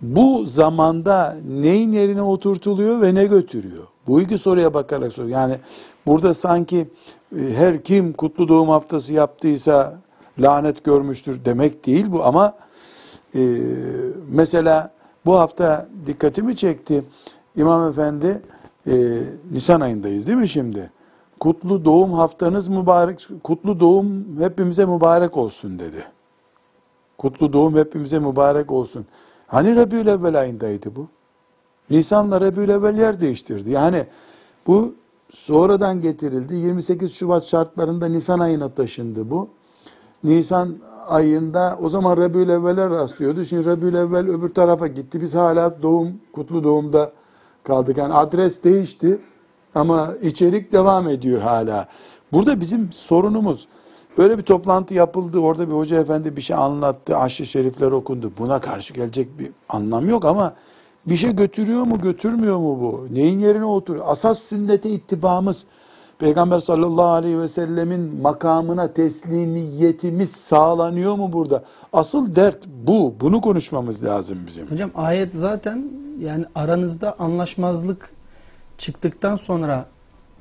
bu 0.00 0.44
zamanda 0.46 1.36
neyin 1.48 1.92
yerine 1.92 2.22
oturtuluyor 2.22 3.02
ve 3.02 3.14
ne 3.14 3.24
götürüyor? 3.26 3.84
Bu 4.06 4.20
iki 4.20 4.38
soruya 4.38 4.74
bakarak 4.74 5.12
soruyor. 5.12 5.40
Yani 5.40 5.56
burada 6.06 6.34
sanki 6.34 6.88
e, 7.38 7.40
her 7.56 7.82
kim 7.82 8.12
kutlu 8.12 8.48
doğum 8.48 8.68
haftası 8.68 9.12
yaptıysa 9.12 9.98
lanet 10.38 10.84
görmüştür 10.84 11.44
demek 11.44 11.86
değil 11.86 12.12
bu 12.12 12.24
ama 12.24 12.56
e, 13.34 13.58
mesela 14.28 14.94
bu 15.26 15.38
hafta 15.38 15.88
dikkatimi 16.06 16.56
çekti. 16.56 17.04
İmam 17.56 17.90
Efendi 17.90 18.42
e, 18.86 19.22
Nisan 19.50 19.80
ayındayız 19.80 20.26
değil 20.26 20.38
mi 20.38 20.48
şimdi? 20.48 20.90
Kutlu 21.40 21.84
doğum 21.84 22.12
haftanız 22.12 22.68
mübarek, 22.68 23.28
kutlu 23.44 23.80
doğum 23.80 24.40
hepimize 24.40 24.86
mübarek 24.86 25.36
olsun 25.36 25.78
dedi. 25.78 26.04
Kutlu 27.18 27.52
doğum 27.52 27.76
hepimize 27.76 28.18
mübarek 28.18 28.70
olsun. 28.72 29.06
Hani 29.46 29.76
Rabiül 29.76 30.06
Evvel 30.06 30.40
ayındaydı 30.40 30.96
bu? 30.96 31.08
Nisan'la 31.90 32.40
Rabiül 32.40 32.68
Evvel 32.68 32.98
yer 32.98 33.20
değiştirdi. 33.20 33.70
Yani 33.70 34.06
bu 34.66 34.94
sonradan 35.30 36.00
getirildi. 36.00 36.54
28 36.54 37.14
Şubat 37.14 37.44
şartlarında 37.44 38.06
Nisan 38.06 38.38
ayına 38.38 38.68
taşındı 38.68 39.30
bu. 39.30 39.48
Nisan 40.24 40.76
ayında 41.08 41.78
o 41.82 41.88
zaman 41.88 42.16
Rabiül 42.16 42.48
Evvel'e 42.48 42.90
rastlıyordu. 42.90 43.44
Şimdi 43.44 43.66
Rabiül 43.66 43.94
Evvel 43.94 44.28
öbür 44.28 44.54
tarafa 44.54 44.86
gitti. 44.86 45.20
Biz 45.20 45.34
hala 45.34 45.82
doğum, 45.82 46.08
kutlu 46.32 46.64
doğumda 46.64 47.12
kaldık. 47.64 47.96
Yani 47.96 48.14
adres 48.14 48.64
değişti 48.64 49.18
ama 49.74 50.14
içerik 50.22 50.72
devam 50.72 51.08
ediyor 51.08 51.40
hala. 51.40 51.88
Burada 52.32 52.60
bizim 52.60 52.92
sorunumuz 52.92 53.68
böyle 54.18 54.38
bir 54.38 54.42
toplantı 54.42 54.94
yapıldı. 54.94 55.38
Orada 55.38 55.68
bir 55.68 55.74
hoca 55.74 56.00
efendi 56.00 56.36
bir 56.36 56.42
şey 56.42 56.56
anlattı. 56.56 57.16
Aşırı 57.16 57.46
şerifler 57.46 57.90
okundu. 57.90 58.32
Buna 58.38 58.60
karşı 58.60 58.94
gelecek 58.94 59.38
bir 59.38 59.50
anlam 59.68 60.08
yok 60.08 60.24
ama 60.24 60.54
bir 61.06 61.16
şey 61.16 61.36
götürüyor 61.36 61.82
mu 61.82 62.00
götürmüyor 62.00 62.58
mu 62.58 62.80
bu? 62.80 63.06
Neyin 63.14 63.38
yerine 63.38 63.64
oturuyor? 63.64 64.04
Asas 64.08 64.38
sünnete 64.38 64.90
ittibamız 64.90 65.64
Peygamber 66.24 66.58
sallallahu 66.58 67.06
aleyhi 67.06 67.40
ve 67.40 67.48
sellemin 67.48 68.20
makamına 68.22 68.92
teslimiyetimiz 68.92 70.30
sağlanıyor 70.30 71.14
mu 71.14 71.32
burada? 71.32 71.64
Asıl 71.92 72.36
dert 72.36 72.66
bu. 72.66 73.14
Bunu 73.20 73.40
konuşmamız 73.40 74.04
lazım 74.04 74.38
bizim. 74.46 74.70
Hocam 74.70 74.90
ayet 74.94 75.34
zaten 75.34 75.90
yani 76.18 76.44
aranızda 76.54 77.18
anlaşmazlık 77.18 78.10
çıktıktan 78.78 79.36
sonra 79.36 79.86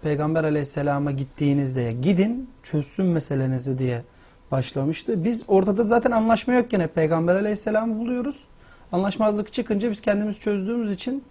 Peygamber 0.01 0.43
aleyhisselama 0.43 1.11
gittiğinizde 1.11 1.91
gidin 1.91 2.49
çözsün 2.63 3.05
meselenizi 3.05 3.77
diye 3.77 4.03
başlamıştı. 4.51 5.23
Biz 5.23 5.43
ortada 5.47 5.84
zaten 5.84 6.11
anlaşma 6.11 6.53
yok 6.53 6.69
gene 6.69 6.88
Peygamber 6.88 7.36
aleyhisselamı 7.36 7.99
buluyoruz. 7.99 8.43
Anlaşmazlık 8.91 9.53
çıkınca 9.53 9.91
biz 9.91 10.01
kendimiz 10.01 10.39
çözdüğümüz 10.39 10.91
için 10.91 11.23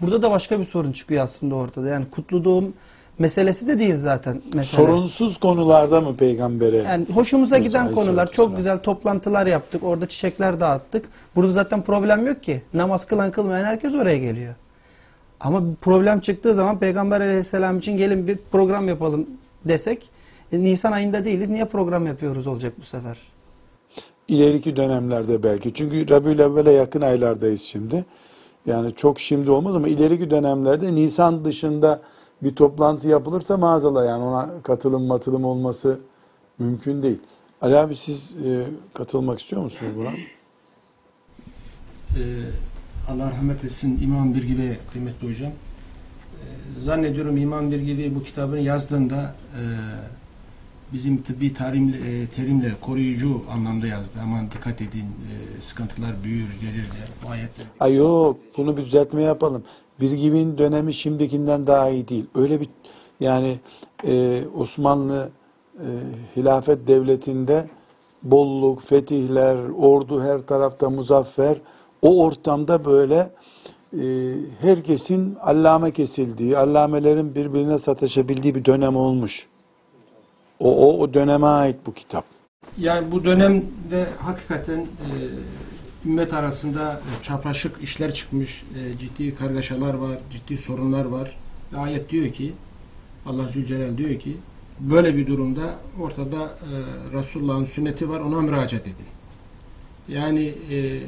burada 0.00 0.22
da 0.22 0.30
başka 0.30 0.60
bir 0.60 0.64
sorun 0.64 0.92
çıkıyor 0.92 1.24
aslında 1.24 1.54
ortada. 1.54 1.88
Yani 1.88 2.06
kutlu 2.10 2.44
doğum 2.44 2.74
meselesi 3.18 3.68
de 3.68 3.78
değil 3.78 3.96
zaten 3.96 4.42
mesele. 4.54 4.64
Sorunsuz 4.64 5.36
konularda 5.36 6.00
mı 6.00 6.16
peygambere? 6.16 6.76
Yani 6.76 7.06
hoşumuza 7.14 7.58
giden 7.58 7.94
konular 7.94 8.32
çok 8.32 8.56
güzel 8.56 8.78
toplantılar 8.78 9.46
yaptık. 9.46 9.84
Orada 9.84 10.08
çiçekler 10.08 10.60
dağıttık. 10.60 11.08
Burada 11.36 11.52
zaten 11.52 11.82
problem 11.82 12.26
yok 12.26 12.42
ki. 12.42 12.62
Namaz 12.74 13.06
kılan 13.06 13.30
kılmayan 13.30 13.64
herkes 13.64 13.94
oraya 13.94 14.18
geliyor. 14.18 14.54
Ama 15.40 15.70
bir 15.70 15.74
problem 15.74 16.20
çıktığı 16.20 16.54
zaman 16.54 16.78
Peygamber 16.78 17.20
aleyhisselam 17.20 17.78
için 17.78 17.96
gelin 17.96 18.26
bir 18.26 18.38
program 18.52 18.88
yapalım 18.88 19.26
desek 19.64 20.10
e, 20.52 20.62
Nisan 20.62 20.92
ayında 20.92 21.24
değiliz. 21.24 21.50
Niye 21.50 21.64
program 21.64 22.06
yapıyoruz 22.06 22.46
olacak 22.46 22.72
bu 22.80 22.84
sefer? 22.84 23.18
İleriki 24.28 24.76
dönemlerde 24.76 25.42
belki. 25.42 25.74
Çünkü 25.74 26.10
Rabiül 26.10 26.38
Evvel'e 26.38 26.72
yakın 26.72 27.00
aylardayız 27.00 27.62
şimdi. 27.62 28.04
Yani 28.66 28.94
çok 28.94 29.20
şimdi 29.20 29.50
olmaz 29.50 29.76
ama 29.76 29.88
ileriki 29.88 30.30
dönemlerde 30.30 30.94
Nisan 30.94 31.44
dışında 31.44 32.00
bir 32.42 32.54
toplantı 32.54 33.08
yapılırsa 33.08 33.56
maazallah 33.56 34.06
yani 34.06 34.24
ona 34.24 34.50
katılım 34.62 35.06
matılım 35.06 35.44
olması 35.44 36.00
mümkün 36.58 37.02
değil. 37.02 37.18
Ali 37.60 37.76
abi 37.76 37.96
siz 37.96 38.34
e, 38.46 38.64
katılmak 38.94 39.40
istiyor 39.40 39.62
musunuz 39.62 39.92
buna? 39.96 40.10
Ee, 42.16 42.20
Allah 43.08 43.30
rahmet 43.30 43.64
etsin 43.64 43.98
İmam 44.02 44.34
Birgi'ye 44.34 44.78
kıymetli 44.92 45.28
hocam. 45.28 45.50
Ee, 45.50 46.80
zannediyorum 46.80 47.36
İmam 47.36 47.70
Birgi'yi 47.70 48.14
bu 48.14 48.22
kitabını 48.22 48.60
yazdığında 48.60 49.34
e, 49.54 49.62
bizim 50.92 51.22
tıbbi 51.22 51.54
tarim, 51.54 51.88
e, 51.88 52.26
terimle 52.36 52.72
koruyucu 52.80 53.42
anlamda 53.50 53.86
yazdı. 53.86 54.18
Aman 54.22 54.50
dikkat 54.50 54.80
edin 54.80 55.04
e, 55.04 55.60
sıkıntılar 55.60 56.24
büyür 56.24 56.48
gelir. 56.60 56.84
Bu 57.24 57.30
ayetler. 57.30 57.66
Ay 57.80 57.94
yok 57.94 58.36
bunu 58.56 58.76
bir 58.76 58.82
düzeltme 58.82 59.22
yapalım. 59.22 59.62
Bir 60.00 60.10
gibin 60.10 60.58
dönemi 60.58 60.94
şimdikinden 60.94 61.66
daha 61.66 61.88
iyi 61.88 62.08
değil. 62.08 62.26
Öyle 62.34 62.60
bir 62.60 62.68
yani 63.20 63.58
e, 64.06 64.42
Osmanlı 64.58 65.28
e, 65.76 65.86
hilafet 66.36 66.88
devletinde 66.88 67.68
bolluk, 68.22 68.82
fetihler, 68.82 69.56
ordu 69.78 70.22
her 70.22 70.40
tarafta 70.40 70.90
muzaffer. 70.90 71.56
O 72.02 72.24
ortamda 72.24 72.84
böyle 72.84 73.30
e, 73.92 74.34
herkesin 74.60 75.36
allame 75.40 75.90
kesildiği, 75.90 76.58
allamelerin 76.58 77.34
birbirine 77.34 77.78
sataşabildiği 77.78 78.54
bir 78.54 78.64
dönem 78.64 78.96
olmuş. 78.96 79.46
O, 80.60 80.76
o, 80.76 80.98
o 81.00 81.14
döneme 81.14 81.46
ait 81.46 81.76
bu 81.86 81.94
kitap. 81.94 82.24
Yani 82.78 83.12
bu 83.12 83.24
dönemde 83.24 84.06
hakikaten 84.18 84.78
e, 84.78 85.12
ümmet 86.08 86.34
arasında 86.34 86.92
e, 86.92 87.24
çapraşık 87.24 87.82
işler 87.82 88.14
çıkmış, 88.14 88.62
e, 88.78 88.98
ciddi 88.98 89.34
kargaşalar 89.34 89.94
var, 89.94 90.18
ciddi 90.32 90.58
sorunlar 90.58 91.04
var. 91.04 91.36
Ve 91.72 91.78
ayet 91.78 92.10
diyor 92.10 92.32
ki, 92.32 92.52
Allah 93.26 93.48
Zülcelal 93.48 93.98
diyor 93.98 94.20
ki, 94.20 94.36
böyle 94.80 95.16
bir 95.16 95.26
durumda 95.26 95.74
ortada 96.00 96.44
e, 96.44 96.70
Resulullah'ın 97.12 97.64
sünneti 97.64 98.08
var, 98.08 98.20
ona 98.20 98.40
müracaat 98.40 98.82
edin. 98.82 99.06
Yani 100.08 100.54
e, 100.70 100.76
e, 100.76 101.00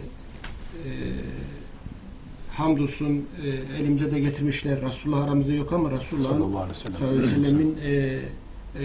hamdolsun 2.53 3.27
e, 3.45 3.49
elimize 3.83 4.11
de 4.11 4.21
getirmişler. 4.21 4.83
Resulullah 4.83 5.25
aramızda 5.25 5.53
yok 5.53 5.73
ama 5.73 5.91
Resulullah'ın 5.91 6.73
sellemin 6.73 7.79
e, 7.85 7.91
e, 7.91 8.21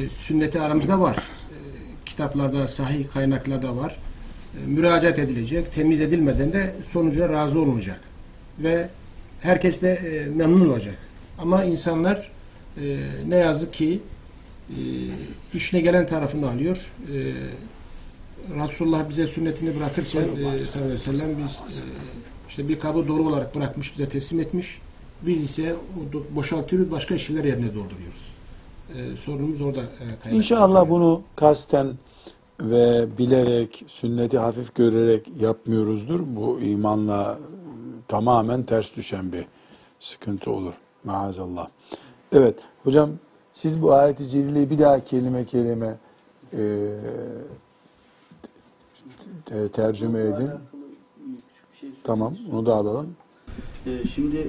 sünneti 0.10 0.62
aramızda 0.62 1.00
var. 1.02 1.16
E, 1.16 1.58
kitaplarda, 2.06 2.68
sahih 2.68 3.06
kaynaklarda 3.14 3.78
var. 3.78 3.98
E, 4.64 4.68
müracaat 4.68 5.20
edilecek. 5.20 5.74
Temiz 5.74 6.02
edilmeden 6.02 6.54
de 6.54 6.76
sonucuna 6.92 7.30
razı 7.30 7.60
olunacak. 7.60 8.00
Ve 8.60 8.90
herkes 9.42 9.82
de 9.82 9.94
e, 9.94 10.30
memnun 10.30 10.70
olacak. 10.70 10.96
Ama 11.38 11.64
insanlar 11.64 12.32
e, 12.78 12.98
ne 13.28 13.36
yazık 13.36 13.74
ki 13.74 14.00
işine 15.54 15.82
gelen 15.82 16.08
tarafını 16.08 16.50
alıyor. 16.50 16.78
E, 17.14 17.34
Resulullah 18.64 19.10
bize 19.10 19.28
sünnetini 19.28 19.80
bırakırken 19.80 20.22
e, 20.22 20.26
sallallahu 20.66 21.24
aleyhi 21.24 21.38
ve 21.38 21.44
biz 21.44 21.82
işte 22.50 22.70
bir 22.70 22.80
kabı 22.80 23.08
doğru 23.08 23.24
olarak 23.24 23.56
bırakmış, 23.56 23.94
bize 23.94 24.10
teslim 24.10 24.40
etmiş. 24.40 24.82
Biz 25.22 25.44
ise 25.44 25.76
boşaltıyoruz, 26.36 26.92
başka 26.92 27.18
şeyler 27.18 27.44
yerine 27.44 27.68
dolduruyoruz. 27.68 28.36
E, 28.96 29.16
sorunumuz 29.26 29.62
orada 29.62 29.82
kaynaklanıyor. 30.00 30.38
İnşallah 30.38 30.90
bunu 30.90 31.22
kasten 31.36 31.88
ve 32.60 33.18
bilerek, 33.18 33.84
sünneti 33.88 34.38
hafif 34.38 34.76
görerek 34.76 35.28
yapmıyoruzdur. 35.40 36.20
Bu 36.26 36.60
imanla 36.60 37.40
tamamen 38.08 38.64
ters 38.64 38.96
düşen 38.96 39.32
bir 39.32 39.46
sıkıntı 40.00 40.52
olur. 40.52 40.74
Maazallah. 41.04 41.68
Evet, 42.32 42.60
hocam 42.84 43.10
siz 43.54 43.82
bu 43.82 43.94
ayet-i 43.94 44.30
celileyi 44.30 44.70
bir 44.70 44.80
daha 44.80 45.04
kelime 45.04 45.46
kelime 45.46 45.98
e, 46.54 46.90
te- 49.46 49.70
tercüme 49.70 50.20
edin. 50.20 50.50
Şey 51.82 51.90
Tamam, 52.04 52.36
onu 52.54 52.66
da 52.66 52.76
alalım. 52.76 53.16
Ee, 53.88 54.08
Şimdi 54.16 54.48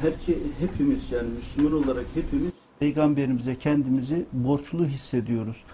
herke, 0.00 0.38
hepimiz 0.60 1.12
yani 1.12 1.28
Müslüman 1.28 1.84
olarak 1.84 2.06
hepimiz 2.14 2.52
Peygamberimize 2.78 3.54
kendimizi 3.54 4.24
borçlu 4.32 4.84
hissediyoruz. 4.84 5.64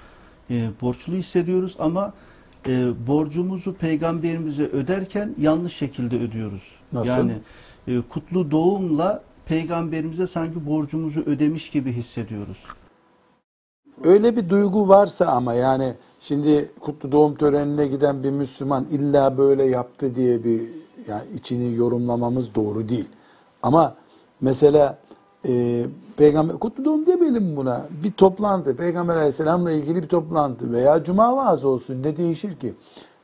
Ee, 0.50 0.68
borçlu 0.82 1.12
hissediyoruz 1.12 1.76
ama 1.78 2.12
e, 2.66 3.06
borcumuzu 3.06 3.74
Peygamberimize 3.74 4.64
öderken 4.64 5.34
yanlış 5.38 5.76
şekilde 5.76 6.16
ödüyoruz. 6.16 6.76
Nasıl? 6.92 7.10
Yani 7.10 7.32
e, 7.88 8.00
kutlu 8.00 8.50
doğumla 8.50 9.22
Peygamberimize 9.46 10.26
sanki 10.26 10.66
borcumuzu 10.66 11.20
ödemiş 11.20 11.70
gibi 11.70 11.92
hissediyoruz. 11.92 12.64
Öyle 14.04 14.36
bir 14.36 14.50
duygu 14.50 14.88
varsa 14.88 15.26
ama 15.26 15.54
yani 15.54 15.94
şimdi 16.20 16.70
kutlu 16.80 17.12
doğum 17.12 17.34
törenine 17.34 17.86
giden 17.86 18.22
bir 18.22 18.30
Müslüman 18.30 18.86
illa 18.90 19.38
böyle 19.38 19.64
yaptı 19.64 20.14
diye 20.14 20.44
bir 20.44 20.62
yani 21.08 21.22
içini 21.34 21.74
yorumlamamız 21.74 22.54
doğru 22.54 22.88
değil. 22.88 23.08
Ama 23.62 23.94
mesela 24.40 24.98
e, 25.48 25.84
peygamber 26.16 26.58
kutlu 26.58 26.84
doğum 26.84 27.06
demeyelim 27.06 27.56
buna. 27.56 27.86
Bir 28.04 28.12
toplantı, 28.12 28.76
peygamber 28.76 29.16
aleyhisselamla 29.16 29.72
ilgili 29.72 30.02
bir 30.02 30.08
toplantı 30.08 30.72
veya 30.72 31.04
cuma 31.04 31.36
vaazı 31.36 31.68
olsun 31.68 32.02
ne 32.02 32.16
değişir 32.16 32.56
ki? 32.56 32.74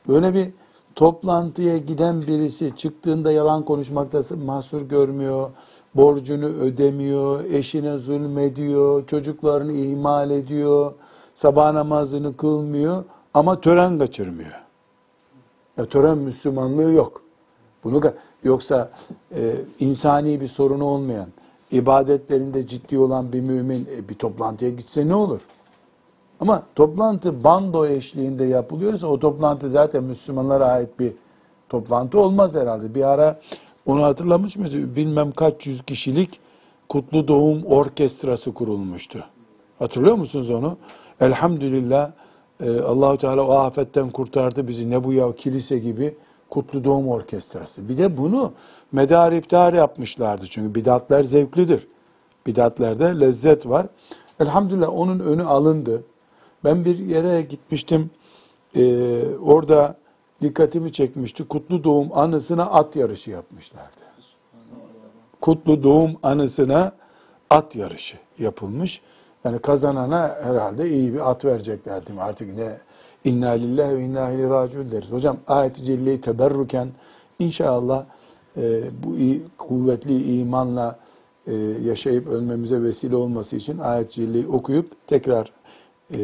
Böyle 0.07 0.33
bir 0.33 0.49
toplantıya 0.95 1.77
giden 1.77 2.21
birisi 2.21 2.73
çıktığında 2.77 3.31
yalan 3.31 3.63
konuşmakta 3.63 4.21
mahsur 4.45 4.81
görmüyor, 4.81 5.49
borcunu 5.95 6.45
ödemiyor, 6.45 7.43
eşine 7.43 7.97
zulmediyor, 7.97 9.07
çocuklarını 9.07 9.71
ihmal 9.71 10.31
ediyor, 10.31 10.93
sabah 11.35 11.73
namazını 11.73 12.37
kılmıyor 12.37 13.03
ama 13.33 13.61
tören 13.61 13.99
kaçırmıyor. 13.99 14.61
Ya 15.77 15.85
tören 15.85 16.17
Müslümanlığı 16.17 16.91
yok. 16.91 17.21
Bunu 17.83 18.01
yoksa 18.43 18.91
e, 19.35 19.55
insani 19.79 20.41
bir 20.41 20.47
sorunu 20.47 20.83
olmayan, 20.83 21.27
ibadetlerinde 21.71 22.67
ciddi 22.67 22.97
olan 22.97 23.33
bir 23.33 23.41
mümin 23.41 23.87
e, 23.97 24.09
bir 24.09 24.15
toplantıya 24.15 24.71
gitse 24.71 25.07
ne 25.07 25.15
olur? 25.15 25.39
Ama 26.39 26.63
toplantı 26.75 27.43
bando 27.43 27.87
eşliğinde 27.87 28.45
yapılıyorsa 28.45 29.07
o 29.07 29.19
toplantı 29.19 29.69
zaten 29.69 30.03
Müslümanlara 30.03 30.65
ait 30.65 30.99
bir 30.99 31.13
toplantı 31.69 32.19
olmaz 32.19 32.55
herhalde. 32.55 32.95
Bir 32.95 33.03
ara 33.03 33.39
onu 33.85 34.03
hatırlamış 34.03 34.55
mıyız? 34.57 34.95
Bilmem 34.95 35.31
kaç 35.31 35.67
yüz 35.67 35.81
kişilik 35.83 36.39
Kutlu 36.89 37.27
Doğum 37.27 37.65
Orkestrası 37.65 38.53
kurulmuştu. 38.53 39.23
Hatırlıyor 39.79 40.15
musunuz 40.15 40.49
onu? 40.49 40.77
Elhamdülillah 41.21 42.11
e, 42.63 42.79
Allahu 42.79 43.17
Teala 43.17 43.47
o 43.47 43.51
afetten 43.51 44.09
kurtardı 44.09 44.67
bizi. 44.67 44.89
Ne 44.89 45.03
bu 45.03 45.13
ya 45.13 45.35
kilise 45.35 45.79
gibi 45.79 46.15
Kutlu 46.49 46.83
Doğum 46.83 47.07
Orkestrası. 47.07 47.89
Bir 47.89 47.97
de 47.97 48.17
bunu 48.17 48.51
medar 48.91 49.31
iftar 49.31 49.73
yapmışlardı. 49.73 50.47
Çünkü 50.47 50.75
bidatler 50.75 51.23
zevklidir. 51.23 51.87
Bidatlerde 52.47 53.19
lezzet 53.19 53.65
var. 53.65 53.87
Elhamdülillah 54.39 54.99
onun 54.99 55.19
önü 55.19 55.43
alındı. 55.43 56.03
Ben 56.63 56.85
bir 56.85 56.99
yere 56.99 57.41
gitmiştim. 57.41 58.09
Ee, 58.75 59.21
orada 59.41 59.95
dikkatimi 60.41 60.93
çekmişti. 60.93 61.47
Kutlu 61.47 61.83
doğum 61.83 62.17
anısına 62.17 62.65
at 62.65 62.95
yarışı 62.95 63.31
yapmışlardı. 63.31 63.99
Kutlu 65.41 65.83
doğum 65.83 66.11
anısına 66.23 66.91
at 67.49 67.75
yarışı 67.75 68.17
yapılmış. 68.39 69.01
Yani 69.43 69.59
kazanana 69.59 70.37
herhalde 70.43 70.89
iyi 70.89 71.13
bir 71.13 71.29
at 71.29 71.45
verecekler 71.45 72.07
değil 72.07 72.19
mi? 72.19 72.23
Artık 72.23 72.57
ne 72.57 72.77
inna 73.23 73.49
lillahi 73.49 73.97
ve 73.97 74.03
inna 74.03 74.29
ileyhi 74.29 74.49
raciun 74.49 74.91
deriz. 74.91 75.11
Hocam 75.11 75.37
ayet-i 75.47 75.83
celleyi 75.83 76.21
teberruken 76.21 76.87
inşallah 77.39 78.05
e, 78.57 78.81
bu 79.03 79.17
kuvvetli 79.57 80.39
imanla 80.39 80.99
e, 81.47 81.55
yaşayıp 81.85 82.27
ölmemize 82.27 82.83
vesile 82.83 83.15
olması 83.15 83.55
için 83.55 83.77
ayet-i 83.77 84.13
celleyi 84.13 84.47
okuyup 84.47 85.07
tekrar 85.07 85.51
e, 86.13 86.17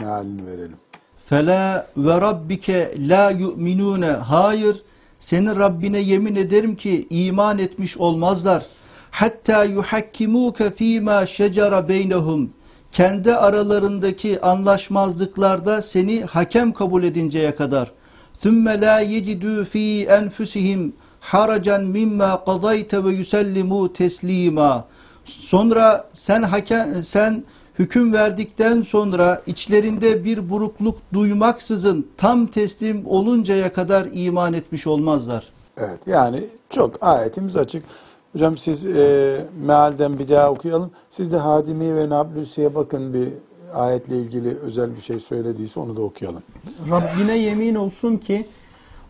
mealini 0.00 0.46
verelim. 0.46 0.76
Fela 1.16 1.86
ve 1.96 2.20
rabbike 2.20 2.92
la 3.08 3.30
yu'minune. 3.30 4.06
Hayır, 4.06 4.82
senin 5.18 5.56
Rabbine 5.56 5.98
yemin 5.98 6.34
ederim 6.36 6.76
ki 6.76 7.06
iman 7.10 7.58
etmiş 7.58 7.98
olmazlar. 7.98 8.66
Hatta 9.10 9.64
yuhakkimuke 9.64 10.70
fîmâ 10.70 11.26
şecere 11.26 11.88
beynehum. 11.88 12.50
Kendi 12.92 13.34
aralarındaki 13.34 14.40
anlaşmazlıklarda 14.40 15.82
seni 15.82 16.22
hakem 16.24 16.72
kabul 16.72 17.02
edinceye 17.02 17.54
kadar. 17.54 17.92
Thumma 18.40 18.70
la 18.70 19.02
yecidû 19.02 19.64
fî 19.64 20.04
enfusihim 20.04 20.92
haracan 21.20 21.84
mimma 21.84 22.44
qadayte 22.44 23.04
ve 23.04 23.10
yusellimu 23.10 23.92
teslima. 23.92 24.84
Sonra 25.24 26.08
sen 26.12 26.42
hakem 26.42 27.02
sen 27.02 27.44
hüküm 27.78 28.12
verdikten 28.12 28.82
sonra 28.82 29.42
içlerinde 29.46 30.24
bir 30.24 30.50
burukluk 30.50 30.98
duymaksızın 31.12 32.06
tam 32.16 32.46
teslim 32.46 33.06
oluncaya 33.06 33.72
kadar 33.72 34.08
iman 34.12 34.52
etmiş 34.52 34.86
olmazlar. 34.86 35.48
Evet 35.76 36.00
yani 36.06 36.44
çok 36.70 36.96
ayetimiz 37.00 37.56
açık. 37.56 37.84
Hocam 38.32 38.56
siz 38.56 38.86
e, 38.86 39.40
mealden 39.66 40.18
bir 40.18 40.28
daha 40.28 40.50
okuyalım. 40.50 40.90
Siz 41.10 41.32
de 41.32 41.36
Hadimi 41.36 41.96
ve 41.96 42.08
Nablusi'ye 42.08 42.74
bakın 42.74 43.14
bir 43.14 43.28
ayetle 43.74 44.18
ilgili 44.18 44.58
özel 44.58 44.96
bir 44.96 45.00
şey 45.00 45.18
söylediyse 45.18 45.80
onu 45.80 45.96
da 45.96 46.02
okuyalım. 46.02 46.42
Rabbine 46.90 47.38
yemin 47.38 47.74
olsun 47.74 48.16
ki 48.16 48.46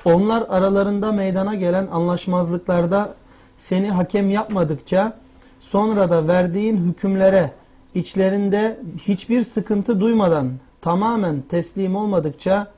onlar 0.04 0.44
aralarında 0.48 1.12
meydana 1.12 1.54
gelen 1.54 1.86
anlaşmazlıklarda 1.86 3.14
seni 3.56 3.90
hakem 3.90 4.30
yapmadıkça 4.30 5.18
sonra 5.60 6.10
da 6.10 6.28
verdiğin 6.28 6.76
hükümlere 6.76 7.50
içlerinde 7.94 8.80
hiçbir 8.98 9.42
sıkıntı 9.42 10.00
duymadan 10.00 10.50
tamamen 10.80 11.42
teslim 11.42 11.96
olmadıkça 11.96 12.72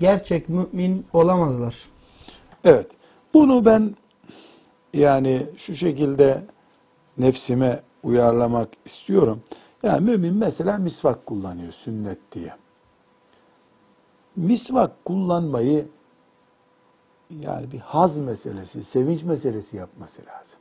gerçek 0.00 0.48
mümin 0.48 1.06
olamazlar. 1.12 1.88
Evet. 2.64 2.86
Bunu 3.34 3.64
ben 3.64 3.96
yani 4.94 5.46
şu 5.56 5.74
şekilde 5.74 6.42
nefsime 7.18 7.80
uyarlamak 8.02 8.68
istiyorum. 8.84 9.42
Yani 9.82 10.04
mümin 10.04 10.34
mesela 10.34 10.78
misvak 10.78 11.26
kullanıyor 11.26 11.72
sünnet 11.72 12.18
diye. 12.32 12.52
Misvak 14.36 15.04
kullanmayı 15.04 15.86
yani 17.30 17.72
bir 17.72 17.78
haz 17.78 18.16
meselesi, 18.16 18.84
sevinç 18.84 19.22
meselesi 19.22 19.76
yapması 19.76 20.22
lazım. 20.22 20.58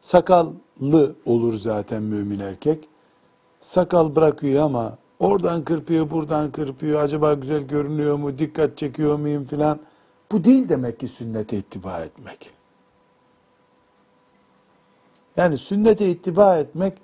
Sakallı 0.00 1.14
olur 1.26 1.54
zaten 1.54 2.02
mümin 2.02 2.38
erkek. 2.38 2.88
Sakal 3.60 4.16
bırakıyor 4.16 4.62
ama 4.62 4.98
oradan 5.18 5.64
kırpıyor, 5.64 6.10
buradan 6.10 6.52
kırpıyor. 6.52 7.02
Acaba 7.02 7.34
güzel 7.34 7.62
görünüyor 7.62 8.16
mu, 8.16 8.38
dikkat 8.38 8.78
çekiyor 8.78 9.18
muyum 9.18 9.44
filan. 9.44 9.78
Bu 10.32 10.44
değil 10.44 10.68
demek 10.68 11.00
ki 11.00 11.08
sünnete 11.08 11.58
ittiba 11.58 12.00
etmek. 12.00 12.50
Yani 15.36 15.58
sünnete 15.58 16.10
ittiba 16.10 16.58
etmek, 16.58 16.98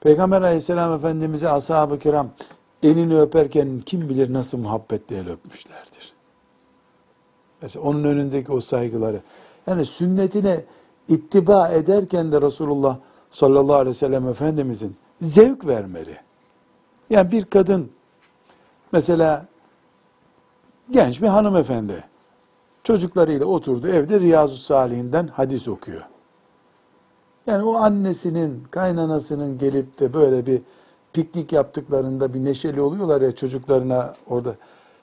Peygamber 0.00 0.42
aleyhisselam 0.42 0.94
efendimize 0.94 1.48
ashab-ı 1.48 1.98
kiram 1.98 2.30
elini 2.82 3.20
öperken 3.20 3.80
kim 3.86 4.08
bilir 4.08 4.32
nasıl 4.32 4.58
muhabbetle 4.58 5.16
el 5.16 5.28
öpmüşlerdir. 5.28 6.03
Mesela 7.64 7.84
onun 7.84 8.04
önündeki 8.04 8.52
o 8.52 8.60
saygıları. 8.60 9.20
Yani 9.66 9.86
sünnetine 9.86 10.64
ittiba 11.08 11.68
ederken 11.68 12.32
de 12.32 12.40
Resulullah 12.40 12.96
sallallahu 13.30 13.74
aleyhi 13.74 13.90
ve 13.90 13.94
sellem 13.94 14.28
Efendimizin 14.28 14.96
zevk 15.22 15.66
vermeli. 15.66 16.16
Yani 17.10 17.30
bir 17.30 17.44
kadın 17.44 17.90
mesela 18.92 19.46
genç 20.90 21.22
bir 21.22 21.26
hanımefendi 21.26 22.04
çocuklarıyla 22.82 23.46
oturdu 23.46 23.88
evde 23.88 24.20
Riyazu 24.20 24.56
Salih'inden 24.56 25.26
hadis 25.26 25.68
okuyor. 25.68 26.02
Yani 27.46 27.64
o 27.64 27.74
annesinin, 27.74 28.64
kaynanasının 28.70 29.58
gelip 29.58 30.00
de 30.00 30.12
böyle 30.14 30.46
bir 30.46 30.60
piknik 31.12 31.52
yaptıklarında 31.52 32.34
bir 32.34 32.44
neşeli 32.44 32.80
oluyorlar 32.80 33.20
ya 33.20 33.32
çocuklarına 33.32 34.14
orada. 34.26 34.54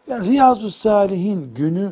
Yani 0.07 0.29
Riyazu 0.29 0.71
Salih'in 0.71 1.53
günü 1.55 1.91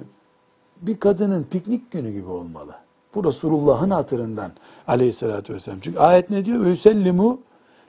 bir 0.81 0.99
kadının 0.99 1.43
piknik 1.43 1.91
günü 1.91 2.11
gibi 2.11 2.29
olmalı. 2.29 2.75
Bu 3.15 3.23
Resulullah'ın 3.23 3.89
hatırından 3.89 4.51
aleyhissalatü 4.87 5.53
vesselam. 5.53 5.79
Çünkü 5.79 5.99
ayet 5.99 6.29
ne 6.29 6.45
diyor? 6.45 6.65
Üsellimu 6.65 7.39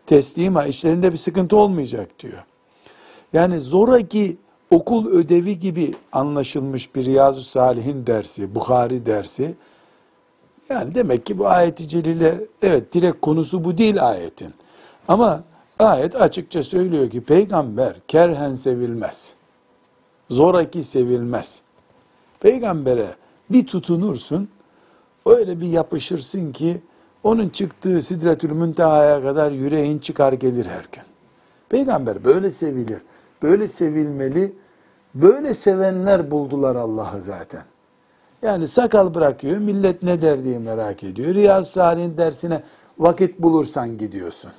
teslima. 0.06 0.66
işlerinde 0.66 1.12
bir 1.12 1.18
sıkıntı 1.18 1.56
olmayacak 1.56 2.08
diyor. 2.20 2.44
Yani 3.32 3.60
zoraki 3.60 4.36
okul 4.70 5.06
ödevi 5.06 5.60
gibi 5.60 5.94
anlaşılmış 6.12 6.94
bir 6.94 7.04
Riyazu 7.04 7.40
Salih'in 7.40 8.06
dersi, 8.06 8.54
Bukhari 8.54 9.06
dersi. 9.06 9.54
Yani 10.68 10.94
demek 10.94 11.26
ki 11.26 11.38
bu 11.38 11.48
ayeti 11.48 11.88
celile 11.88 12.44
evet 12.62 12.94
direkt 12.94 13.20
konusu 13.20 13.64
bu 13.64 13.78
değil 13.78 14.08
ayetin. 14.08 14.54
Ama 15.08 15.42
ayet 15.78 16.16
açıkça 16.16 16.62
söylüyor 16.62 17.10
ki 17.10 17.20
peygamber 17.20 17.96
kerhen 18.08 18.54
sevilmez. 18.54 19.34
Zoraki 20.30 20.84
sevilmez. 20.84 21.60
Peygambere 22.40 23.06
bir 23.50 23.66
tutunursun, 23.66 24.48
öyle 25.26 25.60
bir 25.60 25.66
yapışırsın 25.66 26.52
ki 26.52 26.80
onun 27.22 27.48
çıktığı 27.48 28.02
Sidretül 28.02 28.52
Münteha'ya 28.52 29.22
kadar 29.22 29.50
yüreğin 29.50 29.98
çıkar 29.98 30.32
gelir 30.32 30.66
her 30.66 30.84
gün. 30.92 31.02
Peygamber 31.68 32.24
böyle 32.24 32.50
sevilir, 32.50 32.98
böyle 33.42 33.68
sevilmeli, 33.68 34.52
böyle 35.14 35.54
sevenler 35.54 36.30
buldular 36.30 36.76
Allah'ı 36.76 37.22
zaten. 37.22 37.62
Yani 38.42 38.68
sakal 38.68 39.14
bırakıyor, 39.14 39.58
millet 39.58 40.02
ne 40.02 40.22
der 40.22 40.44
diye 40.44 40.58
merak 40.58 41.04
ediyor. 41.04 41.34
Riyaz 41.34 41.70
Salih'in 41.70 42.16
dersine 42.16 42.62
vakit 42.98 43.38
bulursan 43.38 43.98
gidiyorsun. 43.98 44.50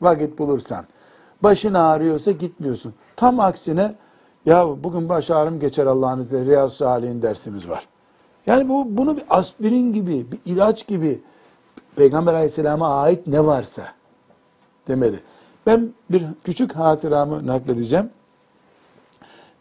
Vakit 0.00 0.38
bulursan. 0.38 0.84
Başın 1.42 1.74
ağrıyorsa 1.74 2.30
gitmiyorsun. 2.30 2.94
Tam 3.16 3.40
aksine 3.40 3.94
ya 4.46 4.84
bugün 4.84 5.08
baş 5.08 5.30
ağrım 5.30 5.60
geçer 5.60 5.86
Allah'ın 5.86 6.20
izniyle 6.20 6.44
Riyaz 6.44 6.72
Salih'in 6.72 7.22
dersimiz 7.22 7.68
var. 7.68 7.86
Yani 8.46 8.68
bu 8.68 8.96
bunu 8.96 9.16
bir 9.16 9.24
aspirin 9.30 9.92
gibi, 9.92 10.32
bir 10.32 10.38
ilaç 10.44 10.86
gibi 10.86 11.22
Peygamber 11.96 12.34
Aleyhisselam'a 12.34 13.02
ait 13.02 13.26
ne 13.26 13.46
varsa 13.46 13.92
demeli. 14.88 15.20
Ben 15.66 15.90
bir 16.10 16.24
küçük 16.44 16.76
hatıramı 16.76 17.46
nakledeceğim. 17.46 18.10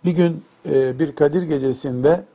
Bir 0.06 0.12
gün 0.12 0.44
e, 0.70 1.00
bir 1.00 1.16
Kadir 1.16 1.42
gecesinde 1.42 2.26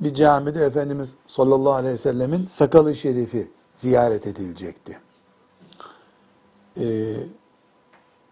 bir 0.00 0.14
camide 0.14 0.64
Efendimiz 0.64 1.14
sallallahu 1.26 1.72
aleyhi 1.72 1.94
ve 1.94 1.98
sellemin 1.98 2.46
sakalı 2.50 2.94
şerifi 2.94 3.48
ziyaret 3.74 4.26
edilecekti. 4.26 4.98
E, 6.80 7.14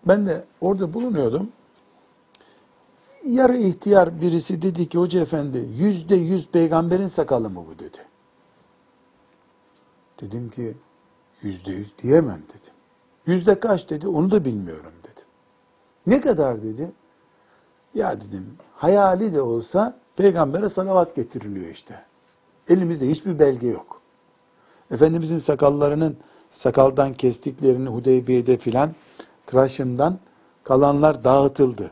ben 0.05 0.27
de 0.27 0.45
orada 0.61 0.95
bulunuyordum. 0.95 1.49
Yarı 3.27 3.57
ihtiyar 3.57 4.21
birisi 4.21 4.62
dedi 4.62 4.89
ki 4.89 4.99
hoca 4.99 5.21
efendi 5.21 5.59
yüzde 5.59 6.16
yüz 6.16 6.49
peygamberin 6.49 7.07
sakalı 7.07 7.51
mı 7.51 7.64
bu 7.71 7.79
dedi. 7.79 7.99
Dedim 10.21 10.51
ki 10.51 10.75
yüzde 11.43 11.73
yüz 11.73 11.99
diyemem 11.99 12.43
dedim. 12.49 12.73
Yüzde 13.27 13.61
kaç 13.61 13.91
dedi 13.91 14.09
onu 14.09 14.31
da 14.31 14.45
bilmiyorum 14.45 14.93
dedim. 15.03 15.25
Ne 16.07 16.21
kadar 16.21 16.62
dedi. 16.62 16.91
Ya 17.95 18.21
dedim 18.21 18.57
hayali 18.77 19.35
de 19.35 19.43
olsa 19.43 19.99
peygambere 20.16 20.68
salavat 20.68 21.16
getiriliyor 21.16 21.68
işte. 21.68 22.03
Elimizde 22.68 23.11
hiçbir 23.11 23.39
belge 23.39 23.68
yok. 23.68 24.01
Efendimizin 24.91 25.39
sakallarının 25.39 26.16
sakaldan 26.51 27.14
kestiklerini 27.14 27.89
Hudeybiye'de 27.89 28.57
filan 28.57 28.91
tıraşından 29.47 30.18
kalanlar 30.64 31.25
dağıtıldı. 31.25 31.91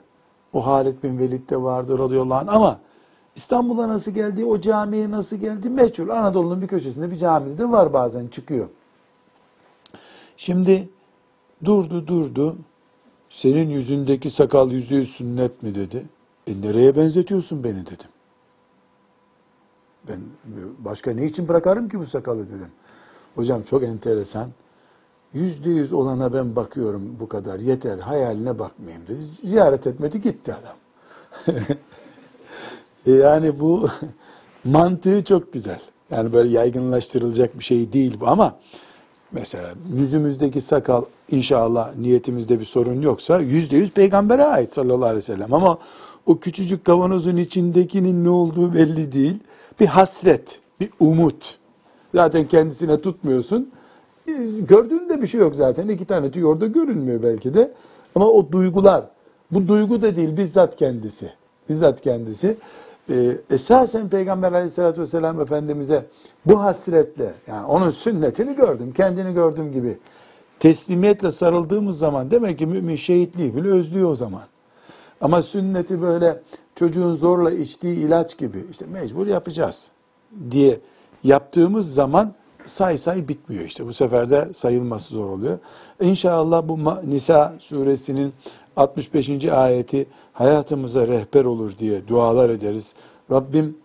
O 0.58 0.66
Halid 0.66 1.02
bin 1.02 1.18
Velid 1.18 1.50
de 1.50 1.62
vardı 1.62 1.98
radıyallahu 1.98 2.38
anh 2.38 2.56
ama 2.56 2.80
İstanbul'a 3.36 3.88
nasıl 3.88 4.10
geldi, 4.10 4.44
o 4.44 4.60
camiye 4.60 5.10
nasıl 5.10 5.36
geldi 5.36 5.70
meçhul. 5.70 6.08
Anadolu'nun 6.08 6.62
bir 6.62 6.66
köşesinde 6.66 7.10
bir 7.10 7.16
camide 7.16 7.58
de 7.58 7.70
var 7.70 7.92
bazen 7.92 8.26
çıkıyor. 8.26 8.68
Şimdi 10.36 10.88
durdu 11.64 12.06
durdu. 12.06 12.56
Senin 13.30 13.68
yüzündeki 13.68 14.30
sakal 14.30 14.70
yüzde 14.70 14.94
yüz 14.94 15.10
sünnet 15.10 15.62
mi 15.62 15.74
dedi. 15.74 16.06
E 16.46 16.60
nereye 16.60 16.96
benzetiyorsun 16.96 17.64
beni 17.64 17.86
dedim. 17.86 18.10
Ben 20.08 20.20
başka 20.78 21.10
ne 21.10 21.26
için 21.26 21.48
bırakarım 21.48 21.88
ki 21.88 21.98
bu 21.98 22.06
sakalı 22.06 22.46
dedim. 22.46 22.70
Hocam 23.34 23.62
çok 23.62 23.82
enteresan. 23.82 24.48
Yüzde 25.34 25.70
yüz 25.70 25.92
olana 25.92 26.32
ben 26.32 26.56
bakıyorum 26.56 27.16
bu 27.20 27.28
kadar 27.28 27.58
yeter 27.58 27.98
hayaline 27.98 28.58
bakmayayım 28.58 29.06
dedi. 29.08 29.22
Ziyaret 29.42 29.86
etmedi 29.86 30.20
gitti 30.20 30.54
adam. 30.54 30.76
E 33.06 33.12
yani 33.12 33.60
bu 33.60 33.88
mantığı 34.64 35.24
çok 35.24 35.52
güzel. 35.52 35.80
Yani 36.10 36.32
böyle 36.32 36.48
yaygınlaştırılacak 36.48 37.58
bir 37.58 37.64
şey 37.64 37.92
değil 37.92 38.20
bu 38.20 38.28
ama 38.28 38.56
mesela 39.32 39.68
yüzümüzdeki 39.94 40.60
sakal 40.60 41.04
inşallah 41.30 41.96
niyetimizde 41.96 42.60
bir 42.60 42.64
sorun 42.64 43.00
yoksa 43.02 43.40
yüzde 43.40 43.76
yüz 43.76 43.90
peygambere 43.90 44.44
ait 44.44 44.74
sallallahu 44.74 45.04
aleyhi 45.04 45.16
ve 45.16 45.22
sellem 45.22 45.54
ama 45.54 45.78
o 46.26 46.38
küçücük 46.38 46.84
kavanozun 46.84 47.36
içindekinin 47.36 48.24
ne 48.24 48.30
olduğu 48.30 48.74
belli 48.74 49.12
değil. 49.12 49.38
Bir 49.80 49.86
hasret, 49.86 50.60
bir 50.80 50.90
umut. 51.00 51.58
Zaten 52.14 52.48
kendisine 52.48 53.00
tutmuyorsun. 53.00 53.70
Gördüğünde 54.68 55.22
bir 55.22 55.26
şey 55.26 55.40
yok 55.40 55.54
zaten. 55.54 55.88
İki 55.88 56.04
tane 56.04 56.30
tüy 56.30 56.44
orada 56.44 56.66
görünmüyor 56.66 57.22
belki 57.22 57.54
de. 57.54 57.72
Ama 58.14 58.26
o 58.26 58.52
duygular, 58.52 59.04
bu 59.50 59.68
duygu 59.68 60.02
da 60.02 60.16
değil 60.16 60.36
bizzat 60.36 60.76
kendisi. 60.76 61.32
Bizzat 61.68 62.00
kendisi. 62.00 62.56
Ee, 63.10 63.36
esasen 63.50 64.08
Peygamber 64.08 64.52
aleyhissalatü 64.52 65.00
vesselam 65.00 65.40
Efendimiz'e 65.40 66.04
bu 66.46 66.60
hasretle, 66.60 67.32
yani 67.46 67.66
onun 67.66 67.90
sünnetini 67.90 68.56
gördüm, 68.56 68.92
kendini 68.96 69.34
gördüğüm 69.34 69.72
gibi 69.72 69.98
teslimiyetle 70.60 71.32
sarıldığımız 71.32 71.98
zaman 71.98 72.30
demek 72.30 72.58
ki 72.58 72.66
mümin 72.66 72.96
şehitliği 72.96 73.56
bile 73.56 73.68
özlüyor 73.68 74.10
o 74.10 74.16
zaman. 74.16 74.42
Ama 75.20 75.42
sünneti 75.42 76.02
böyle 76.02 76.42
çocuğun 76.76 77.14
zorla 77.14 77.50
içtiği 77.50 77.96
ilaç 77.96 78.38
gibi 78.38 78.64
işte 78.70 78.86
mecbur 78.92 79.26
yapacağız 79.26 79.86
diye 80.50 80.78
yaptığımız 81.24 81.94
zaman 81.94 82.32
say 82.68 82.96
say 82.96 83.28
bitmiyor 83.28 83.64
işte. 83.64 83.86
Bu 83.86 83.92
sefer 83.92 84.30
de 84.30 84.48
sayılması 84.54 85.14
zor 85.14 85.30
oluyor. 85.30 85.58
İnşallah 86.00 86.68
bu 86.68 86.78
Nisa 87.10 87.54
suresinin 87.60 88.32
65. 88.76 89.44
ayeti 89.44 90.06
hayatımıza 90.32 91.06
rehber 91.06 91.44
olur 91.44 91.78
diye 91.78 92.08
dualar 92.08 92.50
ederiz. 92.50 92.94
Rabbim 93.30 93.76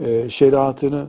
e, 0.00 0.30
şeriatını 0.30 1.06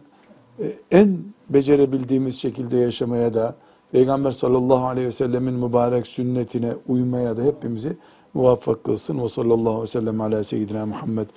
e, 0.59 0.71
en 0.91 1.17
becerebildiğimiz 1.49 2.39
şekilde 2.39 2.77
yaşamaya 2.77 3.33
da 3.33 3.55
Peygamber 3.91 4.31
sallallahu 4.31 4.85
aleyhi 4.85 5.07
ve 5.07 5.11
sellemin 5.11 5.53
mübarek 5.53 6.07
sünnetine 6.07 6.73
uymaya 6.87 7.37
da 7.37 7.43
hepimizi 7.43 7.97
muvaffak 8.33 8.83
kılsın. 8.83 9.23
Ve 9.23 9.29
sallallahu 9.29 9.69
aleyhi 9.69 9.81
ve 9.81 9.87
sellem 9.87 10.21
ala 10.21 10.43
seyyidina 10.43 10.85
Muhammed 10.85 11.27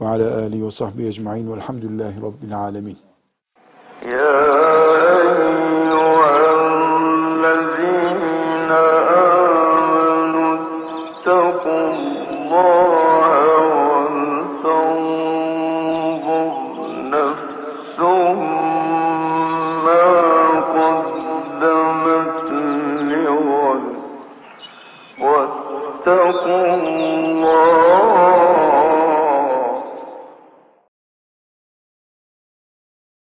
ve 0.00 0.08
ala 0.08 0.36
alihi 0.36 0.66
ve 0.66 0.70
sahbihi 0.70 1.08
ecma'in 1.08 1.52
velhamdülillahi 1.52 2.22
rabbil 2.22 2.58
alemin. 2.58 3.11
يا 4.02 4.42
أيها 5.22 6.61